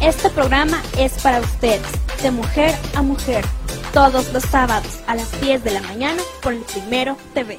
Este 0.00 0.28
programa 0.28 0.82
es 0.98 1.20
para 1.22 1.40
ustedes, 1.40 1.82
de 2.22 2.30
mujer 2.30 2.70
a 2.94 3.02
mujer, 3.02 3.44
todos 3.94 4.30
los 4.32 4.42
sábados 4.42 5.02
a 5.06 5.14
las 5.14 5.40
10 5.40 5.64
de 5.64 5.70
la 5.70 5.80
mañana 5.80 6.22
por 6.42 6.52
el 6.52 6.60
Primero 6.60 7.16
TV. 7.32 7.58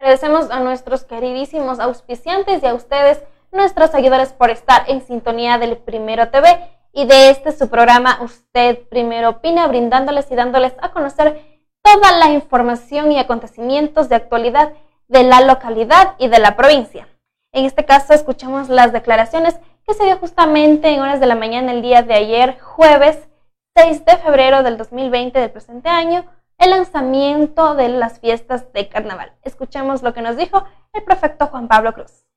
Agradecemos 0.00 0.50
a 0.50 0.58
nuestros 0.60 1.04
queridísimos 1.04 1.78
auspiciantes 1.78 2.62
y 2.62 2.66
a 2.66 2.74
ustedes, 2.74 3.22
nuestros 3.52 3.92
seguidores, 3.92 4.32
por 4.32 4.50
estar 4.50 4.84
en 4.88 5.06
sintonía 5.06 5.58
del 5.58 5.78
Primero 5.78 6.30
TV 6.30 6.68
y 6.92 7.06
de 7.06 7.30
este 7.30 7.52
su 7.52 7.68
programa 7.70 8.18
Usted 8.22 8.88
Primero 8.88 9.30
Opina, 9.30 9.68
brindándoles 9.68 10.30
y 10.32 10.34
dándoles 10.34 10.74
a 10.82 10.90
conocer 10.90 11.49
toda 11.82 12.16
la 12.18 12.30
información 12.30 13.12
y 13.12 13.18
acontecimientos 13.18 14.08
de 14.08 14.16
actualidad 14.16 14.72
de 15.08 15.24
la 15.24 15.40
localidad 15.40 16.14
y 16.18 16.28
de 16.28 16.38
la 16.38 16.56
provincia. 16.56 17.08
En 17.52 17.64
este 17.64 17.84
caso 17.84 18.12
escuchamos 18.12 18.68
las 18.68 18.92
declaraciones 18.92 19.58
que 19.86 19.94
se 19.94 20.04
dio 20.04 20.16
justamente 20.18 20.88
en 20.88 21.00
horas 21.00 21.20
de 21.20 21.26
la 21.26 21.34
mañana 21.34 21.72
el 21.72 21.82
día 21.82 22.02
de 22.02 22.14
ayer, 22.14 22.60
jueves 22.60 23.28
6 23.76 24.04
de 24.04 24.16
febrero 24.18 24.62
del 24.62 24.76
2020 24.76 25.38
del 25.38 25.50
presente 25.50 25.88
año, 25.88 26.24
el 26.58 26.70
lanzamiento 26.70 27.74
de 27.74 27.88
las 27.88 28.20
fiestas 28.20 28.72
de 28.72 28.88
carnaval. 28.88 29.32
Escuchemos 29.42 30.02
lo 30.02 30.12
que 30.12 30.22
nos 30.22 30.36
dijo 30.36 30.64
el 30.92 31.02
prefecto 31.02 31.46
Juan 31.46 31.66
Pablo 31.66 31.92
Cruz. 31.94 32.29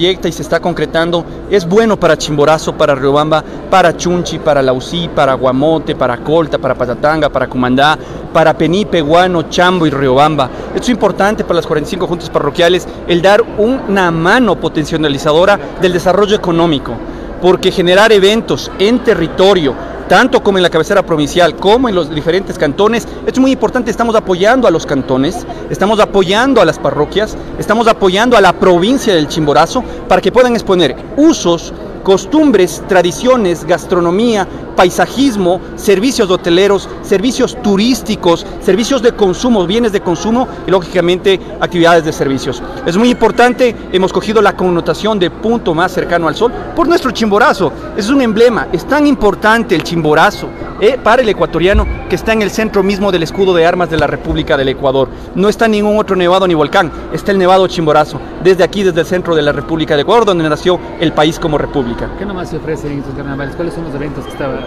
Y 0.00 0.32
se 0.32 0.40
está 0.42 0.60
concretando 0.60 1.24
es 1.50 1.68
bueno 1.68 1.98
para 1.98 2.16
Chimborazo, 2.16 2.72
para 2.72 2.94
Riobamba, 2.94 3.44
para 3.70 3.94
Chunchi, 3.94 4.38
para 4.38 4.62
Lausí, 4.62 5.10
para 5.14 5.34
Guamote, 5.34 5.94
para 5.94 6.16
Colta, 6.18 6.56
para 6.56 6.74
Patatanga, 6.74 7.28
para 7.28 7.46
Cumandá, 7.48 7.98
para 8.32 8.56
Penipe, 8.56 9.02
Guano, 9.02 9.42
Chambo 9.50 9.86
y 9.86 9.90
Riobamba. 9.90 10.48
Es 10.74 10.88
importante 10.88 11.44
para 11.44 11.56
las 11.56 11.66
45 11.66 12.06
juntas 12.06 12.30
parroquiales 12.30 12.88
el 13.06 13.20
dar 13.20 13.42
una 13.58 14.10
mano 14.10 14.56
potencializadora 14.58 15.58
del 15.82 15.92
desarrollo 15.92 16.34
económico, 16.34 16.94
porque 17.42 17.70
generar 17.70 18.10
eventos 18.10 18.70
en 18.78 19.00
territorio 19.00 19.74
tanto 20.10 20.42
como 20.42 20.58
en 20.58 20.64
la 20.64 20.70
cabecera 20.70 21.06
provincial 21.06 21.54
como 21.54 21.88
en 21.88 21.94
los 21.94 22.12
diferentes 22.12 22.58
cantones. 22.58 23.06
Es 23.28 23.38
muy 23.38 23.52
importante, 23.52 23.92
estamos 23.92 24.16
apoyando 24.16 24.66
a 24.66 24.70
los 24.72 24.84
cantones, 24.84 25.46
estamos 25.70 26.00
apoyando 26.00 26.60
a 26.60 26.64
las 26.64 26.80
parroquias, 26.80 27.36
estamos 27.60 27.86
apoyando 27.86 28.36
a 28.36 28.40
la 28.40 28.52
provincia 28.52 29.14
del 29.14 29.28
Chimborazo 29.28 29.84
para 30.08 30.20
que 30.20 30.32
puedan 30.32 30.54
exponer 30.54 30.96
usos, 31.16 31.72
costumbres, 32.02 32.82
tradiciones, 32.88 33.64
gastronomía, 33.64 34.46
paisajismo, 34.76 35.60
servicios 35.76 36.30
hoteleros, 36.30 36.88
servicios 37.02 37.60
turísticos, 37.62 38.46
servicios 38.60 39.02
de 39.02 39.12
consumo, 39.12 39.66
bienes 39.66 39.92
de 39.92 40.00
consumo 40.00 40.48
y 40.66 40.70
lógicamente 40.70 41.38
actividades 41.60 42.04
de 42.04 42.12
servicios. 42.12 42.62
Es 42.86 42.96
muy 42.96 43.10
importante, 43.10 43.76
hemos 43.92 44.12
cogido 44.12 44.40
la 44.40 44.56
connotación 44.56 45.18
de 45.18 45.30
punto 45.30 45.74
más 45.74 45.92
cercano 45.92 46.28
al 46.28 46.34
sol 46.34 46.52
por 46.74 46.88
nuestro 46.88 47.10
chimborazo. 47.10 47.72
Es 47.96 48.08
un 48.08 48.22
emblema, 48.22 48.68
es 48.72 48.86
tan 48.86 49.06
importante 49.06 49.74
el 49.74 49.82
chimborazo 49.82 50.48
eh, 50.80 50.98
para 51.02 51.20
el 51.20 51.28
ecuatoriano 51.28 51.86
que 52.08 52.16
está 52.16 52.32
en 52.32 52.40
el 52.40 52.50
centro 52.50 52.82
mismo 52.82 53.12
del 53.12 53.22
escudo 53.22 53.54
de 53.54 53.66
armas 53.66 53.90
de 53.90 53.98
la 53.98 54.06
República 54.06 54.56
del 54.56 54.70
Ecuador. 54.70 55.08
No 55.34 55.50
está 55.50 55.68
ningún 55.68 55.98
otro 55.98 56.16
nevado 56.16 56.48
ni 56.48 56.54
volcán, 56.54 56.90
está 57.12 57.32
el 57.32 57.38
nevado 57.38 57.66
chimborazo, 57.66 58.18
desde 58.42 58.64
aquí, 58.64 58.82
desde 58.82 59.00
el 59.00 59.06
centro 59.06 59.34
de 59.34 59.42
la 59.42 59.52
República 59.52 59.94
del 59.94 60.02
Ecuador, 60.02 60.24
donde 60.24 60.48
nació 60.48 60.80
el 60.98 61.12
país 61.12 61.38
como 61.38 61.58
república. 61.58 61.89
¿Qué 62.18 62.24
nomás 62.24 62.50
se 62.50 62.56
ofrece 62.56 62.92
estos 62.96 63.14
carnavales? 63.14 63.54
¿Cuáles 63.56 63.74
son 63.74 63.84
los 63.84 63.94
eventos 63.94 64.24
que 64.24 64.32
estaba 64.32 64.58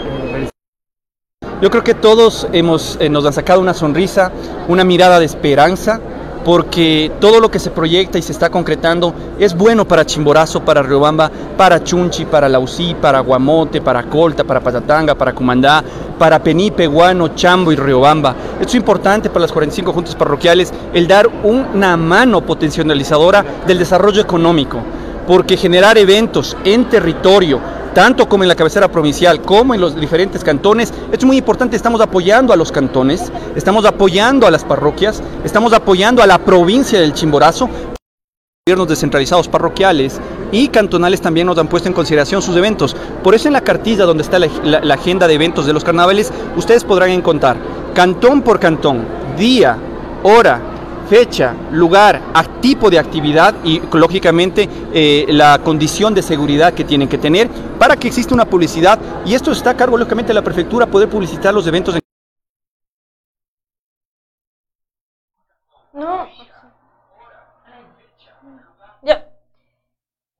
yo 1.61 1.71
creo 1.71 1.83
que 1.83 1.93
todos 1.93 2.45
hemos, 2.51 2.97
eh, 2.99 3.07
nos 3.07 3.25
han 3.25 3.31
sacado 3.31 3.61
una 3.61 3.73
sonrisa, 3.73 4.33
una 4.67 4.83
mirada 4.83 5.17
de 5.19 5.25
esperanza 5.25 6.01
porque 6.43 7.11
todo 7.21 7.39
lo 7.39 7.49
que 7.49 7.59
se 7.59 7.71
proyecta 7.71 8.17
y 8.17 8.21
se 8.21 8.31
está 8.31 8.49
concretando 8.49 9.13
es 9.39 9.55
bueno 9.55 9.87
para 9.87 10.05
Chimborazo, 10.05 10.65
para 10.65 10.83
Riobamba, 10.83 11.31
para 11.57 11.83
Chunchi, 11.83 12.25
para 12.25 12.49
Lausí, 12.49 12.95
para 12.99 13.21
Guamote, 13.21 13.81
para 13.81 14.03
Colta, 14.03 14.43
para 14.43 14.59
Patatanga, 14.59 15.15
para 15.15 15.33
Cumandá, 15.33 15.83
para 16.19 16.43
Penipe, 16.43 16.87
Guano, 16.87 17.29
Chambo 17.29 17.71
y 17.71 17.75
Riobamba. 17.75 18.35
Esto 18.59 18.69
es 18.69 18.75
importante 18.75 19.29
para 19.29 19.41
las 19.41 19.51
45 19.51 19.93
juntas 19.93 20.15
parroquiales, 20.15 20.73
el 20.93 21.07
dar 21.07 21.29
una 21.43 21.95
mano 21.97 22.41
potencializadora 22.41 23.43
del 23.65 23.79
desarrollo 23.79 24.21
económico, 24.21 24.79
porque 25.27 25.57
generar 25.57 25.97
eventos 25.97 26.57
en 26.63 26.85
territorio, 26.85 27.59
tanto 27.93 28.27
como 28.27 28.43
en 28.43 28.49
la 28.49 28.55
cabecera 28.55 28.87
provincial 28.87 29.41
como 29.41 29.73
en 29.73 29.81
los 29.81 29.95
diferentes 29.95 30.43
cantones. 30.43 30.93
Es 31.11 31.23
muy 31.23 31.37
importante, 31.37 31.75
estamos 31.75 32.01
apoyando 32.01 32.53
a 32.53 32.55
los 32.55 32.71
cantones, 32.71 33.31
estamos 33.55 33.85
apoyando 33.85 34.47
a 34.47 34.51
las 34.51 34.63
parroquias, 34.63 35.21
estamos 35.43 35.73
apoyando 35.73 36.21
a 36.23 36.27
la 36.27 36.39
provincia 36.39 36.99
del 36.99 37.13
Chimborazo. 37.13 37.69
Gobiernos 38.65 38.87
descentralizados 38.87 39.49
parroquiales 39.49 40.21
y 40.53 40.69
cantonales 40.69 41.19
también 41.19 41.47
nos 41.47 41.57
han 41.57 41.67
puesto 41.67 41.89
en 41.89 41.93
consideración 41.93 42.41
sus 42.41 42.55
eventos. 42.55 42.95
Por 43.21 43.35
eso 43.35 43.47
en 43.47 43.53
la 43.53 43.61
cartilla 43.61 44.05
donde 44.05 44.23
está 44.23 44.39
la, 44.39 44.47
la 44.63 44.93
agenda 44.93 45.27
de 45.27 45.33
eventos 45.33 45.65
de 45.65 45.73
los 45.73 45.83
carnavales, 45.83 46.31
ustedes 46.55 46.85
podrán 46.85 47.09
encontrar 47.09 47.57
cantón 47.93 48.41
por 48.41 48.59
cantón, 48.59 49.05
día, 49.37 49.77
hora, 50.23 50.61
fecha, 51.03 51.53
lugar, 51.71 52.21
tipo 52.63 52.89
de 52.89 52.97
actividad 52.97 53.53
y 53.63 53.81
lógicamente 53.91 54.69
eh, 54.93 55.25
la 55.27 55.59
condición 55.59 56.13
de 56.13 56.21
seguridad 56.21 56.73
que 56.73 56.85
tienen 56.85 57.09
que 57.09 57.17
tener 57.17 57.49
para 57.77 57.97
que 57.97 58.07
exista 58.07 58.33
una 58.33 58.45
publicidad 58.45 58.97
y 59.25 59.33
esto 59.33 59.51
está 59.51 59.71
a 59.71 59.77
cargo 59.77 59.97
lógicamente 59.97 60.29
de 60.29 60.35
la 60.35 60.41
prefectura 60.41 60.85
poder 60.85 61.09
publicitar 61.09 61.53
los 61.53 61.67
eventos. 61.67 61.99
No. 65.91 66.27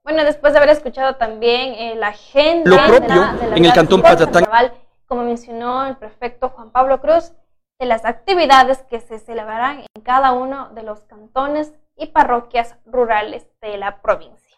Bueno, 0.04 0.26
después 0.26 0.52
de 0.52 0.60
haber 0.60 0.70
escuchado 0.70 1.16
también 1.16 1.74
eh, 1.76 1.96
la 1.96 2.10
agenda 2.10 2.70
Lo 2.70 2.98
propio 2.98 3.24
en 3.56 3.66
el 3.66 3.74
cantón 3.74 4.02
Payatán. 4.02 4.46
Como 5.08 5.24
mencionó 5.24 5.86
el 5.86 5.96
prefecto 5.96 6.50
Juan 6.50 6.72
Pablo 6.72 7.00
Cruz, 7.00 7.32
de 7.80 7.86
las 7.86 8.06
actividades 8.06 8.84
que 8.84 9.00
se 9.00 9.20
celebrarán 9.20 9.86
en 9.94 10.02
cada 10.04 10.32
uno 10.34 10.70
de 10.70 10.84
los 10.84 11.04
cantones 11.06 11.74
y 11.96 12.08
parroquias 12.08 12.76
rurales 12.86 13.48
de 13.62 13.78
la 13.78 14.02
provincia. 14.02 14.58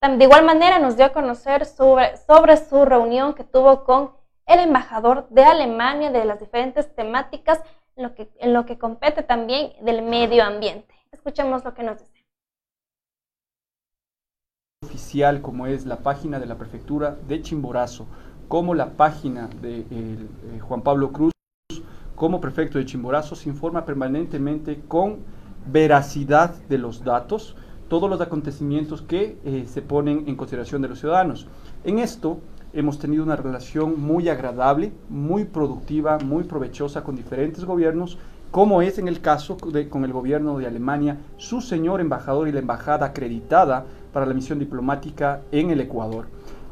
De 0.00 0.24
igual 0.24 0.44
manera 0.44 0.78
nos 0.78 0.96
dio 0.96 1.06
a 1.06 1.12
conocer 1.12 1.64
sobre, 1.64 2.16
sobre 2.18 2.58
su 2.58 2.84
reunión 2.84 3.32
que 3.34 3.42
tuvo 3.42 3.84
con 3.84 4.12
el 4.46 4.60
embajador 4.60 5.26
de 5.30 5.44
Alemania 5.44 6.10
de 6.10 6.26
las 6.26 6.38
diferentes 6.38 6.94
temáticas 6.94 7.62
en 7.96 8.02
lo 8.04 8.14
que, 8.14 8.30
en 8.38 8.52
lo 8.52 8.66
que 8.66 8.78
compete 8.78 9.22
también 9.22 9.72
del 9.82 10.02
medio 10.02 10.44
ambiente. 10.44 10.94
Escuchemos 11.10 11.64
lo 11.64 11.74
que 11.74 11.84
nos 11.84 11.98
dice. 12.00 12.24
Oficial 14.84 15.40
como 15.40 15.66
es 15.66 15.86
la 15.86 15.96
página 15.96 16.38
de 16.38 16.46
la 16.46 16.56
prefectura 16.56 17.16
de 17.26 17.40
Chimborazo, 17.40 18.06
como 18.48 18.74
la 18.74 18.90
página 18.90 19.48
de 19.48 19.86
eh, 19.90 20.60
Juan 20.60 20.82
Pablo 20.82 21.12
Cruz, 21.12 21.33
como 22.14 22.40
prefecto 22.40 22.78
de 22.78 22.86
Chimborazo, 22.86 23.34
se 23.34 23.48
informa 23.48 23.84
permanentemente 23.84 24.80
con 24.86 25.18
veracidad 25.70 26.54
de 26.68 26.78
los 26.78 27.04
datos, 27.04 27.56
todos 27.88 28.08
los 28.08 28.20
acontecimientos 28.20 29.02
que 29.02 29.38
eh, 29.44 29.64
se 29.66 29.82
ponen 29.82 30.24
en 30.26 30.36
consideración 30.36 30.82
de 30.82 30.88
los 30.88 31.00
ciudadanos. 31.00 31.46
En 31.84 31.98
esto 31.98 32.38
hemos 32.72 32.98
tenido 32.98 33.22
una 33.22 33.36
relación 33.36 34.00
muy 34.00 34.28
agradable, 34.28 34.92
muy 35.08 35.44
productiva, 35.44 36.18
muy 36.18 36.44
provechosa 36.44 37.04
con 37.04 37.16
diferentes 37.16 37.64
gobiernos, 37.64 38.18
como 38.50 38.82
es 38.82 38.98
en 38.98 39.08
el 39.08 39.20
caso 39.20 39.56
de, 39.72 39.88
con 39.88 40.04
el 40.04 40.12
gobierno 40.12 40.58
de 40.58 40.66
Alemania, 40.66 41.18
su 41.36 41.60
señor 41.60 42.00
embajador 42.00 42.46
y 42.46 42.52
la 42.52 42.60
embajada 42.60 43.06
acreditada 43.06 43.84
para 44.12 44.26
la 44.26 44.34
misión 44.34 44.58
diplomática 44.58 45.42
en 45.50 45.70
el 45.70 45.80
Ecuador. 45.80 46.26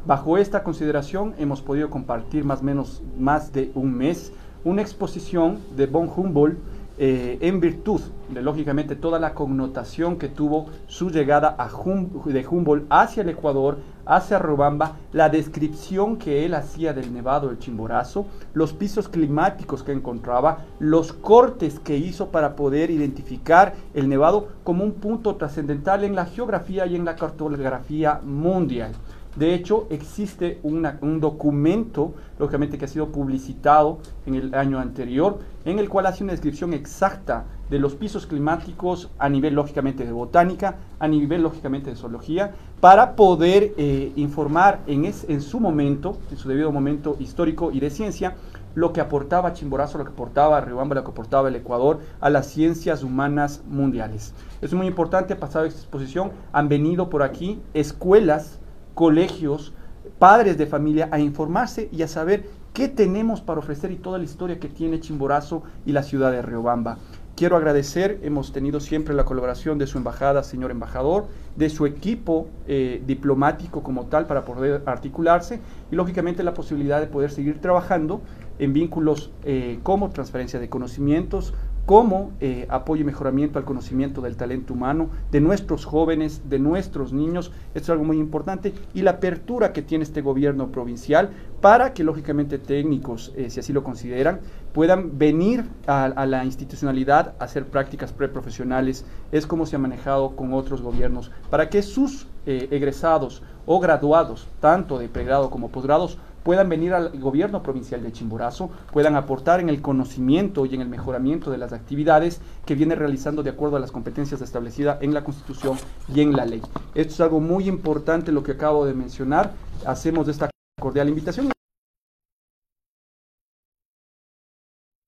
Bajo 0.05 0.37
esta 0.37 0.63
consideración 0.63 1.33
hemos 1.37 1.61
podido 1.61 1.89
compartir 1.89 2.43
más 2.43 2.61
o 2.61 2.63
menos 2.63 3.01
más 3.17 3.53
de 3.53 3.71
un 3.73 3.93
mes 3.93 4.33
una 4.63 4.81
exposición 4.81 5.59
de 5.75 5.87
von 5.87 6.09
Humboldt 6.15 6.57
eh, 6.99 7.39
en 7.41 7.59
virtud 7.59 8.01
de 8.29 8.43
lógicamente 8.43 8.95
toda 8.95 9.17
la 9.17 9.33
connotación 9.33 10.19
que 10.19 10.29
tuvo 10.29 10.67
su 10.85 11.09
llegada 11.09 11.55
a 11.57 11.67
de 11.67 12.47
Humboldt 12.47 12.85
hacia 12.89 13.23
el 13.23 13.29
Ecuador, 13.29 13.79
hacia 14.05 14.37
Robamba, 14.37 14.97
la 15.11 15.29
descripción 15.29 16.17
que 16.17 16.45
él 16.45 16.53
hacía 16.53 16.93
del 16.93 17.11
Nevado 17.11 17.47
del 17.47 17.57
Chimborazo, 17.57 18.27
los 18.53 18.73
pisos 18.73 19.09
climáticos 19.09 19.81
que 19.81 19.91
encontraba, 19.91 20.59
los 20.77 21.13
cortes 21.13 21.79
que 21.79 21.97
hizo 21.97 22.27
para 22.27 22.55
poder 22.55 22.91
identificar 22.91 23.73
el 23.95 24.07
Nevado 24.07 24.49
como 24.63 24.83
un 24.83 24.93
punto 24.93 25.35
trascendental 25.35 26.03
en 26.03 26.13
la 26.13 26.27
geografía 26.27 26.85
y 26.85 26.95
en 26.95 27.05
la 27.05 27.15
cartografía 27.15 28.21
mundial. 28.23 28.91
De 29.35 29.55
hecho, 29.55 29.87
existe 29.89 30.59
un 30.61 31.19
documento, 31.19 32.13
lógicamente, 32.37 32.77
que 32.77 32.85
ha 32.85 32.87
sido 32.87 33.07
publicitado 33.07 33.97
en 34.27 34.35
el 34.35 34.53
año 34.53 34.79
anterior, 34.79 35.39
en 35.65 35.79
el 35.79 35.89
cual 35.89 36.05
hace 36.05 36.23
una 36.23 36.33
descripción 36.33 36.73
exacta 36.73 37.45
de 37.71 37.79
los 37.79 37.95
pisos 37.95 38.27
climáticos 38.27 39.09
a 39.17 39.29
nivel, 39.29 39.55
lógicamente, 39.55 40.05
de 40.05 40.11
botánica, 40.11 40.75
a 40.99 41.07
nivel, 41.07 41.41
lógicamente, 41.41 41.89
de 41.89 41.95
zoología, 41.95 42.51
para 42.79 43.15
poder 43.15 43.73
eh, 43.77 44.11
informar 44.15 44.81
en, 44.85 45.05
en 45.05 45.41
su 45.41 45.59
momento, 45.59 46.17
en 46.29 46.37
su 46.37 46.47
debido 46.47 46.71
momento 46.71 47.15
histórico 47.19 47.71
y 47.71 47.79
de 47.79 47.89
ciencia, 47.89 48.35
lo 48.75 48.93
que 48.93 49.01
aportaba 49.01 49.53
Chimborazo, 49.53 49.97
lo 49.97 50.05
que 50.05 50.11
aportaba 50.11 50.61
Riobamba, 50.61 50.95
lo 50.95 51.03
que 51.03 51.11
aportaba 51.11 51.47
el 51.47 51.55
Ecuador 51.55 51.99
a 52.21 52.29
las 52.29 52.47
ciencias 52.47 53.03
humanas 53.03 53.63
mundiales. 53.67 54.33
Es 54.61 54.73
muy 54.73 54.85
importante, 54.85 55.35
pasado 55.35 55.65
esta 55.65 55.79
exposición, 55.79 56.31
han 56.51 56.69
venido 56.69 57.09
por 57.09 57.23
aquí 57.23 57.59
escuelas 57.73 58.59
colegios, 58.93 59.73
padres 60.19 60.57
de 60.57 60.65
familia 60.65 61.09
a 61.11 61.19
informarse 61.19 61.89
y 61.91 62.01
a 62.01 62.07
saber 62.07 62.45
qué 62.73 62.87
tenemos 62.87 63.41
para 63.41 63.59
ofrecer 63.59 63.91
y 63.91 63.97
toda 63.97 64.17
la 64.17 64.23
historia 64.23 64.59
que 64.59 64.67
tiene 64.67 64.99
Chimborazo 64.99 65.63
y 65.85 65.91
la 65.91 66.03
ciudad 66.03 66.31
de 66.31 66.41
Riobamba. 66.41 66.97
Quiero 67.35 67.57
agradecer, 67.57 68.19
hemos 68.21 68.53
tenido 68.53 68.79
siempre 68.79 69.15
la 69.15 69.25
colaboración 69.25 69.79
de 69.79 69.87
su 69.87 69.97
embajada, 69.97 70.43
señor 70.43 70.69
embajador, 70.69 71.25
de 71.55 71.69
su 71.71 71.87
equipo 71.87 72.47
eh, 72.67 73.01
diplomático 73.07 73.81
como 73.81 74.05
tal 74.05 74.27
para 74.27 74.45
poder 74.45 74.83
articularse 74.85 75.59
y 75.91 75.95
lógicamente 75.95 76.43
la 76.43 76.53
posibilidad 76.53 76.99
de 76.99 77.07
poder 77.07 77.31
seguir 77.31 77.59
trabajando 77.59 78.21
en 78.59 78.73
vínculos 78.73 79.31
eh, 79.45 79.79
como 79.81 80.11
transferencia 80.11 80.59
de 80.59 80.69
conocimientos, 80.69 81.55
como 81.85 82.31
eh, 82.39 82.65
apoyo 82.69 83.01
y 83.01 83.05
mejoramiento 83.05 83.59
al 83.59 83.65
conocimiento 83.65 84.21
del 84.21 84.37
talento 84.37 84.73
humano 84.73 85.09
de 85.31 85.41
nuestros 85.41 85.85
jóvenes, 85.85 86.49
de 86.49 86.59
nuestros 86.59 87.11
niños. 87.11 87.51
Esto 87.73 87.79
es 87.79 87.89
algo 87.89 88.05
muy 88.05 88.19
importante. 88.19 88.73
Y 88.93 89.01
la 89.01 89.11
apertura 89.11 89.73
que 89.73 89.81
tiene 89.81 90.03
este 90.03 90.21
gobierno 90.21 90.71
provincial 90.71 91.31
para 91.59 91.93
que, 91.93 92.03
lógicamente, 92.03 92.57
técnicos, 92.57 93.33
eh, 93.35 93.49
si 93.49 93.59
así 93.59 93.73
lo 93.73 93.83
consideran, 93.83 94.39
puedan 94.73 95.17
venir 95.17 95.65
a, 95.87 96.25
la 96.25 96.45
institucionalidad 96.45 97.35
a 97.39 97.45
hacer 97.45 97.65
prácticas 97.65 98.13
preprofesionales. 98.13 99.05
Es 99.31 99.45
como 99.45 99.65
se 99.65 99.75
ha 99.75 99.79
manejado 99.79 100.35
con 100.35 100.53
otros 100.53 100.81
gobiernos, 100.81 101.31
para 101.49 101.69
que 101.69 101.81
sus 101.81 102.27
eh, 102.45 102.67
egresados 102.71 103.43
o 103.65 103.79
graduados, 103.79 104.47
tanto 104.59 104.99
de 104.99 105.09
pregrado 105.09 105.49
como 105.49 105.69
posgrados, 105.69 106.17
puedan 106.43 106.69
venir 106.69 106.93
al 106.93 107.17
gobierno 107.19 107.63
provincial 107.63 108.03
de 108.03 108.11
Chimborazo, 108.11 108.69
puedan 108.91 109.15
aportar 109.15 109.59
en 109.59 109.69
el 109.69 109.81
conocimiento 109.81 110.65
y 110.65 110.75
en 110.75 110.81
el 110.81 110.89
mejoramiento 110.89 111.51
de 111.51 111.57
las 111.57 111.73
actividades 111.73 112.41
que 112.65 112.75
viene 112.75 112.95
realizando 112.95 113.43
de 113.43 113.49
acuerdo 113.49 113.77
a 113.77 113.79
las 113.79 113.91
competencias 113.91 114.41
establecidas 114.41 115.01
en 115.01 115.13
la 115.13 115.23
Constitución 115.23 115.77
y 116.13 116.21
en 116.21 116.33
la 116.33 116.45
ley. 116.45 116.61
Esto 116.95 117.13
es 117.13 117.21
algo 117.21 117.39
muy 117.39 117.67
importante 117.67 118.31
lo 118.31 118.43
que 118.43 118.51
acabo 118.51 118.85
de 118.85 118.93
mencionar. 118.93 119.51
Hacemos 119.85 120.27
esta 120.27 120.49
cordial 120.79 121.09
invitación. 121.09 121.51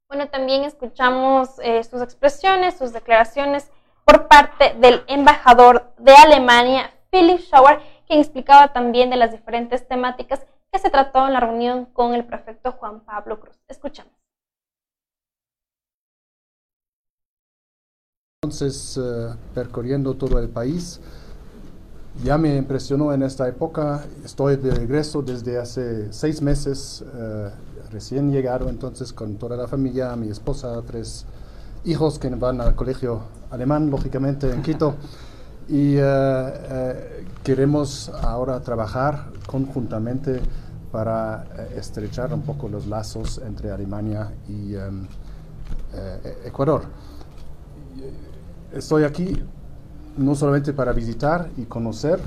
Bueno, 0.08 0.30
también 0.30 0.64
escuchamos 0.64 1.60
eh, 1.62 1.84
sus 1.84 2.02
expresiones, 2.02 2.78
sus 2.78 2.94
declaraciones 2.94 3.70
por 4.06 4.28
parte 4.28 4.76
del 4.80 5.04
embajador 5.08 5.92
de 5.98 6.14
Alemania, 6.14 6.92
Philip 7.12 7.40
Schauer, 7.40 7.80
quien 8.08 8.20
explicaba 8.20 8.72
también 8.72 9.10
de 9.10 9.18
las 9.18 9.32
diferentes 9.32 9.88
temáticas 9.88 10.46
se 10.78 10.90
trató 10.90 11.28
en 11.28 11.34
la 11.34 11.40
reunión 11.40 11.86
con 11.86 12.14
el 12.14 12.26
prefecto 12.26 12.74
Juan 12.74 13.02
Pablo 13.02 13.40
Cruz. 13.40 13.56
Escuchamos. 13.68 14.14
Entonces, 18.44 19.00
eh, 19.02 19.34
percorriendo 19.56 20.14
todo 20.14 20.38
el 20.38 20.50
país, 20.50 21.02
ya 22.24 22.38
me 22.38 22.56
impresionó 22.56 23.12
en 23.12 23.24
esta 23.24 23.48
época. 23.48 24.06
Estoy 24.24 24.58
de 24.58 24.72
regreso 24.72 25.24
desde 25.24 25.58
hace 25.58 26.14
seis 26.14 26.42
meses, 26.44 27.04
eh, 27.16 27.50
recién 27.92 28.32
llegado 28.32 28.70
entonces 28.70 29.12
con 29.14 29.38
toda 29.38 29.58
la 29.58 29.68
familia, 29.68 30.16
mi 30.16 30.30
esposa, 30.30 30.80
tres 30.86 31.26
hijos 31.86 32.20
que 32.20 32.30
van 32.30 32.62
al 32.62 32.76
colegio 32.76 33.24
alemán, 33.50 33.90
lógicamente, 33.90 34.52
en 34.52 34.62
Quito. 34.62 34.96
Y 35.68 35.96
eh, 35.98 37.26
queremos 37.44 38.10
ahora 38.10 38.60
trabajar 38.60 39.26
conjuntamente 39.48 40.40
para 40.96 41.44
eh, 41.58 41.76
estrechar 41.78 42.34
un 42.34 42.44
poco 42.44 42.70
los 42.70 42.88
lazos 42.88 43.42
entre 43.46 43.70
Alemania 43.70 44.32
y 44.48 44.76
em, 44.76 45.06
eh, 45.94 46.44
Ecuador. 46.46 46.84
estoy 48.72 49.04
aquí 49.04 49.44
no 50.16 50.36
solamente 50.36 50.72
para 50.72 50.94
visitar 50.94 51.50
y 51.58 51.66
conocer, 51.66 52.22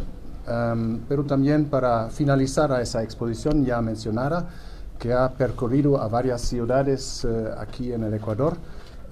um, 0.46 0.98
pero 1.08 1.24
también 1.24 1.64
para 1.70 2.10
finalizar 2.10 2.70
a 2.70 2.82
esa 2.82 3.02
exposición 3.02 3.64
ya 3.64 3.80
mencionada, 3.80 4.50
que 4.98 5.14
ha 5.14 5.32
percorrido 5.32 5.98
a 5.98 6.08
varias 6.08 6.42
ciudades 6.42 7.24
uh, 7.24 7.58
aquí 7.58 7.94
en 7.94 8.02
el 8.02 8.12
Ecuador. 8.12 8.58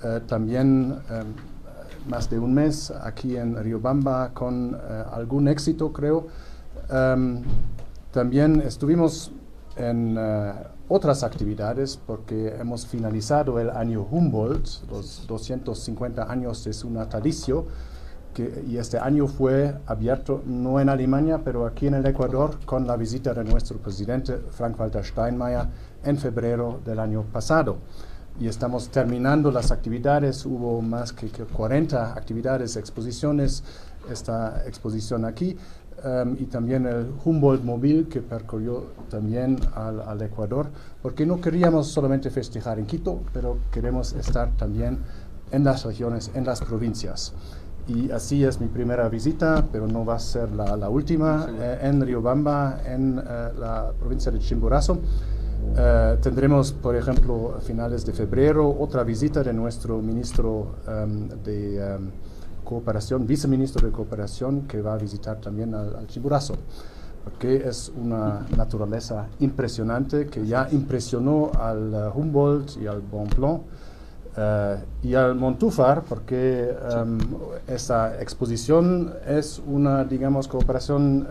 Uh, 0.04 0.20
también 0.26 0.92
um, 0.92 2.10
más 2.10 2.28
de 2.28 2.38
un 2.38 2.52
mes 2.52 2.90
aquí 2.90 3.38
en 3.38 3.56
Riobamba 3.56 4.34
con 4.34 4.76
algún 5.10 5.48
éxito, 5.48 5.94
creo. 5.94 6.26
Um, 6.90 7.42
también 8.12 8.60
estuvimos 8.60 9.32
en 9.76 10.18
otras 10.88 11.22
actividades 11.22 11.96
porque 11.96 12.48
hemos 12.58 12.86
finalizado 12.86 13.60
el 13.60 13.70
año 13.70 14.06
Humboldt, 14.10 14.88
los 14.90 15.26
250 15.26 16.30
años 16.30 16.64
de 16.64 16.72
su 16.72 16.90
natalicio, 16.90 17.66
que, 18.32 18.64
y 18.66 18.76
este 18.76 18.98
año 18.98 19.26
fue 19.26 19.74
abierto 19.86 20.42
no 20.46 20.78
en 20.78 20.88
Alemania, 20.88 21.40
pero 21.42 21.66
aquí 21.66 21.86
en 21.86 21.94
el 21.94 22.06
Ecuador 22.06 22.58
con 22.66 22.86
la 22.86 22.96
visita 22.96 23.32
de 23.32 23.44
nuestro 23.44 23.78
presidente 23.78 24.36
Frank-Walter 24.50 25.04
Steinmeier 25.04 25.66
en 26.04 26.18
febrero 26.18 26.80
del 26.84 26.98
año 26.98 27.22
pasado. 27.32 27.78
Y 28.38 28.48
estamos 28.48 28.90
terminando 28.90 29.50
las 29.50 29.70
actividades, 29.70 30.44
hubo 30.44 30.82
más 30.82 31.14
que 31.14 31.28
40 31.30 32.12
actividades, 32.12 32.76
exposiciones, 32.76 33.64
esta 34.10 34.62
exposición 34.66 35.24
aquí, 35.24 35.56
Um, 36.06 36.36
y 36.38 36.44
también 36.44 36.86
el 36.86 37.10
Humboldt 37.24 37.64
Móvil 37.64 38.06
que 38.06 38.20
percorrió 38.20 38.84
también 39.10 39.58
al, 39.74 40.00
al, 40.00 40.22
Ecuador, 40.22 40.68
porque 41.02 41.26
no 41.26 41.40
queríamos 41.40 41.88
solamente 41.88 42.30
festejar 42.30 42.78
en 42.78 42.86
Quito, 42.86 43.22
pero 43.32 43.58
queremos 43.72 44.12
estar 44.12 44.50
también 44.56 44.98
en 45.50 45.64
las 45.64 45.84
regiones, 45.84 46.30
en 46.34 46.44
las 46.44 46.60
provincias. 46.60 47.32
Y 47.88 48.12
así 48.12 48.44
es 48.44 48.60
mi 48.60 48.68
primera 48.68 49.08
visita, 49.08 49.66
pero 49.72 49.88
no 49.88 50.04
va 50.04 50.14
a 50.14 50.18
ser 50.20 50.52
la, 50.52 50.76
la 50.76 50.88
última, 50.88 51.48
eh, 51.58 51.78
en 51.82 52.00
Riobamba, 52.00 52.82
en 52.86 53.18
eh, 53.18 53.22
la 53.58 53.90
provincia 53.98 54.30
de 54.30 54.38
Chimborazo. 54.38 54.98
Eh, 55.76 56.18
tendremos, 56.22 56.72
por 56.72 56.94
ejemplo, 56.94 57.56
a 57.56 57.60
finales 57.60 58.06
de 58.06 58.12
febrero, 58.12 58.76
otra 58.78 59.02
visita 59.02 59.42
de 59.42 59.52
nuestro 59.52 60.00
ministro 60.00 60.76
um, 60.86 61.28
de... 61.42 61.96
Um, 61.98 62.10
Cooperación, 62.66 63.26
viceministro 63.26 63.86
de 63.86 63.92
Cooperación, 63.92 64.62
que 64.62 64.82
va 64.82 64.94
a 64.94 64.98
visitar 64.98 65.40
también 65.40 65.72
al, 65.72 65.94
al 65.94 66.06
porque 67.24 67.56
es 67.68 67.92
una 67.96 68.46
naturaleza 68.56 69.26
impresionante 69.40 70.26
que 70.26 70.46
ya 70.46 70.68
impresionó 70.70 71.50
al 71.58 71.92
uh, 71.92 72.18
Humboldt 72.18 72.76
y 72.80 72.86
al 72.86 73.00
Bonpland 73.00 73.60
uh, 73.62 75.06
y 75.06 75.14
al 75.14 75.34
Montúfar, 75.34 76.02
porque 76.02 76.72
um, 76.94 77.18
esta 77.66 78.20
exposición 78.20 79.12
es 79.26 79.62
una, 79.66 80.04
digamos, 80.04 80.46
cooperación 80.46 81.26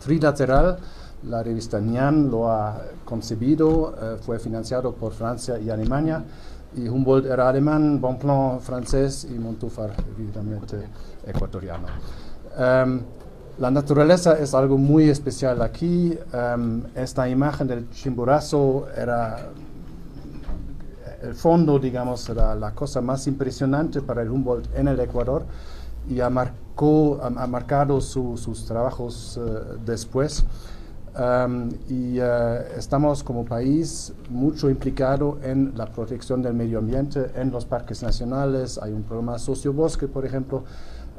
trilateral. 0.00 0.78
La 1.22 1.42
revista 1.42 1.80
Nian 1.80 2.28
lo 2.30 2.50
ha 2.50 2.82
concebido, 3.04 3.68
uh, 3.68 4.18
fue 4.20 4.38
financiado 4.38 4.94
por 4.94 5.12
Francia 5.12 5.58
y 5.58 5.70
Alemania 5.70 6.24
y 6.76 6.88
Humboldt 6.88 7.26
era 7.26 7.48
alemán, 7.48 8.00
Bonpland 8.00 8.60
francés 8.60 9.26
y 9.30 9.38
Montúfar 9.38 9.94
evidentemente 10.14 10.76
ecuatoriano. 11.26 11.86
Um, 12.58 13.00
la 13.58 13.70
naturaleza 13.70 14.38
es 14.38 14.54
algo 14.54 14.76
muy 14.76 15.08
especial 15.08 15.62
aquí. 15.62 16.16
Um, 16.32 16.82
esta 16.94 17.28
imagen 17.28 17.66
del 17.66 17.90
chimborazo 17.90 18.86
era 18.94 19.48
el 21.22 21.34
fondo, 21.34 21.78
digamos, 21.78 22.28
era 22.28 22.54
la 22.54 22.72
cosa 22.72 23.00
más 23.00 23.26
impresionante 23.26 24.02
para 24.02 24.22
el 24.22 24.30
Humboldt 24.30 24.68
en 24.76 24.88
el 24.88 25.00
Ecuador 25.00 25.44
y 26.08 26.20
ha, 26.20 26.28
marcó, 26.28 27.18
ha, 27.22 27.28
ha 27.28 27.46
marcado 27.46 28.00
su, 28.00 28.36
sus 28.36 28.66
trabajos 28.66 29.38
uh, 29.38 29.78
después. 29.84 30.44
Um, 31.18 31.70
y 31.88 32.20
uh, 32.20 32.76
estamos 32.76 33.22
como 33.22 33.46
país 33.46 34.12
mucho 34.28 34.68
implicado 34.68 35.38
en 35.42 35.72
la 35.74 35.86
protección 35.86 36.42
del 36.42 36.52
medio 36.52 36.78
ambiente, 36.78 37.30
en 37.36 37.50
los 37.50 37.64
parques 37.64 38.02
nacionales, 38.02 38.78
hay 38.82 38.92
un 38.92 39.02
programa 39.02 39.38
Sociobosque, 39.38 40.08
por 40.08 40.26
ejemplo. 40.26 40.64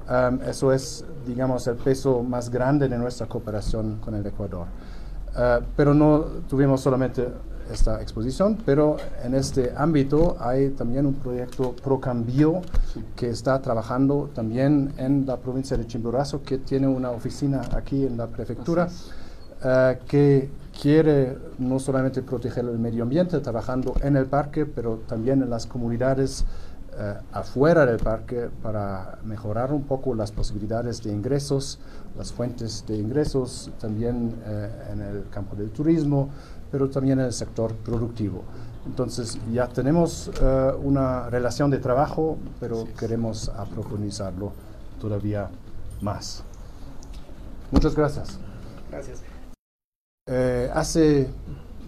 Um, 0.07 0.39
eso 0.43 0.71
es, 0.71 1.03
digamos, 1.25 1.65
el 1.65 1.77
peso 1.77 2.21
más 2.21 2.51
grande 2.51 2.87
de 2.87 2.97
nuestra 2.97 3.25
cooperación 3.25 3.97
con 3.97 4.13
el 4.13 4.23
Ecuador. 4.25 4.67
Uh, 5.35 5.63
pero 5.75 5.95
no 5.95 6.19
tuvimos 6.47 6.81
solamente 6.81 7.27
esta 7.71 7.99
exposición, 7.99 8.55
pero 8.65 8.97
en 9.23 9.33
este 9.33 9.73
ámbito 9.75 10.37
hay 10.39 10.69
también 10.69 11.07
un 11.07 11.15
proyecto 11.15 11.75
Procambio 11.83 12.61
que 13.15 13.29
está 13.29 13.59
trabajando 13.61 14.29
también 14.33 14.93
en 14.97 15.25
la 15.25 15.37
provincia 15.37 15.75
de 15.75 15.87
Chimborazo, 15.87 16.43
que 16.43 16.59
tiene 16.59 16.87
una 16.87 17.09
oficina 17.09 17.61
aquí 17.75 18.05
en 18.05 18.15
la 18.15 18.27
prefectura. 18.27 18.89
Uh, 19.57 19.97
que 20.05 20.51
quiere 20.79 21.35
no 21.57 21.79
solamente 21.79 22.21
proteger 22.21 22.63
el 22.65 22.77
medio 22.77 23.01
ambiente 23.01 23.39
trabajando 23.39 23.95
en 24.03 24.15
el 24.15 24.27
parque, 24.27 24.67
pero 24.67 24.97
también 25.07 25.41
en 25.41 25.49
las 25.49 25.65
comunidades 25.65 26.45
uh, 26.91 27.23
afuera 27.35 27.83
del 27.87 27.97
parque 27.97 28.49
para 28.61 29.17
mejorar 29.23 29.73
un 29.73 29.81
poco 29.81 30.13
las 30.13 30.31
posibilidades 30.31 31.01
de 31.03 31.11
ingresos, 31.11 31.79
las 32.15 32.31
fuentes 32.31 32.85
de 32.87 32.97
ingresos, 32.97 33.71
también 33.79 34.35
uh, 34.45 34.91
en 34.93 35.01
el 35.01 35.27
campo 35.31 35.55
del 35.55 35.71
turismo, 35.71 36.29
pero 36.71 36.87
también 36.87 37.19
en 37.19 37.25
el 37.25 37.33
sector 37.33 37.73
productivo. 37.77 38.43
Entonces 38.85 39.39
ya 39.51 39.67
tenemos 39.67 40.31
una 40.81 41.29
relación 41.29 41.69
de 41.71 41.79
trabajo, 41.79 42.37
pero 42.59 42.85
sí. 42.85 42.93
queremos 42.97 43.51
profundizarlo 43.73 44.53
todavía 45.01 45.49
más. 45.99 46.43
Muchas 47.71 47.95
gracias. 47.95 48.39
Gracias. 48.89 49.26
Eh, 50.27 50.69
hace 50.73 51.29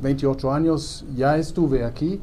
28 0.01 0.53
años 0.53 1.03
ya 1.13 1.35
estuve 1.37 1.83
aquí 1.83 2.21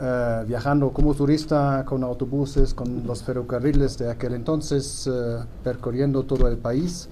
eh, 0.00 0.44
viajando 0.48 0.90
como 0.90 1.14
turista 1.14 1.84
con 1.86 2.02
autobuses, 2.02 2.72
con 2.72 3.06
los 3.06 3.22
ferrocarriles 3.22 3.98
de 3.98 4.10
aquel 4.10 4.34
entonces, 4.34 5.06
eh, 5.06 5.44
percorriendo 5.62 6.22
todo 6.22 6.48
el 6.48 6.56
país. 6.56 7.10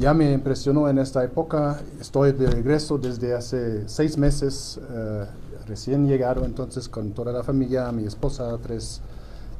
Ya 0.00 0.14
me 0.14 0.32
impresionó 0.32 0.88
en 0.88 0.98
esta 0.98 1.22
época, 1.22 1.82
estoy 2.00 2.32
de 2.32 2.46
regreso 2.46 2.96
desde 2.96 3.34
hace 3.34 3.86
seis 3.86 4.16
meses, 4.16 4.80
recién 5.66 6.08
llegado 6.08 6.46
entonces 6.46 6.88
con 6.88 7.10
toda 7.10 7.30
la 7.30 7.42
familia, 7.42 7.92
mi 7.92 8.06
esposa, 8.06 8.56
tres 8.62 9.02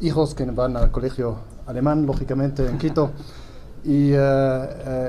hijos 0.00 0.34
que 0.34 0.46
van 0.46 0.78
al 0.78 0.90
colegio 0.90 1.36
alemán, 1.66 2.07
lógicamente, 2.07 2.66
en 2.66 2.78
Quito. 2.78 3.11
Y 3.84 4.12
uh, 4.12 4.16
uh, 4.16 5.08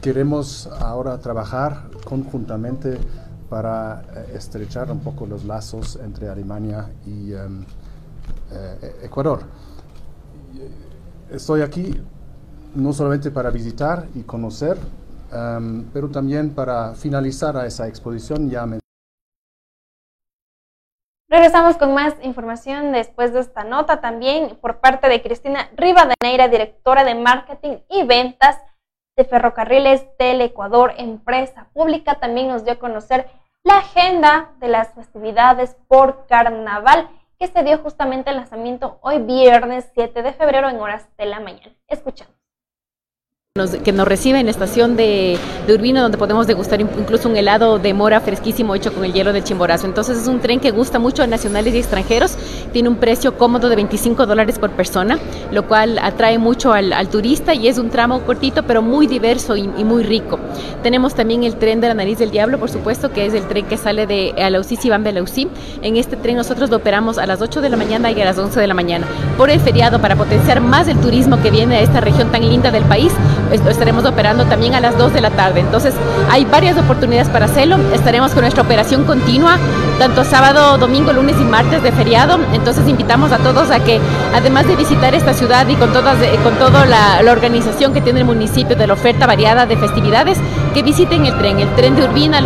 queremos 0.00 0.66
ahora 0.80 1.18
trabajar 1.18 1.90
conjuntamente 2.04 2.98
para 3.50 4.02
uh, 4.02 4.36
estrechar 4.36 4.90
un 4.90 5.00
poco 5.00 5.26
los 5.26 5.44
lazos 5.44 5.98
entre 6.02 6.28
Alemania 6.28 6.90
y 7.06 7.32
um, 7.34 7.64
Ecuador. 9.02 9.40
Estoy 11.30 11.62
aquí 11.62 11.94
no 12.74 12.92
solamente 12.92 13.30
para 13.30 13.50
visitar 13.50 14.06
y 14.14 14.22
conocer, 14.22 14.78
um, 15.32 15.84
pero 15.92 16.08
también 16.08 16.50
para 16.50 16.94
finalizar 16.94 17.56
a 17.56 17.66
esa 17.66 17.88
exposición 17.88 18.48
ya 18.48 18.66
Regresamos 21.34 21.76
con 21.78 21.94
más 21.94 22.14
información 22.22 22.92
después 22.92 23.32
de 23.32 23.40
esta 23.40 23.64
nota 23.64 24.00
también 24.00 24.56
por 24.60 24.78
parte 24.78 25.08
de 25.08 25.20
Cristina 25.20 25.68
Rivadeneira, 25.74 26.46
directora 26.46 27.02
de 27.02 27.16
Marketing 27.16 27.78
y 27.90 28.04
Ventas 28.04 28.62
de 29.16 29.24
Ferrocarriles 29.24 30.06
del 30.16 30.40
Ecuador, 30.42 30.94
empresa 30.96 31.66
pública. 31.72 32.20
También 32.20 32.46
nos 32.46 32.62
dio 32.62 32.74
a 32.74 32.78
conocer 32.78 33.28
la 33.64 33.78
agenda 33.78 34.52
de 34.60 34.68
las 34.68 34.94
festividades 34.94 35.76
por 35.88 36.28
carnaval 36.28 37.10
que 37.36 37.48
se 37.48 37.64
dio 37.64 37.78
justamente 37.78 38.30
el 38.30 38.36
lanzamiento 38.36 39.00
hoy 39.02 39.18
viernes 39.18 39.90
7 39.92 40.22
de 40.22 40.34
febrero 40.34 40.68
en 40.68 40.80
horas 40.80 41.08
de 41.18 41.26
la 41.26 41.40
mañana. 41.40 41.74
Escuchamos 41.88 42.43
que 43.84 43.92
nos 43.92 44.08
recibe 44.08 44.40
en 44.40 44.46
la 44.46 44.50
estación 44.50 44.96
de, 44.96 45.38
de, 45.68 45.74
Urbino, 45.74 46.02
donde 46.02 46.18
podemos 46.18 46.48
degustar 46.48 46.80
incluso 46.80 47.28
un 47.28 47.36
helado 47.36 47.78
de 47.78 47.94
mora 47.94 48.20
fresquísimo 48.20 48.74
hecho 48.74 48.92
con 48.92 49.04
el 49.04 49.12
hielo 49.12 49.32
del 49.32 49.44
Chimborazo. 49.44 49.86
Entonces 49.86 50.18
es 50.18 50.26
un 50.26 50.40
tren 50.40 50.58
que 50.58 50.72
gusta 50.72 50.98
mucho 50.98 51.22
a 51.22 51.28
nacionales 51.28 51.72
y 51.72 51.78
extranjeros, 51.78 52.36
tiene 52.72 52.88
un 52.88 52.96
precio 52.96 53.38
cómodo 53.38 53.68
de 53.68 53.76
25 53.76 54.26
dólares 54.26 54.58
por 54.58 54.70
persona, 54.70 55.20
lo 55.52 55.68
cual 55.68 56.00
atrae 56.00 56.36
mucho 56.36 56.72
al, 56.72 57.08
turista 57.10 57.54
y 57.54 57.68
es 57.68 57.78
un 57.78 57.90
tramo 57.90 58.22
cortito 58.22 58.64
pero 58.64 58.82
muy 58.82 59.06
diverso 59.06 59.56
y, 59.56 59.70
y, 59.78 59.84
muy 59.84 60.02
rico. 60.02 60.40
Tenemos 60.82 61.14
también 61.14 61.44
el 61.44 61.54
tren 61.54 61.80
de 61.80 61.86
la 61.86 61.94
nariz 61.94 62.18
del 62.18 62.32
diablo, 62.32 62.58
por 62.58 62.70
supuesto, 62.70 63.12
que 63.12 63.24
es 63.24 63.34
el 63.34 63.46
tren 63.46 63.66
que 63.66 63.76
sale 63.76 64.08
de 64.08 64.34
Alausí, 64.36 64.74
Sibambe, 64.74 65.10
Alausí. 65.10 65.46
En 65.80 65.96
este 65.96 66.16
tren 66.16 66.34
nosotros 66.34 66.70
lo 66.70 66.78
operamos 66.78 67.18
a 67.18 67.26
las 67.26 67.40
8 67.40 67.60
de 67.60 67.68
la 67.68 67.76
mañana 67.76 68.10
y 68.10 68.20
a 68.20 68.24
las 68.24 68.36
11 68.36 68.58
de 68.58 68.66
la 68.66 68.74
mañana. 68.74 69.06
Por 69.38 69.48
el 69.48 69.60
feriado, 69.60 70.00
para 70.00 70.16
potenciar 70.16 70.60
más 70.60 70.88
el 70.88 70.98
turismo 70.98 71.40
que 71.40 71.52
viene 71.52 71.76
a 71.76 71.80
esta 71.82 72.00
región 72.00 72.32
tan 72.32 72.42
linda 72.42 72.72
del 72.72 72.82
país, 72.82 73.12
estaremos 73.52 74.04
operando 74.04 74.44
también 74.46 74.74
a 74.74 74.80
las 74.80 74.96
2 74.96 75.12
de 75.12 75.20
la 75.20 75.30
tarde. 75.30 75.60
Entonces 75.60 75.94
hay 76.30 76.44
varias 76.44 76.78
oportunidades 76.78 77.28
para 77.28 77.46
hacerlo. 77.46 77.76
Estaremos 77.92 78.32
con 78.32 78.42
nuestra 78.42 78.62
operación 78.62 79.04
continua, 79.04 79.58
tanto 79.98 80.24
sábado, 80.24 80.78
domingo, 80.78 81.12
lunes 81.12 81.36
y 81.40 81.44
martes 81.44 81.82
de 81.82 81.92
feriado. 81.92 82.38
Entonces 82.52 82.88
invitamos 82.88 83.32
a 83.32 83.38
todos 83.38 83.70
a 83.70 83.80
que, 83.80 84.00
además 84.34 84.66
de 84.66 84.76
visitar 84.76 85.14
esta 85.14 85.34
ciudad 85.34 85.66
y 85.68 85.74
con, 85.76 85.92
todas, 85.92 86.16
con 86.42 86.54
toda 86.54 86.86
la, 86.86 87.20
organización 87.30 87.92
que 87.92 88.00
tiene 88.00 88.20
el 88.20 88.26
municipio 88.26 88.76
de 88.76 88.86
la 88.86 88.92
oferta 88.92 89.26
variada 89.26 89.66
de 89.66 89.76
festividades, 89.76 90.38
que 90.72 90.82
visiten 90.82 91.26
el 91.26 91.36
tren. 91.38 91.58
El 91.58 91.68
tren 91.74 91.96
de 91.96 92.04
Urbina 92.04 92.40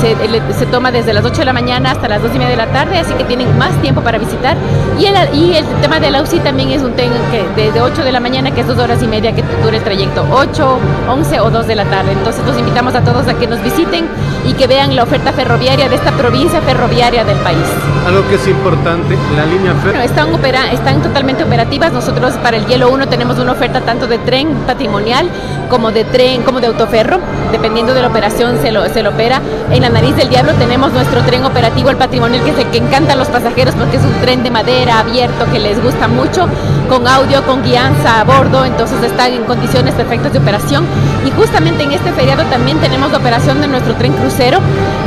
se, 0.00 0.66
toma 0.66 0.90
desde 0.90 1.12
las 1.12 1.24
8 1.24 1.38
de 1.38 1.44
la 1.44 1.52
mañana 1.52 1.90
hasta 1.90 2.08
las 2.08 2.22
2 2.22 2.30
y 2.34 2.38
media 2.38 2.50
de 2.50 2.56
la 2.56 2.66
tarde, 2.72 2.98
así 2.98 3.12
que 3.14 3.24
tienen 3.24 3.56
más 3.58 3.70
tiempo 3.82 4.00
para 4.00 4.18
visitar. 4.18 4.56
Y 4.98 5.06
el, 5.06 5.34
y 5.34 5.54
el 5.54 5.66
tema 5.80 6.00
de 6.00 6.10
la 6.10 6.22
UCI 6.22 6.40
también 6.40 6.70
es 6.70 6.82
un 6.82 6.94
tren 6.94 7.10
que 7.30 7.62
desde 7.62 7.80
8 7.80 8.04
de 8.04 8.12
la 8.12 8.20
mañana, 8.20 8.50
que 8.52 8.62
es 8.62 8.66
dos 8.66 8.78
horas 8.78 9.02
y 9.02 9.06
media 9.06 9.32
que 9.32 9.42
dura 9.62 9.76
el 9.76 9.82
trayecto, 9.82 10.24
8, 10.32 10.78
11 11.08 11.40
o 11.40 11.50
2 11.50 11.66
de 11.66 11.74
la 11.74 11.84
tarde. 11.84 12.12
Entonces 12.12 12.44
los 12.46 12.58
invitamos 12.58 12.94
a 12.94 13.02
todos 13.02 13.28
a 13.28 13.34
que 13.34 13.46
nos 13.46 13.62
visiten 13.62 14.06
y 14.46 14.54
que 14.54 14.66
vean 14.66 14.96
la 14.96 15.02
oferta 15.02 15.32
ferroviaria 15.32 15.88
de 15.88 15.96
esta 15.96 16.12
provincia 16.12 16.60
ferroviaria 16.62 17.24
del 17.24 17.38
país. 17.38 17.64
Algo 18.06 18.26
que 18.28 18.36
es 18.36 18.48
importante, 18.48 19.16
la 19.36 19.44
línea 19.44 19.74
ferroviaria. 19.74 19.82
Bueno, 19.84 20.00
están, 20.02 20.34
opera, 20.34 20.72
están 20.72 21.02
totalmente 21.02 21.44
operativas. 21.44 21.92
Nosotros 21.92 22.34
para 22.42 22.56
el 22.56 22.66
Hielo 22.66 22.90
1 22.90 23.08
tenemos 23.08 23.38
una 23.38 23.52
oferta 23.52 23.80
tanto 23.82 24.06
de 24.06 24.18
tren 24.18 24.48
patrimonial 24.66 25.28
como 25.68 25.90
de 25.90 26.04
tren, 26.04 26.42
como 26.42 26.60
de 26.60 26.66
autoferro, 26.66 27.18
dependiendo 27.50 27.94
de 27.94 28.02
la 28.02 28.08
operación 28.08 28.58
se 28.60 28.72
lo, 28.72 28.86
se 28.88 29.02
lo 29.02 29.10
opera. 29.10 29.40
En 29.70 29.82
la 29.82 29.88
nariz 29.88 30.16
del 30.16 30.28
diablo 30.28 30.52
tenemos 30.54 30.92
nuestro 30.92 31.22
tren 31.22 31.44
operativo, 31.44 31.90
el 31.90 31.96
patrimonial, 31.96 32.44
que 32.44 32.50
es 32.50 32.58
el 32.58 32.66
que 32.66 32.78
encanta 32.78 33.14
a 33.14 33.16
los 33.16 33.28
pasajeros 33.28 33.74
porque 33.74 33.96
es 33.96 34.02
un 34.02 34.12
tren 34.20 34.42
de 34.42 34.50
madera 34.50 34.98
abierto 35.00 35.46
que 35.50 35.58
les 35.58 35.82
gusta 35.82 36.08
mucho, 36.08 36.46
con 36.88 37.06
audio, 37.06 37.42
con 37.44 37.62
guianza 37.62 38.20
a 38.20 38.24
bordo, 38.24 38.64
entonces 38.66 39.02
están 39.02 39.32
en 39.32 39.44
condiciones 39.44 39.94
perfectas 39.94 40.21
de 40.30 40.38
operación. 40.38 40.84
Y 41.26 41.30
justamente 41.30 41.82
en 41.82 41.92
este 41.92 42.12
feriado 42.12 42.44
también 42.44 42.78
tenemos 42.78 43.10
la 43.10 43.18
operación 43.18 43.60
de 43.60 43.68
nuestro 43.68 43.94
tren 43.94 44.12
crucero, 44.12 44.58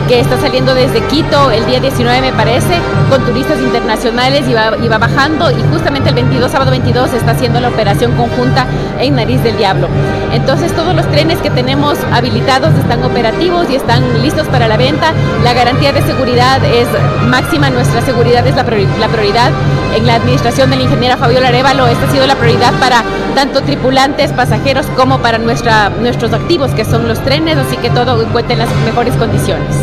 que 0.07 0.20
está 0.20 0.39
saliendo 0.39 0.74
desde 0.76 1.01
Quito 1.07 1.51
el 1.51 1.66
día 1.66 1.80
19 1.80 2.22
me 2.22 2.34
parece, 2.34 2.80
con 3.09 3.24
turistas 3.26 3.59
internacionales 3.59 4.43
y 4.49 4.53
va, 4.53 4.74
y 4.84 4.88
va 4.88 4.97
bajando 4.97 5.51
y 5.51 5.61
justamente 5.72 6.09
el 6.09 6.16
22, 6.16 6.51
sábado 6.51 6.72
22 6.72 7.13
está 7.13 7.32
haciendo 7.32 7.59
la 7.59 7.70
operación 7.70 8.11
conjunta 8.13 8.66
en 8.99 9.16
Nariz 9.16 9.41
del 9.43 9.57
Diablo. 9.57 9.88
Entonces 10.32 10.74
todos 10.74 10.95
los 10.95 11.05
trenes 11.11 11.39
que 11.39 11.49
tenemos 11.49 11.97
habilitados 12.11 12.74
están 12.76 13.03
operativos 13.03 13.70
y 13.70 13.76
están 13.76 14.22
listos 14.22 14.47
para 14.47 14.68
la 14.68 14.78
venta. 14.78 15.13
La 15.43 15.53
garantía 15.53 15.91
de 15.91 16.01
seguridad 16.01 16.63
es 16.63 16.88
máxima, 17.28 17.70
nuestra 17.70 18.01
seguridad 18.01 18.45
es 18.45 18.55
la, 18.55 18.63
prioridad. 18.63 19.51
En 19.96 20.06
la 20.06 20.16
administración 20.16 20.70
de 20.70 20.76
la 20.76 20.84
ingeniera 20.84 21.16
Fabiola 21.16 21.48
Arevalo, 21.48 21.88
esta 21.88 22.06
ha 22.06 22.12
sido 22.12 22.28
la 22.28 22.36
prioridad 22.36 22.78
para 22.82 23.02
tanto 23.34 23.64
tripulantes, 23.64 24.34
pasajeros 24.34 24.86
como 24.88 25.22
para 25.22 25.38
nuestra, 25.38 25.88
nuestros 25.88 26.34
activos 26.34 26.72
que 26.72 26.84
son 26.84 27.08
los 27.08 27.24
trenes, 27.24 27.58
así 27.58 27.78
que 27.78 27.89
todo 27.89 28.22
encuentra 28.22 28.52
en 28.56 28.60
las 28.60 28.76
mejores 28.84 29.16
condiciones. 29.16 29.74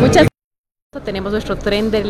Muchas 0.00 0.26
gracias. 0.28 1.04
Tenemos 1.04 1.32
nuestro 1.32 1.58
tren 1.58 1.90
del 1.90 2.08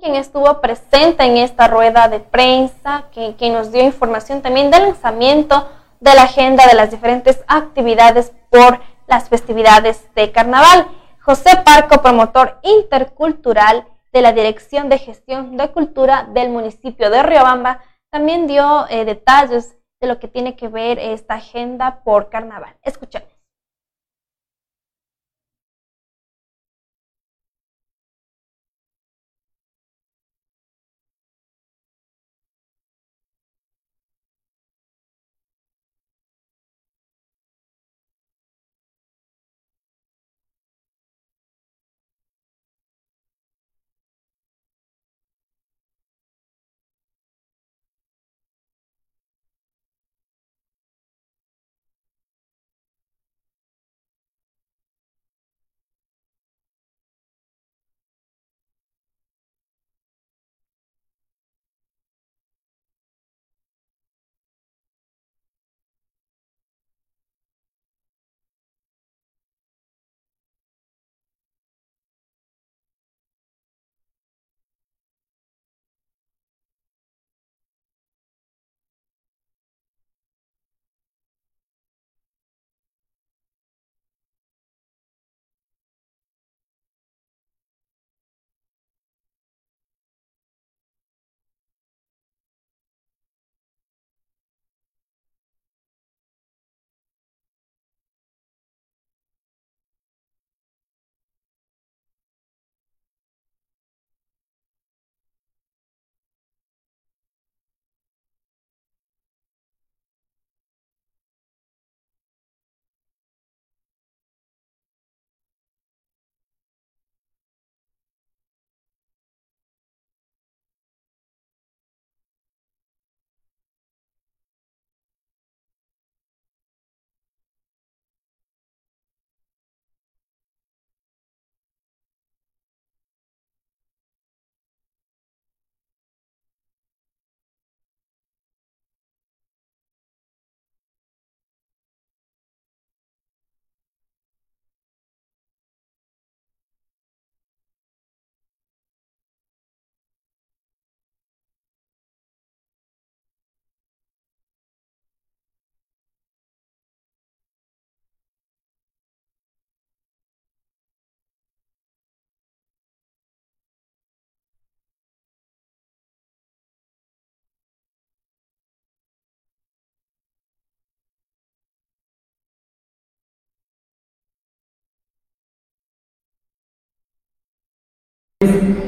quien 0.00 0.16
estuvo 0.16 0.60
presente 0.60 1.22
en 1.22 1.36
esta 1.36 1.68
rueda 1.68 2.08
de 2.08 2.18
prensa, 2.18 3.04
que, 3.12 3.36
que, 3.36 3.50
nos 3.50 3.70
dio 3.70 3.84
información 3.84 4.42
también 4.42 4.72
del 4.72 4.82
lanzamiento 4.82 5.70
de 6.00 6.16
la 6.16 6.24
agenda 6.24 6.66
de 6.66 6.74
las 6.74 6.90
diferentes 6.90 7.44
actividades 7.46 8.32
por 8.50 8.80
las 9.06 9.28
festividades 9.28 10.02
de 10.16 10.32
carnaval. 10.32 10.88
José 11.20 11.50
Parco, 11.64 12.02
promotor 12.02 12.58
intercultural 12.64 13.86
de 14.12 14.22
la 14.22 14.32
Dirección 14.32 14.88
de 14.88 14.98
Gestión 14.98 15.56
de 15.56 15.70
Cultura 15.72 16.28
del 16.32 16.50
municipio 16.50 17.10
de 17.10 17.22
Riobamba, 17.22 17.82
también 18.10 18.46
dio 18.46 18.86
eh, 18.88 19.04
detalles 19.04 19.78
de 20.00 20.08
lo 20.08 20.18
que 20.18 20.28
tiene 20.28 20.54
que 20.54 20.68
ver 20.68 20.98
esta 20.98 21.34
agenda 21.34 22.02
por 22.04 22.28
carnaval. 22.28 22.76
Escuchemos. 22.82 23.41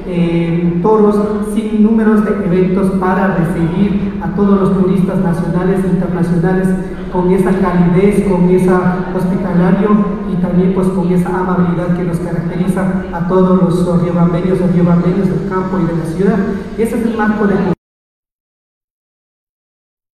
Eh, 0.06 0.80
toros 0.82 1.16
sin 1.54 1.82
números 1.82 2.24
de 2.24 2.30
eventos 2.44 2.90
para 3.00 3.36
recibir 3.36 4.20
a 4.22 4.28
todos 4.34 4.60
los 4.60 4.82
turistas 4.82 5.18
nacionales 5.18 5.84
e 5.84 5.88
internacionales 5.88 6.68
con 7.12 7.30
esa 7.32 7.52
calidez, 7.58 8.28
con 8.28 8.48
esa 8.50 9.06
hospitalario 9.14 9.90
y 10.32 10.36
también 10.42 10.74
pues 10.74 10.88
con 10.88 11.12
esa 11.12 11.28
amabilidad 11.28 11.96
que 11.96 12.02
nos 12.02 12.18
caracteriza 12.18 13.04
a 13.12 13.28
todos 13.28 13.86
los 13.86 14.02
riobambeños 14.02 14.60
o 14.60 14.66
riobambeños 14.66 15.28
del 15.28 15.48
campo 15.48 15.78
y 15.78 15.86
de 15.86 15.96
la 15.96 16.04
ciudad. 16.06 16.38
Ese 16.76 16.98
es 16.98 17.06
el 17.06 17.16
marco 17.16 17.46
de 17.46 17.54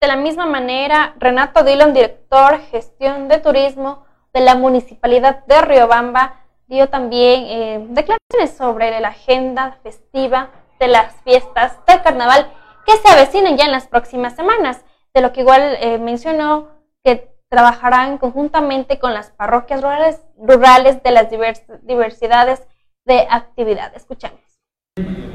De 0.03 0.09
la 0.09 0.16
misma 0.16 0.47
manera, 0.47 1.14
Renato 1.18 1.64
Dillon, 1.64 1.95
director 1.95 2.59
gestión 2.70 3.28
de 3.28 3.38
turismo 3.38 4.05
de 4.32 4.41
la 4.43 4.55
Municipalidad 4.55 5.45
de 5.47 5.61
Riobamba, 5.62 6.34
dio 6.71 6.89
también 6.89 7.45
eh, 7.47 7.87
declaraciones 7.91 8.57
sobre 8.57 8.99
la 9.01 9.09
agenda 9.09 9.79
festiva 9.83 10.51
de 10.79 10.87
las 10.87 11.14
fiestas 11.25 11.77
del 11.87 12.01
carnaval 12.01 12.47
que 12.87 12.97
se 12.97 13.12
avecinan 13.12 13.57
ya 13.57 13.66
en 13.66 13.73
las 13.73 13.89
próximas 13.89 14.37
semanas, 14.37 14.83
de 15.12 15.21
lo 15.21 15.33
que 15.33 15.41
igual 15.41 15.77
eh, 15.81 15.99
mencionó 15.99 16.68
que 17.05 17.35
trabajarán 17.51 18.18
conjuntamente 18.18 19.01
con 19.01 19.12
las 19.12 19.33
parroquias 19.33 19.83
rurales, 19.83 20.21
rurales 20.39 21.03
de 21.03 21.11
las 21.11 21.27
diversidades 21.83 22.62
de 23.05 23.27
actividad. 23.29 23.93
Escuchemos. 23.97 24.41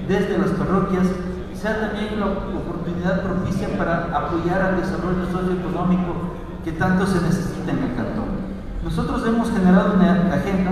Desde 0.08 0.38
las 0.38 0.52
parroquias 0.52 1.08
sea 1.54 1.82
también 1.82 2.18
la 2.18 2.28
oportunidad 2.28 3.24
propicia 3.24 3.68
para 3.78 4.06
apoyar 4.16 4.62
al 4.62 4.82
desarrollo 4.82 5.26
socioeconómico 5.26 6.14
que 6.64 6.72
tanto 6.72 7.06
se 7.06 7.22
necesita 7.22 7.72
en 7.72 7.84
el 7.84 7.96
cantón. 7.96 8.26
Nosotros 8.84 9.28
hemos 9.28 9.52
generado 9.52 9.96
una 9.96 10.34
agenda, 10.34 10.72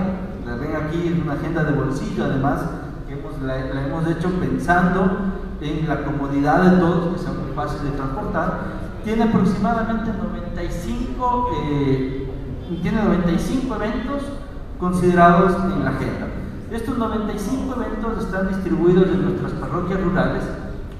la 0.54 0.60
ven 0.60 0.76
aquí, 0.76 1.08
es 1.08 1.22
una 1.22 1.34
agenda 1.34 1.64
de 1.64 1.72
bolsillo 1.72 2.24
además, 2.24 2.60
que 3.08 3.20
la, 3.44 3.86
hemos 3.86 4.06
hecho 4.08 4.30
pensando 4.40 5.18
en 5.60 5.88
la 5.88 6.04
comodidad 6.04 6.70
de 6.70 6.78
todos, 6.78 7.14
que 7.14 7.18
sea 7.18 7.32
muy 7.32 7.52
fácil 7.54 7.90
de 7.90 7.96
transportar. 7.96 8.60
Tiene 9.04 9.24
aproximadamente 9.24 10.10
95, 10.12 11.50
eh, 11.62 12.28
tiene 12.82 13.02
95 13.02 13.74
eventos 13.76 14.22
considerados 14.78 15.54
en 15.72 15.84
la 15.84 15.90
agenda. 15.90 16.26
Estos 16.70 16.98
95 16.98 17.74
eventos 17.76 18.24
están 18.24 18.48
distribuidos 18.48 19.08
en 19.08 19.22
nuestras 19.22 19.52
parroquias 19.52 20.00
rurales 20.02 20.42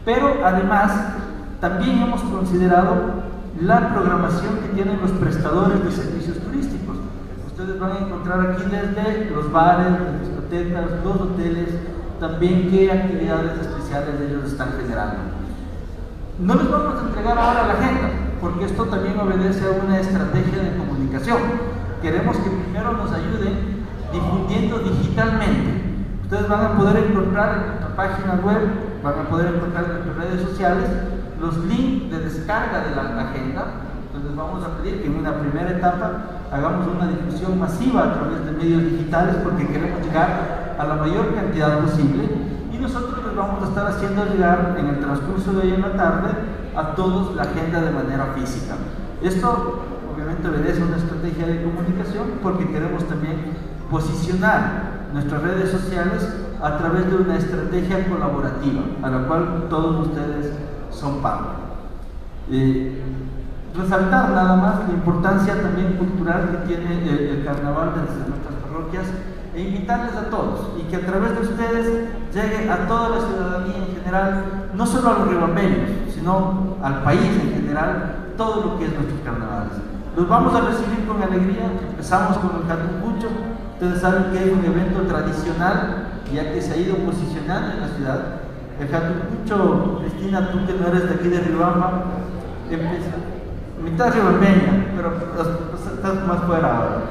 pero 0.04 0.44
además, 0.44 0.92
también 1.60 2.02
hemos 2.02 2.20
considerado 2.22 3.24
la 3.60 3.94
programación 3.94 4.58
que 4.58 4.68
tienen 4.74 5.00
los 5.00 5.12
prestadores 5.12 5.82
de 5.82 5.90
servicios 5.90 6.38
turísticos. 6.38 6.83
Ustedes 7.56 7.78
van 7.78 7.92
a 7.92 7.98
encontrar 8.00 8.40
aquí 8.40 8.64
desde 8.64 9.30
los 9.30 9.52
bares, 9.52 9.86
las 9.86 10.20
discotecas, 10.22 10.86
los 11.04 11.20
hoteles, 11.20 11.68
también 12.18 12.68
qué 12.68 12.90
actividades 12.90 13.60
especiales 13.60 14.20
ellos 14.20 14.50
están 14.50 14.72
generando. 14.72 15.18
No 16.40 16.54
les 16.56 16.68
vamos 16.68 16.98
a 16.98 17.06
entregar 17.06 17.38
ahora 17.38 17.68
la 17.68 17.74
agenda, 17.74 18.10
porque 18.40 18.64
esto 18.64 18.86
también 18.86 19.20
obedece 19.20 19.66
a 19.66 19.84
una 19.84 20.00
estrategia 20.00 20.64
de 20.64 20.76
comunicación. 20.78 21.38
Queremos 22.02 22.36
que 22.38 22.50
primero 22.50 22.92
nos 22.94 23.12
ayuden 23.12 23.86
difundiendo 24.12 24.80
digitalmente. 24.80 25.94
Ustedes 26.24 26.48
van 26.48 26.64
a 26.64 26.76
poder 26.76 27.04
encontrar 27.04 27.54
en 27.54 27.66
nuestra 27.68 27.94
página 27.94 28.34
web 28.44 28.62
van 29.00 29.14
a 29.20 29.28
poder 29.28 29.54
encontrar 29.54 29.84
en 29.84 29.90
nuestras 29.92 30.16
redes 30.16 30.42
sociales 30.42 30.90
los 31.40 31.56
links 31.58 32.10
de 32.10 32.18
descarga 32.18 32.80
de 32.80 32.96
la 32.96 33.30
agenda. 33.30 33.64
Entonces 34.08 34.34
vamos 34.34 34.64
a 34.64 34.76
pedir 34.78 35.02
que 35.02 35.06
en 35.06 35.18
una 35.18 35.38
primera 35.38 35.70
etapa 35.70 36.33
hagamos 36.54 36.86
una 36.86 37.08
difusión 37.08 37.58
masiva 37.58 38.04
a 38.04 38.14
través 38.14 38.46
de 38.46 38.52
medios 38.52 38.84
digitales 38.84 39.36
porque 39.42 39.66
queremos 39.66 40.00
llegar 40.06 40.76
a 40.78 40.84
la 40.84 40.94
mayor 40.94 41.34
cantidad 41.34 41.80
posible 41.80 42.28
y 42.72 42.78
nosotros 42.78 43.24
les 43.26 43.36
vamos 43.36 43.64
a 43.64 43.68
estar 43.68 43.86
haciendo 43.88 44.24
llegar 44.26 44.76
en 44.78 44.86
el 44.86 45.00
transcurso 45.00 45.52
de 45.52 45.62
hoy 45.62 45.74
en 45.74 45.82
la 45.82 45.96
tarde 45.96 46.30
a 46.76 46.94
todos 46.94 47.34
la 47.34 47.42
agenda 47.42 47.80
de 47.80 47.90
manera 47.90 48.34
física. 48.36 48.74
Esto 49.20 49.82
obviamente 50.14 50.48
obedece 50.48 50.82
a 50.82 50.86
una 50.86 50.96
estrategia 50.96 51.46
de 51.46 51.64
comunicación 51.64 52.24
porque 52.40 52.70
queremos 52.70 53.02
también 53.08 53.36
posicionar 53.90 55.08
nuestras 55.12 55.42
redes 55.42 55.70
sociales 55.72 56.28
a 56.62 56.78
través 56.78 57.10
de 57.10 57.16
una 57.16 57.36
estrategia 57.36 58.08
colaborativa 58.08 58.82
a 59.02 59.10
la 59.10 59.26
cual 59.26 59.66
todos 59.68 60.06
ustedes 60.06 60.52
son 60.90 61.20
parte. 61.20 61.48
Eh, 62.48 63.02
resaltar 63.74 64.30
nada 64.30 64.56
más 64.56 64.88
la 64.88 64.94
importancia 64.94 65.60
también 65.60 65.94
cultural 65.94 66.50
que 66.50 66.74
tiene 66.74 67.08
el, 67.08 67.44
carnaval 67.44 67.92
desde 67.94 68.28
nuestras 68.28 68.54
parroquias 68.62 69.04
e 69.54 69.60
invitarles 69.60 70.16
a 70.16 70.30
todos 70.30 70.72
y 70.78 70.82
que 70.84 70.96
a 70.96 71.06
través 71.06 71.34
de 71.34 71.40
ustedes 71.40 72.08
llegue 72.32 72.70
a 72.70 72.86
toda 72.86 73.10
la 73.10 73.20
ciudadanía 73.20 73.76
en 73.76 73.96
general, 73.96 74.44
no 74.74 74.86
solo 74.86 75.10
a 75.10 75.18
los 75.18 75.28
ribambeños, 75.28 75.90
sino 76.12 76.76
al 76.82 77.02
país 77.02 77.30
en 77.42 77.52
general, 77.52 78.32
todo 78.36 78.64
lo 78.64 78.78
que 78.78 78.86
es 78.86 78.94
nuestros 78.94 79.20
carnavales. 79.24 79.74
Los 80.16 80.28
vamos 80.28 80.54
a 80.54 80.60
recibir 80.60 81.06
con 81.06 81.22
alegría, 81.22 81.70
empezamos 81.90 82.38
con 82.38 82.62
el 82.62 82.66
Catumpucho, 82.66 83.28
ustedes 83.74 84.00
saben 84.00 84.32
que 84.32 84.44
es 84.44 84.52
un 84.52 84.64
evento 84.64 85.02
tradicional 85.02 86.14
ya 86.34 86.52
que 86.52 86.60
se 86.60 86.72
ha 86.72 86.76
ido 86.76 86.96
posicionando 86.96 87.72
en 87.74 87.80
la 87.80 87.88
ciudad. 87.88 88.20
El 88.80 88.88
Jatucucho, 88.88 90.00
Cristina, 90.00 90.50
tú 90.50 90.66
que 90.66 90.72
no 90.72 90.88
eres 90.88 91.08
de 91.08 91.14
aquí 91.14 91.28
de 91.28 91.40
Ribamba, 91.40 92.04
empieza, 92.68 93.14
mitad 93.84 94.12
ribambeña, 94.12 94.92
pero 94.96 95.14
estás 95.84 96.26
más 96.26 96.42
fuera 96.44 96.76
ahora. 96.76 97.02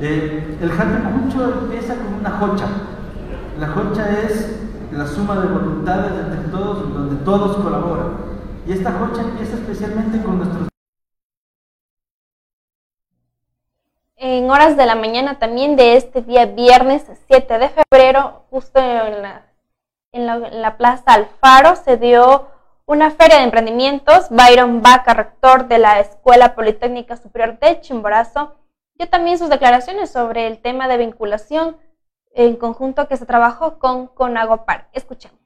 Eh, 0.00 0.58
el 0.62 0.70
Jatucucho 0.70 1.60
empieza 1.62 1.94
con 1.96 2.14
una 2.14 2.30
jocha. 2.30 2.66
La 3.58 3.68
jocha 3.68 4.08
es 4.22 4.56
la 4.92 5.06
suma 5.06 5.40
de 5.40 5.48
voluntades 5.48 6.12
entre 6.24 6.50
todos, 6.50 6.94
donde 6.94 7.16
todos 7.24 7.56
colaboran. 7.56 8.12
Y 8.66 8.72
esta 8.72 8.92
jocha 8.92 9.22
empieza 9.22 9.56
especialmente 9.56 10.22
con 10.22 10.38
nuestros 10.38 10.70
en 14.20 14.50
horas 14.50 14.76
de 14.76 14.84
la 14.84 14.94
mañana 14.94 15.38
también 15.38 15.76
de 15.76 15.96
este 15.96 16.20
día 16.20 16.44
viernes 16.44 17.06
7 17.28 17.58
de 17.58 17.70
febrero, 17.70 18.44
justo 18.50 18.78
en 18.78 19.22
la, 19.22 19.46
en 20.12 20.26
la, 20.26 20.76
Plaza 20.76 21.14
Alfaro, 21.14 21.74
se 21.74 21.96
dio 21.96 22.48
una 22.90 23.12
feria 23.12 23.36
de 23.36 23.44
emprendimientos. 23.44 24.30
Byron 24.30 24.82
Baca, 24.82 25.14
rector 25.14 25.68
de 25.68 25.78
la 25.78 26.00
Escuela 26.00 26.56
Politécnica 26.56 27.16
Superior 27.16 27.56
de 27.60 27.80
Chimborazo, 27.80 28.56
dio 28.96 29.08
también 29.08 29.38
sus 29.38 29.48
declaraciones 29.48 30.10
sobre 30.10 30.48
el 30.48 30.60
tema 30.60 30.88
de 30.88 30.96
vinculación 30.96 31.76
en 32.32 32.56
conjunto 32.56 33.06
que 33.06 33.16
se 33.16 33.26
trabajó 33.26 33.78
con 33.78 34.08
Conagopar. 34.08 34.88
Escuchemos 34.92 35.39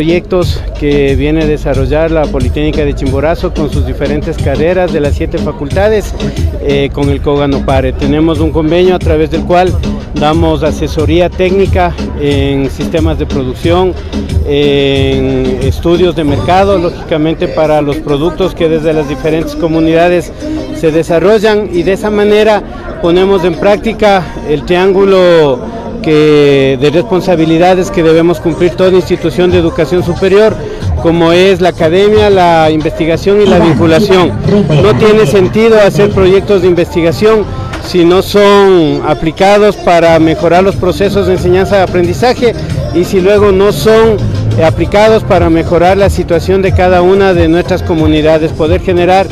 proyectos 0.00 0.62
que 0.78 1.14
viene 1.14 1.42
a 1.42 1.46
desarrollar 1.46 2.10
la 2.10 2.22
Politécnica 2.22 2.86
de 2.86 2.94
Chimborazo 2.94 3.52
con 3.52 3.70
sus 3.70 3.86
diferentes 3.86 4.38
carreras 4.38 4.94
de 4.94 4.98
las 4.98 5.14
siete 5.14 5.36
facultades 5.36 6.14
eh, 6.62 6.88
con 6.90 7.10
el 7.10 7.20
Coganopare. 7.20 7.92
Tenemos 7.92 8.40
un 8.40 8.50
convenio 8.50 8.94
a 8.94 8.98
través 8.98 9.30
del 9.30 9.44
cual 9.44 9.70
damos 10.14 10.62
asesoría 10.62 11.28
técnica 11.28 11.94
en 12.18 12.70
sistemas 12.70 13.18
de 13.18 13.26
producción, 13.26 13.92
en 14.46 15.58
estudios 15.60 16.16
de 16.16 16.24
mercado, 16.24 16.78
lógicamente 16.78 17.46
para 17.46 17.82
los 17.82 17.96
productos 17.96 18.54
que 18.54 18.70
desde 18.70 18.94
las 18.94 19.06
diferentes 19.06 19.54
comunidades 19.54 20.32
se 20.76 20.92
desarrollan 20.92 21.68
y 21.74 21.82
de 21.82 21.92
esa 21.92 22.08
manera 22.08 22.62
ponemos 23.02 23.44
en 23.44 23.54
práctica 23.54 24.24
el 24.48 24.64
triángulo 24.64 25.58
que, 26.02 26.78
de 26.80 26.90
responsabilidades 26.90 27.90
que 27.90 28.02
debemos 28.02 28.40
cumplir 28.40 28.72
toda 28.72 28.90
institución 28.92 29.50
de 29.50 29.58
educación 29.58 30.02
superior, 30.02 30.54
como 31.02 31.32
es 31.32 31.60
la 31.60 31.70
academia, 31.70 32.30
la 32.30 32.70
investigación 32.70 33.40
y 33.40 33.46
la 33.46 33.58
vinculación. 33.58 34.32
No 34.82 34.94
tiene 34.96 35.26
sentido 35.26 35.80
hacer 35.80 36.10
proyectos 36.10 36.62
de 36.62 36.68
investigación 36.68 37.44
si 37.86 38.04
no 38.04 38.22
son 38.22 39.02
aplicados 39.06 39.76
para 39.76 40.18
mejorar 40.18 40.62
los 40.62 40.76
procesos 40.76 41.26
de 41.26 41.34
enseñanza-aprendizaje 41.34 42.54
y 42.94 43.04
si 43.04 43.20
luego 43.20 43.52
no 43.52 43.72
son 43.72 44.16
aplicados 44.64 45.24
para 45.24 45.48
mejorar 45.48 45.96
la 45.96 46.10
situación 46.10 46.60
de 46.62 46.72
cada 46.72 47.02
una 47.02 47.32
de 47.32 47.48
nuestras 47.48 47.82
comunidades, 47.82 48.52
poder 48.52 48.80
generar 48.80 49.26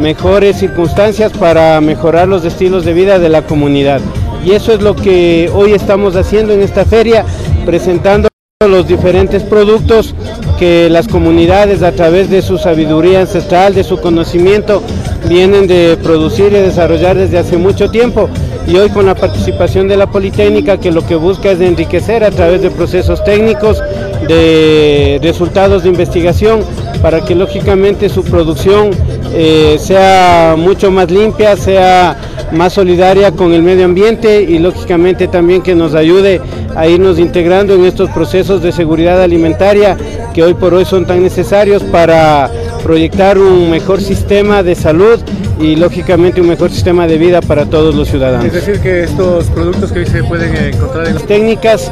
mejores 0.00 0.58
circunstancias 0.58 1.32
para 1.32 1.80
mejorar 1.80 2.26
los 2.26 2.44
estilos 2.44 2.84
de 2.84 2.92
vida 2.92 3.18
de 3.18 3.28
la 3.28 3.42
comunidad 3.42 4.00
y 4.44 4.52
eso 4.52 4.72
es 4.72 4.82
lo 4.82 4.96
que 4.96 5.50
hoy 5.52 5.72
estamos 5.72 6.16
haciendo 6.16 6.52
en 6.52 6.62
esta 6.62 6.84
feria, 6.84 7.24
presentando 7.64 8.28
los 8.68 8.86
diferentes 8.86 9.42
productos 9.42 10.14
que 10.58 10.88
las 10.88 11.08
comunidades 11.08 11.82
a 11.82 11.92
través 11.92 12.30
de 12.30 12.42
su 12.42 12.58
sabiduría 12.58 13.20
ancestral, 13.20 13.74
de 13.74 13.82
su 13.82 14.00
conocimiento, 14.00 14.82
vienen 15.28 15.66
de 15.66 15.96
producir 16.02 16.46
y 16.52 16.56
desarrollar 16.56 17.16
desde 17.16 17.38
hace 17.38 17.56
mucho 17.56 17.90
tiempo. 17.90 18.28
Y 18.66 18.76
hoy 18.76 18.90
con 18.90 19.06
la 19.06 19.16
participación 19.16 19.88
de 19.88 19.96
la 19.96 20.06
Politécnica 20.08 20.78
que 20.78 20.92
lo 20.92 21.04
que 21.04 21.16
busca 21.16 21.50
es 21.50 21.60
enriquecer 21.60 22.22
a 22.22 22.30
través 22.30 22.62
de 22.62 22.70
procesos 22.70 23.24
técnicos, 23.24 23.82
de 24.28 25.18
resultados 25.20 25.82
de 25.82 25.88
investigación, 25.88 26.60
para 27.02 27.24
que 27.24 27.34
lógicamente 27.34 28.08
su 28.08 28.22
producción 28.24 28.90
eh, 29.34 29.76
sea 29.78 30.54
mucho 30.56 30.90
más 30.90 31.10
limpia, 31.10 31.56
sea 31.56 32.16
más 32.52 32.74
solidaria 32.74 33.32
con 33.32 33.52
el 33.52 33.62
medio 33.62 33.84
ambiente 33.84 34.42
y 34.42 34.58
lógicamente 34.58 35.26
también 35.26 35.62
que 35.62 35.74
nos 35.74 35.94
ayude 35.94 36.40
a 36.76 36.86
irnos 36.86 37.18
integrando 37.18 37.74
en 37.74 37.84
estos 37.84 38.08
procesos 38.10 38.62
de 38.62 38.72
seguridad 38.72 39.20
alimentaria 39.20 39.96
que 40.32 40.42
hoy 40.42 40.54
por 40.54 40.74
hoy 40.74 40.84
son 40.84 41.04
tan 41.04 41.22
necesarios 41.22 41.82
para 41.82 42.50
proyectar 42.82 43.38
un 43.38 43.70
mejor 43.70 44.00
sistema 44.00 44.62
de 44.62 44.74
salud 44.74 45.20
y 45.60 45.76
lógicamente 45.76 46.40
un 46.40 46.48
mejor 46.48 46.70
sistema 46.70 47.06
de 47.06 47.18
vida 47.18 47.40
para 47.40 47.66
todos 47.66 47.94
los 47.94 48.08
ciudadanos. 48.08 48.46
Es 48.46 48.52
decir, 48.52 48.80
que 48.80 49.04
estos 49.04 49.46
productos 49.46 49.92
que 49.92 50.00
hoy 50.00 50.06
se 50.06 50.24
pueden 50.24 50.54
encontrar 50.56 51.06
en 51.06 51.14
las 51.14 51.26
técnicas 51.26 51.90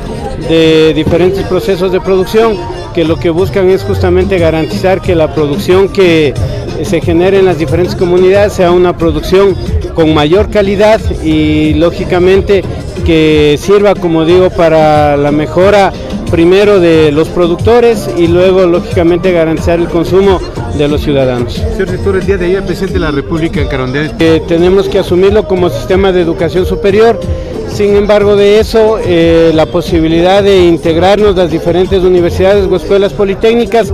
de 0.49 0.93
diferentes 0.95 1.45
procesos 1.47 1.93
de 1.93 2.01
producción 2.01 2.57
que 2.95 3.05
lo 3.05 3.17
que 3.17 3.31
buscan 3.31 3.71
es 3.71 3.83
justamente 3.83 4.39
garantizar 4.39 5.01
que 5.01 5.15
la 5.15 5.33
producción 5.35 5.89
que 5.89 6.35
se 6.83 7.01
genere 7.01 7.39
en 7.39 7.45
las 7.45 7.59
diferentes 7.59 7.95
comunidades 7.95 8.55
sea 8.55 8.73
una 8.73 8.97
producción 8.97 9.55
con 9.95 10.13
mayor 10.15 10.51
calidad 10.51 11.01
y 11.23 11.75
lógicamente 11.75 12.65
que 13.05 13.57
sirva, 13.61 13.95
como 13.95 14.25
digo, 14.25 14.51
para 14.51 15.17
la 15.17 15.31
mejora 15.31 15.93
primero 16.31 16.81
de 16.81 17.13
los 17.13 17.29
productores 17.29 18.09
y 18.17 18.29
luego 18.29 18.67
lógicamente 18.67 19.33
garantizar 19.33 19.81
el 19.81 19.89
consumo 19.89 20.41
de 20.79 20.89
los 20.89 21.03
ciudadanos. 21.03 21.55
Señor 21.55 21.89
rector, 21.89 22.17
el 22.17 22.27
día 22.27 22.37
de 22.37 22.47
ayer 22.47 22.65
presidente 22.65 22.95
de 22.95 23.01
la 23.01 23.11
República 23.11 23.61
en 23.61 23.69
Carondelet. 23.69 24.15
Eh, 24.21 24.43
tenemos 24.47 24.89
que 24.89 24.99
asumirlo 24.99 25.47
como 25.49 25.69
sistema 25.69 26.13
de 26.13 26.21
educación 26.21 26.67
superior. 26.67 27.19
Sin 27.73 27.97
embargo 27.97 28.37
de 28.37 28.61
eso, 28.61 28.99
eh, 29.03 29.53
la 29.55 29.67
posibilidad 29.67 30.43
de 30.43 30.67
integrarnos 30.67 31.37
las 31.37 31.51
diferentes 31.51 32.03
universidades 32.03 32.67
o 32.67 32.77
escuelas 32.77 33.13
politécnicas 33.13 33.93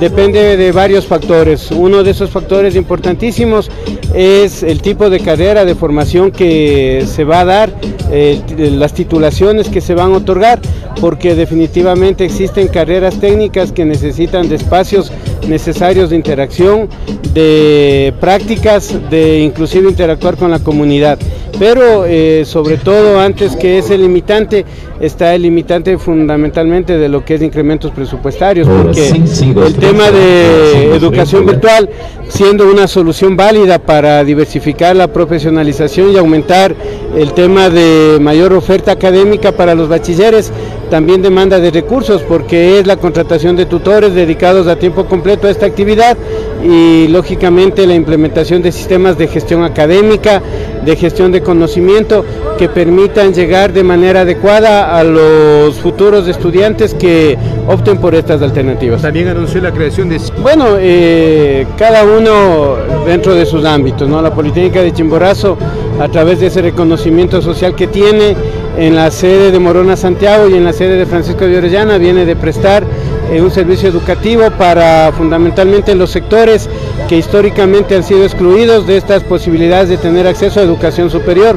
depende 0.00 0.56
de 0.56 0.72
varios 0.72 1.06
factores. 1.06 1.70
Uno 1.70 2.02
de 2.02 2.10
esos 2.10 2.30
factores 2.30 2.74
importantísimos 2.74 3.70
es 4.14 4.62
el 4.62 4.80
tipo 4.82 5.10
de 5.10 5.20
carrera 5.20 5.64
de 5.64 5.74
formación 5.74 6.30
que 6.32 7.04
se 7.06 7.24
va 7.24 7.40
a 7.40 7.44
dar, 7.44 7.72
eh, 8.10 8.40
las 8.56 8.94
titulaciones 8.94 9.68
que 9.68 9.80
se 9.80 9.94
van 9.94 10.12
a 10.12 10.16
otorgar, 10.16 10.60
porque 11.00 11.34
definitivamente 11.34 12.24
existen 12.24 12.68
carreras 12.68 13.20
técnicas 13.20 13.70
que 13.70 13.84
necesitan 13.84 14.48
de 14.48 14.56
espacios 14.56 15.12
necesarios 15.46 16.10
de 16.10 16.16
interacción, 16.16 16.88
de 17.34 18.12
prácticas, 18.20 18.94
de 19.10 19.40
inclusive 19.40 19.88
interactuar 19.88 20.36
con 20.36 20.50
la 20.50 20.58
comunidad. 20.58 21.18
Pero 21.58 22.04
eh, 22.06 22.44
sobre 22.44 22.76
todo 22.76 23.18
antes 23.20 23.56
que 23.56 23.78
ese 23.78 23.98
limitante 23.98 24.64
está 25.00 25.34
el 25.34 25.42
limitante 25.42 25.98
fundamentalmente 25.98 26.98
de 26.98 27.08
lo 27.08 27.24
que 27.24 27.34
es 27.34 27.42
incrementos 27.42 27.90
presupuestarios, 27.92 28.68
porque 28.68 29.08
el 29.08 29.74
tema 29.74 30.10
de 30.10 30.94
educación 30.94 31.46
virtual 31.46 31.88
siendo 32.28 32.70
una 32.70 32.86
solución 32.86 33.36
válida 33.36 33.78
para 33.78 34.22
diversificar 34.22 34.94
la 34.94 35.08
profesionalización 35.08 36.12
y 36.12 36.18
aumentar 36.18 36.74
el 37.16 37.32
tema 37.32 37.70
de 37.70 38.18
mayor 38.20 38.52
oferta 38.52 38.92
académica 38.92 39.52
para 39.52 39.74
los 39.74 39.88
bachilleres, 39.88 40.52
también 40.90 41.22
demanda 41.22 41.58
de 41.58 41.70
recursos 41.70 42.22
porque 42.22 42.78
es 42.78 42.86
la 42.86 42.96
contratación 42.96 43.56
de 43.56 43.66
tutores 43.66 44.14
dedicados 44.14 44.66
a 44.66 44.76
tiempo 44.76 45.06
completo 45.06 45.46
a 45.46 45.50
esta 45.50 45.66
actividad 45.66 46.16
y 46.62 47.08
lógicamente 47.08 47.86
la 47.86 47.94
implementación 47.94 48.62
de 48.62 48.72
sistemas 48.72 49.18
de 49.18 49.28
gestión 49.28 49.64
académica, 49.64 50.42
de 50.84 50.96
gestión 50.96 51.32
de 51.32 51.42
conocimiento 51.48 52.26
que 52.58 52.68
permitan 52.68 53.32
llegar 53.32 53.72
de 53.72 53.82
manera 53.82 54.20
adecuada 54.20 54.98
a 54.98 55.02
los 55.02 55.76
futuros 55.76 56.28
estudiantes 56.28 56.92
que 56.92 57.38
opten 57.66 57.96
por 57.96 58.14
estas 58.14 58.42
alternativas. 58.42 59.00
También 59.00 59.28
anunció 59.28 59.62
la 59.62 59.72
creación 59.72 60.10
de... 60.10 60.20
Bueno, 60.42 60.76
eh, 60.78 61.66
cada 61.78 62.04
uno 62.04 62.76
dentro 63.06 63.34
de 63.34 63.46
sus 63.46 63.64
ámbitos, 63.64 64.06
¿no? 64.06 64.20
La 64.20 64.34
Politécnica 64.34 64.82
de 64.82 64.92
Chimborazo, 64.92 65.56
a 65.98 66.08
través 66.08 66.40
de 66.40 66.48
ese 66.48 66.60
reconocimiento 66.60 67.40
social 67.40 67.74
que 67.74 67.86
tiene 67.86 68.36
en 68.76 68.94
la 68.94 69.10
sede 69.10 69.50
de 69.50 69.58
Morona 69.58 69.96
Santiago 69.96 70.50
y 70.50 70.54
en 70.54 70.64
la 70.64 70.74
sede 70.74 70.96
de 70.96 71.06
Francisco 71.06 71.46
de 71.46 71.56
Orellana, 71.56 71.96
viene 71.96 72.26
de 72.26 72.36
prestar 72.36 72.84
eh, 73.30 73.40
un 73.40 73.50
servicio 73.50 73.88
educativo 73.88 74.50
para 74.50 75.12
fundamentalmente 75.12 75.94
los 75.94 76.10
sectores 76.10 76.68
que 77.08 77.16
históricamente 77.16 77.94
han 77.94 78.02
sido 78.02 78.24
excluidos 78.24 78.86
de 78.86 78.96
estas 78.96 79.22
posibilidades 79.24 79.88
de 79.88 79.96
tener 79.98 80.26
acceso 80.26 80.60
a 80.60 80.62
educación 80.62 81.10
superior. 81.10 81.56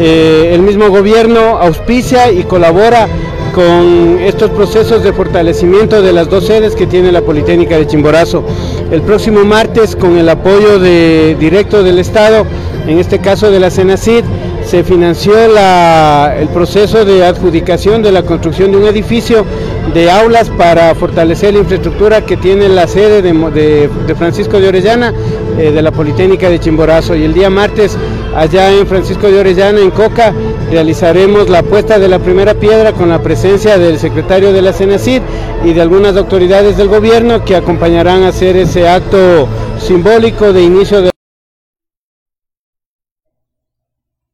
Eh, 0.00 0.50
el 0.52 0.62
mismo 0.62 0.88
gobierno 0.88 1.58
auspicia 1.58 2.30
y 2.32 2.44
colabora 2.44 3.08
con 3.54 4.18
estos 4.20 4.50
procesos 4.50 5.02
de 5.02 5.12
fortalecimiento 5.12 6.00
de 6.00 6.12
las 6.12 6.28
dos 6.28 6.46
sedes 6.46 6.74
que 6.74 6.86
tiene 6.86 7.12
la 7.12 7.20
Politécnica 7.20 7.76
de 7.76 7.86
Chimborazo. 7.86 8.44
El 8.90 9.02
próximo 9.02 9.44
martes, 9.44 9.94
con 9.94 10.16
el 10.16 10.28
apoyo 10.28 10.78
directo 10.78 11.82
del 11.82 11.98
Estado, 11.98 12.46
en 12.86 12.98
este 12.98 13.18
caso 13.18 13.50
de 13.50 13.60
la 13.60 13.70
Senacid, 13.70 14.24
se 14.72 14.84
financió 14.84 15.34
el 15.36 16.48
proceso 16.48 17.04
de 17.04 17.26
adjudicación 17.26 18.02
de 18.02 18.10
la 18.10 18.22
construcción 18.22 18.72
de 18.72 18.78
un 18.78 18.86
edificio 18.86 19.44
de 19.92 20.10
aulas 20.10 20.48
para 20.48 20.94
fortalecer 20.94 21.52
la 21.52 21.60
infraestructura 21.60 22.24
que 22.24 22.38
tiene 22.38 22.70
la 22.70 22.86
sede 22.86 23.20
de, 23.20 23.90
Francisco 24.16 24.58
de 24.58 24.68
Orellana, 24.68 25.12
eh, 25.58 25.72
de 25.72 25.82
la 25.82 25.90
Politécnica 25.90 26.48
de 26.48 26.58
Chimborazo. 26.58 27.14
Y 27.14 27.24
el 27.24 27.34
día 27.34 27.50
martes, 27.50 27.98
allá 28.34 28.72
en 28.72 28.86
Francisco 28.86 29.30
de 29.30 29.40
Orellana, 29.40 29.78
en 29.78 29.90
Coca, 29.90 30.32
realizaremos 30.70 31.50
la 31.50 31.62
puesta 31.62 31.98
de 31.98 32.08
la 32.08 32.18
primera 32.18 32.54
piedra 32.54 32.92
con 32.92 33.10
la 33.10 33.22
presencia 33.22 33.76
del 33.76 33.98
secretario 33.98 34.54
de 34.54 34.62
la 34.62 34.72
CENACID 34.72 35.20
y 35.66 35.74
de 35.74 35.82
algunas 35.82 36.16
autoridades 36.16 36.78
del 36.78 36.88
gobierno 36.88 37.44
que 37.44 37.56
acompañarán 37.56 38.22
a 38.22 38.28
hacer 38.28 38.56
ese 38.56 38.88
acto 38.88 39.46
simbólico 39.78 40.54
de 40.54 40.62
inicio 40.62 41.02
de 41.02 41.11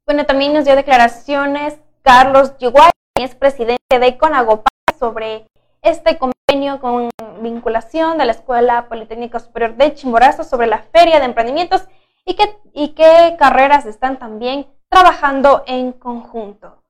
Bueno, 0.09 0.25
también 0.25 0.55
nos 0.55 0.65
dio 0.65 0.75
declaraciones 0.75 1.79
Carlos 2.01 2.57
Yiguay, 2.57 2.91
es 3.21 3.35
presidente 3.35 3.99
de 4.01 4.17
CONAGOPA, 4.17 4.71
sobre 4.99 5.47
este 5.83 6.17
convenio 6.17 6.81
con 6.81 7.11
vinculación 7.43 8.17
de 8.17 8.25
la 8.25 8.33
Escuela 8.33 8.89
Politécnica 8.89 9.39
Superior 9.39 9.77
de 9.77 9.93
Chimborazo 9.93 10.45
sobre 10.45 10.67
la 10.67 10.79
Feria 10.79 11.19
de 11.19 11.27
Emprendimientos 11.27 11.87
y 12.25 12.37
qué, 12.37 12.59
y 12.73 12.95
qué 12.95 13.37
carreras 13.39 13.85
están 13.85 14.19
también 14.19 14.67
trabajando 14.89 15.63
en 15.67 15.93
conjunto. 15.93 16.83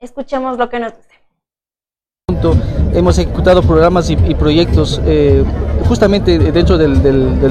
Escuchemos 0.00 0.58
lo 0.58 0.68
que 0.68 0.80
nos 0.80 0.96
dice. 0.96 1.20
Hemos 2.92 3.18
ejecutado 3.18 3.62
programas 3.62 4.10
y, 4.10 4.16
proyectos 4.34 5.00
eh, 5.04 5.44
justamente 5.86 6.38
dentro 6.38 6.78
del, 6.78 7.02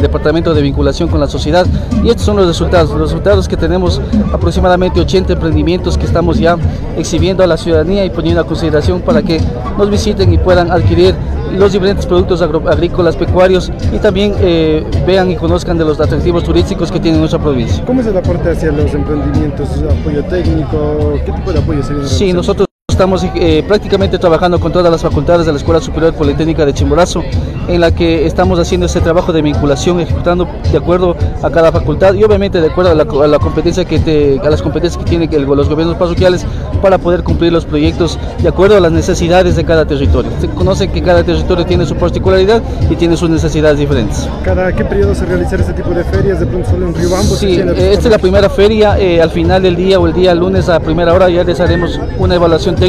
Departamento 0.01 0.53
de 0.53 0.61
Vinculación 0.61 1.09
con 1.09 1.19
la 1.19 1.27
Sociedad 1.27 1.65
y 2.03 2.09
estos 2.09 2.25
son 2.25 2.37
los 2.37 2.47
resultados, 2.47 2.89
los 2.91 3.01
resultados 3.01 3.47
que 3.47 3.57
tenemos 3.57 4.01
aproximadamente 4.33 4.99
80 4.99 5.33
emprendimientos 5.33 5.97
que 5.97 6.05
estamos 6.05 6.37
ya 6.37 6.57
exhibiendo 6.97 7.43
a 7.43 7.47
la 7.47 7.57
ciudadanía 7.57 8.05
y 8.05 8.09
poniendo 8.09 8.41
a 8.41 8.45
consideración 8.45 9.01
para 9.01 9.21
que 9.21 9.39
nos 9.77 9.89
visiten 9.89 10.33
y 10.33 10.37
puedan 10.37 10.71
adquirir 10.71 11.15
los 11.57 11.71
diferentes 11.71 12.05
productos 12.05 12.41
agrícolas, 12.41 13.15
pecuarios 13.15 13.71
y 13.93 13.99
también 13.99 14.33
eh, 14.39 14.83
vean 15.05 15.31
y 15.31 15.35
conozcan 15.35 15.77
de 15.77 15.85
los 15.85 15.99
atractivos 15.99 16.43
turísticos 16.43 16.91
que 16.91 16.99
tiene 16.99 17.17
nuestra 17.17 17.39
provincia. 17.39 17.83
¿Cómo 17.85 18.01
es 18.01 18.07
el 18.07 18.17
aporte 18.17 18.51
hacia 18.51 18.71
los 18.71 18.93
emprendimientos? 18.93 19.69
¿Apoyo 20.01 20.23
técnico? 20.25 21.13
¿Qué 21.25 21.31
tipo 21.31 21.53
de 21.53 21.59
apoyo 21.59 21.83
se 21.83 22.07
Sí, 22.07 22.33
nosotros 22.33 22.67
Estamos 22.95 23.25
eh, 23.35 23.61
prácticamente 23.67 24.17
trabajando 24.17 24.57
con 24.57 24.71
todas 24.71 24.89
las 24.89 25.01
facultades 25.01 25.45
de 25.45 25.51
la 25.51 25.57
Escuela 25.57 25.81
Superior 25.81 26.13
Politécnica 26.13 26.65
de 26.65 26.73
Chimborazo, 26.73 27.23
en 27.67 27.81
la 27.81 27.91
que 27.91 28.25
estamos 28.25 28.57
haciendo 28.57 28.85
ese 28.85 29.01
trabajo 29.01 29.33
de 29.33 29.41
vinculación, 29.41 29.99
ejecutando 29.99 30.47
de 30.71 30.77
acuerdo 30.77 31.13
a 31.43 31.49
cada 31.49 31.73
facultad 31.73 32.13
y 32.13 32.23
obviamente 32.23 32.61
de 32.61 32.67
acuerdo 32.67 32.91
a 32.91 33.27
la, 33.27 33.39
competencia 33.39 33.83
que 33.83 34.39
a 34.41 34.49
las 34.49 34.61
competencias 34.61 35.03
que 35.03 35.09
tienen 35.09 35.29
los 35.45 35.67
gobiernos 35.67 35.97
parroquiales 35.97 36.45
para 36.81 36.97
poder 36.97 37.23
cumplir 37.23 37.51
los 37.51 37.65
proyectos 37.65 38.17
de 38.41 38.47
acuerdo 38.47 38.77
a 38.77 38.79
las 38.79 38.93
necesidades 38.93 39.57
de 39.57 39.65
cada 39.65 39.85
territorio. 39.85 40.31
Se 40.39 40.47
conoce 40.47 40.87
que 40.87 41.01
cada 41.01 41.21
territorio 41.21 41.65
tiene 41.65 41.85
su 41.85 41.95
particularidad 41.95 42.61
y 42.89 42.95
tiene 42.95 43.17
sus 43.17 43.29
necesidades 43.29 43.77
diferentes. 43.77 44.25
¿Cada 44.45 44.71
qué 44.71 44.85
periodo 44.85 45.13
se 45.13 45.25
realizará 45.25 45.63
este 45.63 45.73
tipo 45.73 45.89
de 45.89 46.05
ferias? 46.05 46.39
¿De 46.39 46.45
pronto 46.45 46.69
solo 46.69 46.87
en 46.87 46.95
Riobambo? 46.95 47.35
Sí, 47.35 47.59
esta 47.59 48.07
es 48.07 48.11
la 48.11 48.19
primera 48.19 48.49
feria. 48.49 48.97
Eh, 48.97 49.21
al 49.21 49.31
final 49.31 49.63
del 49.63 49.75
día 49.75 49.99
o 49.99 50.07
el 50.07 50.13
día 50.13 50.33
lunes 50.33 50.69
a 50.69 50.79
primera 50.79 51.13
hora 51.13 51.29
ya 51.29 51.43
les 51.43 51.59
haremos 51.59 51.99
una 52.19 52.35
evaluación 52.35 52.75
técnica 52.75 52.84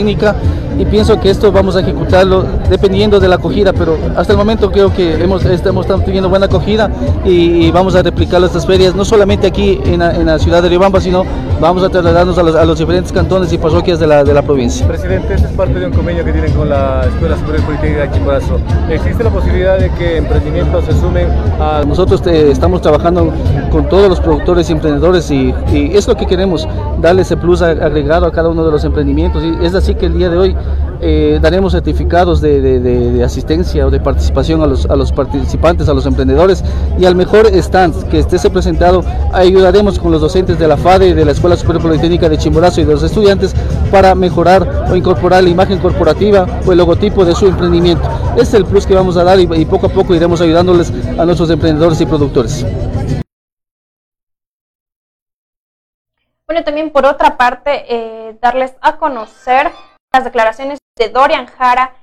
y 0.78 0.84
pienso 0.84 1.18
que 1.20 1.30
esto 1.30 1.50
vamos 1.50 1.74
a 1.76 1.80
ejecutarlo 1.80 2.44
dependiendo 2.68 3.18
de 3.18 3.28
la 3.28 3.36
acogida, 3.36 3.72
pero 3.72 3.96
hasta 4.14 4.32
el 4.32 4.38
momento 4.38 4.70
creo 4.70 4.92
que 4.92 5.14
hemos, 5.14 5.44
estamos 5.44 5.86
teniendo 6.04 6.28
buena 6.28 6.46
acogida 6.46 6.90
y, 7.24 7.70
vamos 7.70 7.94
a 7.94 8.02
replicar 8.02 8.42
estas 8.44 8.66
ferias, 8.66 8.94
no 8.94 9.04
solamente 9.04 9.46
aquí 9.46 9.80
en 9.84 9.98
la, 9.98 10.38
ciudad 10.38 10.62
de 10.62 10.68
Riobamba, 10.68 11.00
sino 11.00 11.24
vamos 11.60 11.82
a 11.82 11.88
trasladarnos 11.88 12.38
a 12.38 12.64
los, 12.64 12.78
diferentes 12.78 13.12
cantones 13.12 13.52
y 13.52 13.58
parroquias 13.58 13.98
de 13.98 14.06
la, 14.06 14.24
de 14.24 14.34
la 14.34 14.42
provincia. 14.42 14.86
Presidente, 14.86 15.34
este 15.34 15.46
es 15.46 15.52
parte 15.54 15.78
de 15.78 15.86
un 15.86 15.92
convenio 15.92 16.24
que 16.24 16.32
tienen 16.32 16.52
con 16.52 16.68
la 16.68 17.04
Escuela 17.04 17.36
Superior 17.36 17.64
Politécnica 17.64 18.02
de 18.02 18.10
Chimborazo. 18.12 18.60
¿Existe 18.90 19.24
la 19.24 19.30
posibilidad 19.30 19.78
de 19.78 19.90
que 19.90 20.18
emprendimientos 20.18 20.84
se 20.84 20.92
sumen 20.92 21.28
a...? 21.60 21.82
Nosotros 21.86 22.22
eh, 22.26 22.50
estamos 22.50 22.82
trabajando 22.82 23.32
con 23.70 23.88
todos 23.88 24.08
los 24.08 24.20
productores 24.20 24.68
y 24.68 24.72
emprendedores 24.72 25.30
y, 25.30 25.54
y 25.72 25.96
es 25.96 26.06
lo 26.06 26.16
que 26.16 26.26
queremos, 26.26 26.68
darle 27.00 27.22
ese 27.22 27.36
plus 27.36 27.62
agregado 27.62 28.26
a 28.26 28.32
cada 28.32 28.48
uno 28.48 28.64
de 28.64 28.70
los 28.70 28.84
emprendimientos 28.84 29.42
y 29.42 29.64
es 29.64 29.74
así 29.74 29.94
que 29.94 30.06
el 30.06 30.18
día 30.18 30.28
de 30.28 30.36
hoy 30.36 30.56
eh, 31.00 31.38
daremos 31.40 31.72
certificados 31.72 32.40
de, 32.40 33.22
asistencia 33.24 33.86
o 33.86 33.90
de 33.90 34.00
participación 34.00 34.62
a 34.62 34.66
los, 34.66 34.86
a 34.86 34.96
los 34.96 35.12
participantes, 35.12 35.88
a 35.88 35.94
los 35.94 36.06
emprendedores 36.06 36.62
y 36.98 37.04
al 37.04 37.14
mejor 37.14 37.46
stand 37.46 38.08
que 38.08 38.18
esté 38.18 38.50
presentado 38.50 39.04
ayudaremos 39.32 39.98
con 39.98 40.12
los 40.12 40.20
docentes 40.20 40.58
de 40.58 40.68
la 40.68 40.76
FADE, 40.76 41.14
de 41.14 41.24
la 41.24 41.32
Escuela 41.32 41.56
Superior 41.56 41.82
Politécnica 41.82 42.28
de 42.28 42.38
Chimborazo 42.38 42.80
y 42.80 42.84
de 42.84 42.92
los 42.92 43.02
estudiantes 43.02 43.54
para 43.90 44.14
mejorar 44.14 44.86
o 44.90 44.96
incorporar 44.96 45.42
la 45.42 45.50
imagen 45.50 45.78
corporativa 45.78 46.46
o 46.66 46.72
el 46.72 46.78
logotipo 46.78 47.24
de 47.24 47.34
su 47.34 47.46
emprendimiento. 47.46 48.08
Este 48.32 48.42
es 48.42 48.54
el 48.54 48.64
plus 48.66 48.86
que 48.86 48.94
vamos 48.94 49.16
a 49.16 49.24
dar 49.24 49.38
y, 49.40 49.64
poco 49.64 49.86
a 49.86 49.90
poco 49.90 50.14
iremos 50.14 50.40
ayudándoles 50.40 50.92
a 51.18 51.24
nuestros 51.24 51.50
emprendedores 51.50 52.00
y 52.00 52.06
productores. 52.06 52.66
Bueno, 56.46 56.62
también 56.64 56.90
por 56.90 57.04
otra 57.06 57.36
parte, 57.36 57.84
eh, 57.88 58.36
darles 58.40 58.74
a 58.80 58.98
conocer 58.98 59.72
las 60.12 60.24
declaraciones 60.24 60.78
de 60.96 61.10
Dorian 61.10 61.46
Jara, 61.46 61.94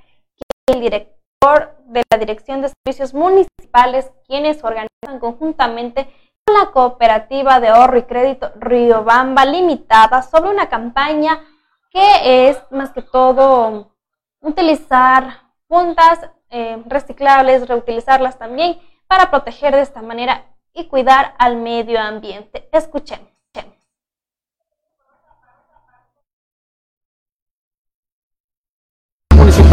el 0.67 0.79
director 0.79 1.75
de 1.85 2.03
la 2.09 2.17
Dirección 2.17 2.61
de 2.61 2.69
Servicios 2.69 3.13
Municipales, 3.13 4.11
quienes 4.27 4.63
organizan 4.63 5.19
conjuntamente 5.19 6.07
con 6.45 6.55
la 6.57 6.71
Cooperativa 6.71 7.59
de 7.59 7.69
Ahorro 7.69 7.97
y 7.97 8.03
Crédito 8.03 8.51
Riobamba 8.55 9.45
Limitada 9.45 10.21
sobre 10.21 10.51
una 10.51 10.69
campaña 10.69 11.43
que 11.89 12.49
es 12.49 12.57
más 12.69 12.91
que 12.91 13.01
todo 13.01 13.93
utilizar 14.41 15.41
puntas 15.67 16.19
eh, 16.49 16.81
reciclables, 16.85 17.67
reutilizarlas 17.67 18.37
también 18.37 18.79
para 19.07 19.31
proteger 19.31 19.73
de 19.73 19.81
esta 19.81 20.01
manera 20.01 20.45
y 20.73 20.87
cuidar 20.87 21.35
al 21.39 21.55
medio 21.55 21.99
ambiente. 21.99 22.69
Escuchemos. 22.71 23.32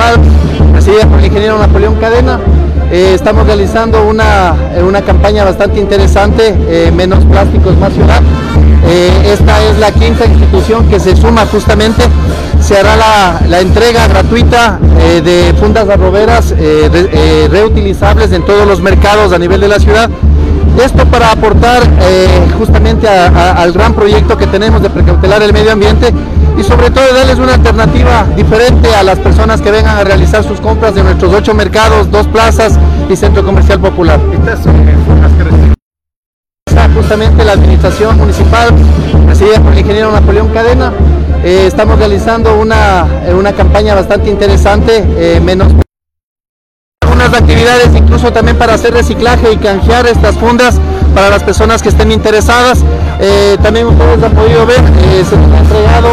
Municipal, 0.01 0.72
presidida 0.72 1.06
por 1.06 1.18
el 1.18 1.27
ingeniero 1.27 1.59
Napoleón 1.59 1.97
Cadena, 1.97 2.40
eh, 2.90 3.12
estamos 3.14 3.47
realizando 3.47 4.06
una, 4.06 4.55
eh, 4.74 4.82
una, 4.82 5.02
campaña 5.02 5.44
bastante 5.44 5.78
interesante, 5.78 6.55
eh, 6.68 6.90
menos 6.90 7.24
plásticos, 7.27 7.77
más 7.77 7.93
ciudad. 7.93 8.22
esta 9.24 9.62
es 9.62 9.78
la 9.78 9.93
quinta 9.93 10.24
institución 10.24 10.89
que 10.89 10.98
se 10.98 11.14
suma 11.14 11.44
justamente, 11.47 12.02
se 12.60 12.78
hará 12.78 12.97
la, 12.97 13.40
la 13.47 13.60
entrega 13.60 14.09
gratuita 14.09 14.78
de 15.22 15.55
fundas 15.60 15.89
arroberas 15.89 16.55
reutilizables 17.51 18.32
en 18.32 18.44
todos 18.44 18.66
los 18.66 18.81
mercados 18.81 19.32
a 19.32 19.39
nivel 19.39 19.60
de 19.60 19.68
la 19.68 19.78
ciudad 19.78 20.09
esto 20.81 21.05
para 21.07 21.32
aportar 21.32 21.82
eh, 22.01 22.48
justamente 22.59 23.09
al 23.09 23.73
gran 23.73 23.94
proyecto 23.94 24.36
que 24.36 24.47
tenemos 24.47 24.82
de 24.82 24.90
precautelar 24.90 25.43
el 25.43 25.52
medio 25.52 25.73
ambiente 25.73 26.12
y 26.59 26.62
sobre 26.65 26.90
todo 26.90 27.05
darles 27.15 27.39
una 27.39 27.55
alternativa 27.55 28.27
diferente 28.36 28.94
a 28.94 29.02
las 29.02 29.19
personas 29.19 29.61
que 29.61 29.70
vengan 29.70 29.97
a 29.97 30.05
realizar 30.05 30.44
sus 30.44 30.61
compras 30.61 30.94
de 30.94 31.02
nuestros 31.02 31.32
ocho 31.32 31.55
mercados, 31.55 32.11
dos 32.11 32.27
plazas 32.27 32.78
y 33.09 33.16
centro 33.16 33.44
comercial 33.44 33.81
popular. 33.81 34.20
Estas 34.32 34.62
son 34.62 34.74
las 34.86 35.32
que 35.32 35.70
justamente 36.94 37.44
la 37.44 37.52
administración 37.52 38.16
municipal, 38.19 38.69
presidida 39.27 39.61
por 39.61 39.73
el 39.73 39.78
ingeniero 39.78 40.12
Napoleón 40.12 40.48
Cadena. 40.48 40.93
Eh, 41.43 41.65
estamos 41.66 41.98
realizando 41.98 42.59
una, 42.59 43.07
una 43.36 43.52
campaña 43.52 43.94
bastante 43.94 44.31
interesante, 44.31 45.05
eh, 45.16 45.40
menos 45.40 45.73
actividades 47.39 47.94
incluso 47.94 48.32
también 48.32 48.57
para 48.59 48.74
hacer 48.74 48.93
reciclaje 48.93 49.52
y 49.52 49.57
canjear 49.57 50.07
estas 50.07 50.36
fundas 50.36 50.81
para 51.15 51.31
las 51.31 51.43
personas 51.43 51.82
que 51.82 51.89
estén 51.89 52.12
interesadas. 52.12 52.85
Eh, 53.20 53.57
también 53.62 53.86
ustedes 53.86 54.23
han 54.23 54.32
podido 54.32 54.66
ver, 54.66 54.81
eh, 54.81 55.24
se 55.24 55.35
han 55.35 55.55
entregado 55.55 56.09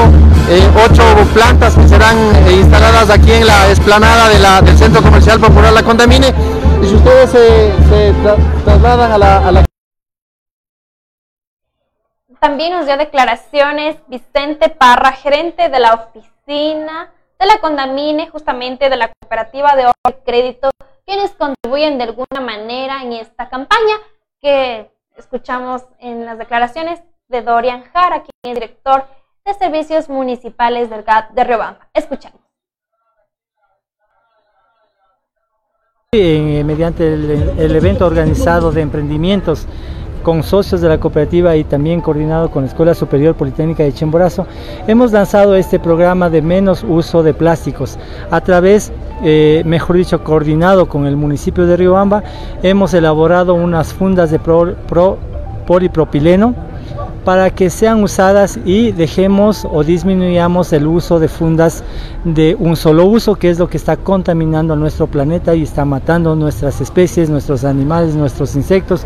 eh, 0.49 0.69
ocho 0.85 1.03
plantas 1.33 1.75
que 1.75 1.87
serán 1.87 2.17
instaladas 2.49 3.09
aquí 3.09 3.31
en 3.31 3.47
la 3.47 3.67
esplanada 3.67 4.29
de 4.29 4.39
la, 4.39 4.61
del 4.61 4.77
Centro 4.77 5.01
Comercial 5.01 5.39
Popular 5.39 5.73
La 5.73 5.83
Condamine. 5.83 6.33
Y 6.81 6.87
si 6.87 6.95
ustedes 6.95 7.29
se, 7.31 8.13
trasladan 8.65 9.11
a 9.11 9.17
la, 9.17 9.47
a 9.47 9.51
la... 9.51 9.65
También 12.39 12.73
nos 12.73 12.85
dio 12.85 12.97
declaraciones 12.97 13.95
Vicente 14.07 14.69
Parra, 14.69 15.11
gerente 15.11 15.69
de 15.69 15.79
la 15.79 15.93
oficina 15.93 17.11
de 17.39 17.45
la 17.45 17.59
Condamine, 17.59 18.29
justamente 18.29 18.89
de 18.89 18.97
la 18.97 19.11
cooperativa 19.19 19.75
de 19.75 19.85
crédito 20.25 20.69
quienes 21.07 21.31
contribuyen 21.31 21.97
de 21.97 22.03
alguna 22.03 22.41
manera 22.41 23.01
en 23.01 23.13
esta 23.13 23.49
campaña 23.49 23.95
que 24.41 24.91
escuchamos 25.15 25.83
en 25.99 26.25
las 26.25 26.37
declaraciones 26.37 27.01
de 27.29 27.41
Dorian 27.41 27.83
Jara, 27.93 28.23
quien 28.23 28.53
es 28.53 28.53
director 28.53 29.05
de 29.45 29.53
servicios 29.53 30.09
municipales 30.09 30.89
del 30.89 31.03
GAT 31.03 31.31
de 31.31 31.43
Riobamba. 31.45 31.89
Escuchamos. 31.93 32.41
Eh, 36.11 36.63
mediante 36.65 37.13
el 37.13 37.75
evento 37.75 38.05
organizado 38.05 38.71
de 38.71 38.81
emprendimientos 38.81 39.65
con 40.27 40.43
socios 40.43 40.81
de 40.81 40.89
la 40.89 40.99
cooperativa 40.99 41.55
y 41.55 41.63
también 41.63 42.01
coordinado 42.01 42.51
con 42.51 42.63
la 42.63 42.67
Escuela 42.67 42.93
Superior 42.93 43.33
Politécnica 43.35 43.83
de 43.83 43.93
Chimborazo, 43.93 44.45
hemos 44.85 45.13
lanzado 45.13 45.55
este 45.55 45.79
programa 45.79 46.29
de 46.29 46.41
menos 46.41 46.83
uso 46.85 47.23
de 47.23 47.33
plásticos. 47.33 47.97
A 48.29 48.41
través, 48.41 48.91
eh, 49.23 49.63
mejor 49.65 49.95
dicho, 49.95 50.25
coordinado 50.25 50.89
con 50.89 51.07
el 51.07 51.15
municipio 51.15 51.65
de 51.65 51.77
Riobamba, 51.77 52.23
hemos 52.61 52.93
elaborado 52.93 53.53
unas 53.53 53.93
fundas 53.93 54.29
de 54.29 54.41
polipropileno 55.65 56.53
para 57.23 57.49
que 57.49 57.69
sean 57.69 58.03
usadas 58.03 58.59
y 58.65 58.91
dejemos 58.91 59.65
o 59.71 59.85
disminuyamos 59.85 60.73
el 60.73 60.87
uso 60.87 61.19
de 61.19 61.29
fundas 61.29 61.85
de 62.25 62.53
un 62.59 62.75
solo 62.75 63.05
uso, 63.05 63.35
que 63.35 63.49
es 63.49 63.59
lo 63.59 63.69
que 63.69 63.77
está 63.77 63.95
contaminando 63.95 64.75
nuestro 64.75 65.07
planeta 65.07 65.55
y 65.55 65.63
está 65.63 65.85
matando 65.85 66.35
nuestras 66.35 66.81
especies, 66.81 67.29
nuestros 67.29 67.63
animales, 67.63 68.13
nuestros 68.13 68.57
insectos 68.57 69.05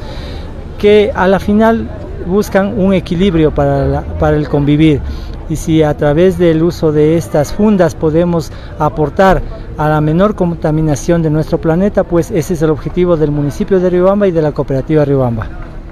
que 0.82 1.12
a 1.14 1.28
la 1.28 1.40
final 1.40 1.88
buscan 2.26 2.80
un 2.80 2.92
equilibrio 2.96 3.54
para, 3.54 4.02
para 4.18 4.36
el 4.36 4.50
convivir. 4.50 5.00
Y 5.48 5.56
si 5.56 5.84
a 5.84 5.96
través 5.96 6.40
del 6.40 6.64
uso 6.64 6.92
de 6.92 7.18
estas 7.18 7.54
fundas 7.54 7.94
podemos 7.94 8.52
aportar 8.80 9.44
a 9.78 9.90
la 9.90 10.02
menor 10.02 10.34
contaminación 10.34 11.22
de 11.22 11.30
nuestro 11.30 11.60
planeta, 11.60 12.04
pues 12.04 12.32
ese 12.32 12.56
es 12.56 12.64
el 12.64 12.72
objetivo 12.72 13.16
del 13.16 13.30
municipio 13.30 13.80
de 13.80 13.92
Riobamba 13.92 14.28
y 14.28 14.32
de 14.32 14.42
la 14.42 14.54
cooperativa 14.54 15.06
Riobamba. 15.06 15.48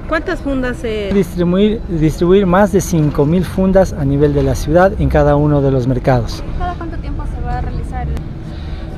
¿Cuántas 0.07 0.39
fundas 0.39 0.77
se...? 0.77 1.11
Distribuir, 1.13 1.81
distribuir 1.87 2.47
más 2.47 2.71
de 2.71 2.79
5.000 2.79 3.43
fundas 3.43 3.93
a 3.93 4.03
nivel 4.03 4.33
de 4.33 4.41
la 4.41 4.55
ciudad 4.55 4.91
en 4.99 5.07
cada 5.09 5.35
uno 5.35 5.61
de 5.61 5.69
los 5.69 5.85
mercados. 5.85 6.43
¿Cada 6.57 6.73
cuánto 6.73 6.97
tiempo 6.97 7.23
se 7.27 7.39
va 7.45 7.59
a 7.59 7.61
realizar? 7.61 8.07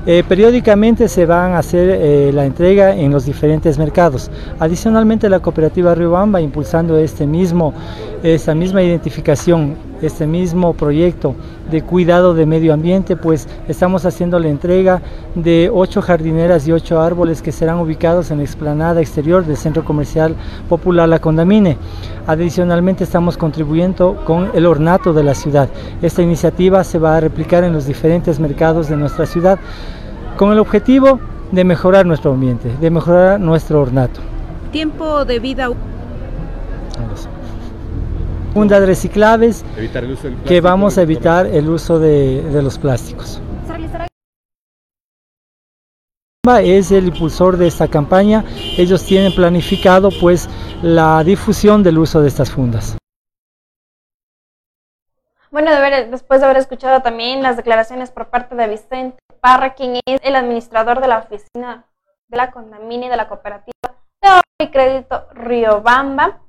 Eh, 0.07 0.23
periódicamente 0.27 1.07
se 1.07 1.27
van 1.27 1.51
a 1.51 1.59
hacer 1.59 1.87
eh, 1.89 2.31
la 2.33 2.45
entrega 2.45 2.95
en 2.95 3.11
los 3.11 3.25
diferentes 3.25 3.77
mercados. 3.77 4.31
Adicionalmente 4.59 5.29
la 5.29 5.41
cooperativa 5.41 5.93
Riobamba 5.93 6.41
impulsando 6.41 6.97
este 6.97 7.27
mismo, 7.27 7.73
esta 8.23 8.53
misma 8.53 8.83
identificación, 8.83 9.75
este 10.01 10.27
mismo 10.27 10.73
proyecto 10.73 11.35
de 11.69 11.81
cuidado 11.81 12.33
de 12.33 12.45
medio 12.45 12.73
ambiente, 12.73 13.15
pues 13.15 13.47
estamos 13.67 14.05
haciendo 14.05 14.39
la 14.39 14.49
entrega 14.49 15.01
de 15.35 15.71
ocho 15.73 16.01
jardineras 16.01 16.67
y 16.67 16.71
ocho 16.71 17.01
árboles 17.01 17.41
que 17.41 17.51
serán 17.51 17.79
ubicados 17.79 18.29
en 18.29 18.37
la 18.37 18.43
explanada 18.43 19.01
exterior 19.01 19.45
del 19.45 19.57
Centro 19.57 19.83
Comercial 19.83 20.35
Popular 20.69 21.09
La 21.09 21.19
Condamine. 21.19 21.77
Adicionalmente 22.27 23.03
estamos 23.03 23.37
contribuyendo 23.37 24.23
con 24.25 24.51
el 24.53 24.65
ornato 24.65 25.13
de 25.13 25.23
la 25.23 25.33
ciudad. 25.33 25.69
Esta 26.01 26.21
iniciativa 26.21 26.83
se 26.83 26.99
va 26.99 27.17
a 27.17 27.19
replicar 27.19 27.63
en 27.63 27.73
los 27.73 27.85
diferentes 27.85 28.39
mercados 28.39 28.87
de 28.87 28.97
nuestra 28.97 29.25
ciudad 29.25 29.57
con 30.37 30.51
el 30.51 30.59
objetivo 30.59 31.19
de 31.51 31.63
mejorar 31.63 32.05
nuestro 32.05 32.33
ambiente, 32.33 32.71
de 32.79 32.89
mejorar 32.89 33.39
nuestro 33.39 33.81
ornato. 33.81 34.21
Tiempo 34.71 35.25
de 35.25 35.39
vida. 35.39 35.69
Fundas 38.53 38.85
reciclables 38.85 39.63
que 40.45 40.59
vamos 40.61 40.97
a 40.97 41.03
evitar 41.03 41.45
el 41.45 41.69
uso 41.69 41.99
de, 41.99 42.41
de 42.41 42.61
los 42.61 42.77
plásticos. 42.77 43.41
Es 46.63 46.91
el 46.91 47.07
impulsor 47.07 47.55
de 47.55 47.67
esta 47.67 47.87
campaña. 47.87 48.43
Ellos 48.77 49.05
tienen 49.05 49.33
planificado 49.33 50.09
pues 50.19 50.49
la 50.81 51.23
difusión 51.23 51.83
del 51.83 51.99
uso 51.99 52.19
de 52.21 52.27
estas 52.27 52.51
fundas. 52.51 52.97
Bueno, 55.51 55.71
después 56.09 56.39
de 56.39 56.45
haber 56.45 56.57
escuchado 56.57 57.01
también 57.01 57.43
las 57.43 57.57
declaraciones 57.57 58.09
por 58.09 58.29
parte 58.29 58.55
de 58.55 58.67
Vicente 58.67 59.17
Parra, 59.39 59.75
quien 59.75 59.99
es 60.05 60.19
el 60.23 60.35
administrador 60.35 61.01
de 61.01 61.07
la 61.07 61.19
oficina 61.19 61.85
de 62.27 62.37
la 62.37 62.51
Condamini 62.51 63.09
de 63.09 63.17
la 63.17 63.27
cooperativa 63.27 63.95
de 64.21 64.29
ahorro 64.29 64.41
y 64.61 64.71
crédito 64.71 65.27
Riobamba, 65.33 66.41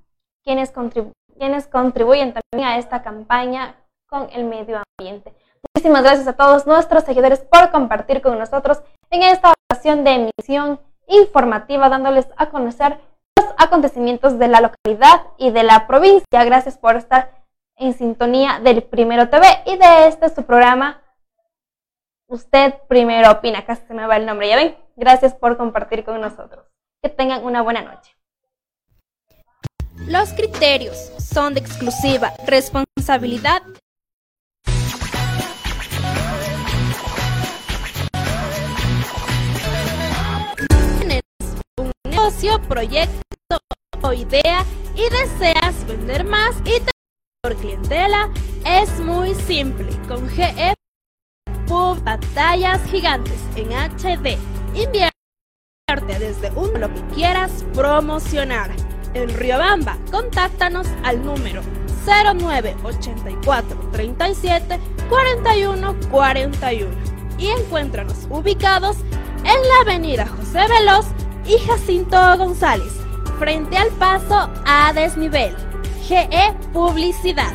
quienes, 0.44 0.70
quienes 1.42 1.66
contribuyen 1.66 2.32
también 2.32 2.68
a 2.68 2.78
esta 2.78 3.02
campaña 3.02 3.74
con 4.06 4.28
el 4.30 4.44
medio 4.44 4.80
ambiente. 4.96 5.34
Muchísimas 5.74 6.04
gracias 6.04 6.28
a 6.28 6.34
todos 6.34 6.68
nuestros 6.68 7.02
seguidores 7.02 7.40
por 7.40 7.72
compartir 7.72 8.22
con 8.22 8.38
nosotros 8.38 8.80
en 9.10 9.24
esta 9.24 9.52
ocasión 9.68 10.04
de 10.04 10.30
emisión 10.38 10.78
informativa, 11.08 11.88
dándoles 11.88 12.28
a 12.36 12.50
conocer 12.50 13.00
los 13.36 13.48
acontecimientos 13.58 14.38
de 14.38 14.46
la 14.46 14.60
localidad 14.60 15.22
y 15.36 15.50
de 15.50 15.64
la 15.64 15.88
provincia. 15.88 16.44
Gracias 16.44 16.78
por 16.78 16.94
estar 16.94 17.32
en 17.74 17.92
sintonía 17.94 18.60
del 18.62 18.84
Primero 18.84 19.28
TV 19.28 19.44
y 19.66 19.76
de 19.76 20.06
este 20.06 20.28
su 20.28 20.44
programa 20.44 21.02
Usted 22.28 22.74
Primero 22.86 23.32
Opina. 23.32 23.58
Acá 23.58 23.74
se 23.74 23.92
me 23.94 24.06
va 24.06 24.16
el 24.16 24.26
nombre, 24.26 24.48
ya 24.48 24.54
ven. 24.54 24.76
Gracias 24.94 25.34
por 25.34 25.56
compartir 25.56 26.04
con 26.04 26.20
nosotros. 26.20 26.68
Que 27.02 27.08
tengan 27.08 27.44
una 27.44 27.62
buena 27.62 27.82
noche. 27.82 28.14
Los 30.06 30.30
criterios 30.30 30.96
son 31.18 31.54
de 31.54 31.60
exclusiva 31.60 32.32
responsabilidad 32.46 33.62
un 41.78 41.92
negocio, 42.04 42.60
proyecto 42.68 43.58
o 44.02 44.12
idea 44.12 44.64
y 44.94 45.08
deseas 45.10 45.86
vender 45.86 46.24
más 46.24 46.56
y 46.60 46.80
te 46.80 46.92
por 47.42 47.56
clientela 47.56 48.30
es 48.64 49.00
muy 49.00 49.34
simple. 49.34 49.90
Con 50.06 50.28
GF 50.28 50.74
Pub 51.66 52.02
Batallas 52.04 52.80
Gigantes 52.84 53.40
en 53.56 53.72
HD. 53.72 54.38
Invierte 54.74 56.18
desde 56.20 56.50
un 56.52 56.80
lo 56.80 56.92
que 56.92 57.00
quieras 57.14 57.64
promocionar. 57.74 58.70
En 59.14 59.28
Riobamba, 59.28 59.98
contáctanos 60.10 60.86
al 61.02 61.24
número 61.24 61.62
0984 62.06 63.90
37 63.92 64.80
41 65.08 65.96
41 66.10 66.88
y 67.38 67.48
encuéntranos 67.48 68.26
ubicados 68.30 68.96
en 69.38 69.68
la 69.68 69.80
avenida 69.82 70.26
José 70.26 70.60
Veloz 70.68 71.06
y 71.46 71.58
Jacinto 71.58 72.16
González, 72.38 72.92
frente 73.38 73.76
al 73.76 73.88
paso 73.90 74.50
a 74.64 74.92
desnivel. 74.94 75.54
GE 76.08 76.54
Publicidad. 76.72 77.52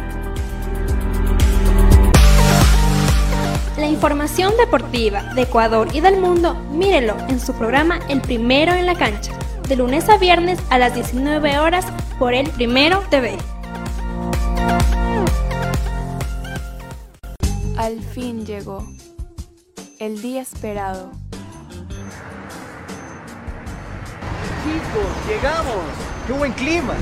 La 3.77 3.88
información 3.88 4.53
deportiva 4.57 5.21
de 5.35 5.43
Ecuador 5.43 5.89
y 5.93 5.99
del 5.99 6.19
mundo, 6.19 6.55
mírelo 6.71 7.15
en 7.27 7.39
su 7.39 7.53
programa 7.53 7.99
El 8.09 8.21
Primero 8.21 8.73
en 8.73 8.85
la 8.85 8.95
Cancha, 8.95 9.34
de 9.68 9.76
lunes 9.76 10.07
a 10.07 10.18
viernes 10.18 10.60
a 10.69 10.77
las 10.77 10.94
19 10.95 11.60
horas 11.60 11.85
por 12.18 12.34
El 12.34 12.49
Primero 12.52 13.03
TV. 13.10 13.38
Al 17.76 18.02
fin 18.02 18.45
llegó 18.45 18.88
el 19.99 20.22
día 20.22 20.41
esperado. 20.41 21.11
Chicos, 24.64 25.27
llegamos. 25.27 25.76
¡Qué 26.27 26.34
buen 26.34 26.53
clima! 26.53 26.94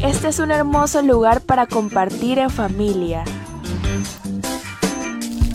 Este 0.00 0.28
es 0.28 0.38
un 0.38 0.50
hermoso 0.50 1.02
lugar 1.02 1.40
para 1.40 1.66
compartir 1.66 2.38
en 2.38 2.50
familia. 2.50 3.24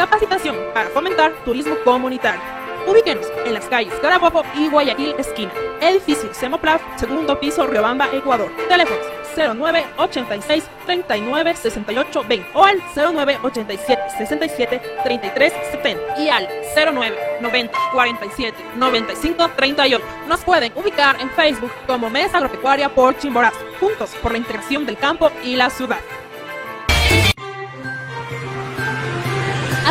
Capacitación 0.00 0.56
para 0.72 0.88
fomentar 0.88 1.30
turismo 1.44 1.76
comunitario. 1.84 2.40
Ubíquenos 2.86 3.26
en 3.44 3.52
las 3.52 3.66
calles 3.66 3.92
Carabobo 4.00 4.42
y 4.56 4.66
Guayaquil 4.70 5.14
esquina. 5.18 5.52
Edificio 5.82 6.32
Semoplaf, 6.32 6.80
segundo 6.96 7.38
piso, 7.38 7.66
Riobamba, 7.66 8.08
Ecuador. 8.10 8.50
Teléfonos 8.66 9.04
09 9.36 9.84
86 9.98 10.64
39 10.86 11.54
68 11.54 12.24
20 12.26 12.48
o 12.54 12.64
al 12.64 12.82
09 12.96 13.40
87 13.42 14.02
67 14.16 14.82
33 15.04 15.52
70 15.70 16.18
y 16.18 16.30
al 16.30 16.48
09 16.74 17.18
90 17.42 17.78
47 17.92 18.56
95 18.76 19.50
38. 19.54 20.04
Nos 20.28 20.40
pueden 20.40 20.72
ubicar 20.76 21.20
en 21.20 21.28
Facebook 21.28 21.72
como 21.86 22.08
Mesa 22.08 22.38
Agropecuaria 22.38 22.88
por 22.88 23.18
Chimborazo, 23.18 23.58
juntos 23.78 24.12
por 24.22 24.32
la 24.32 24.38
integración 24.38 24.86
del 24.86 24.96
campo 24.96 25.30
y 25.44 25.56
la 25.56 25.68
ciudad. 25.68 26.00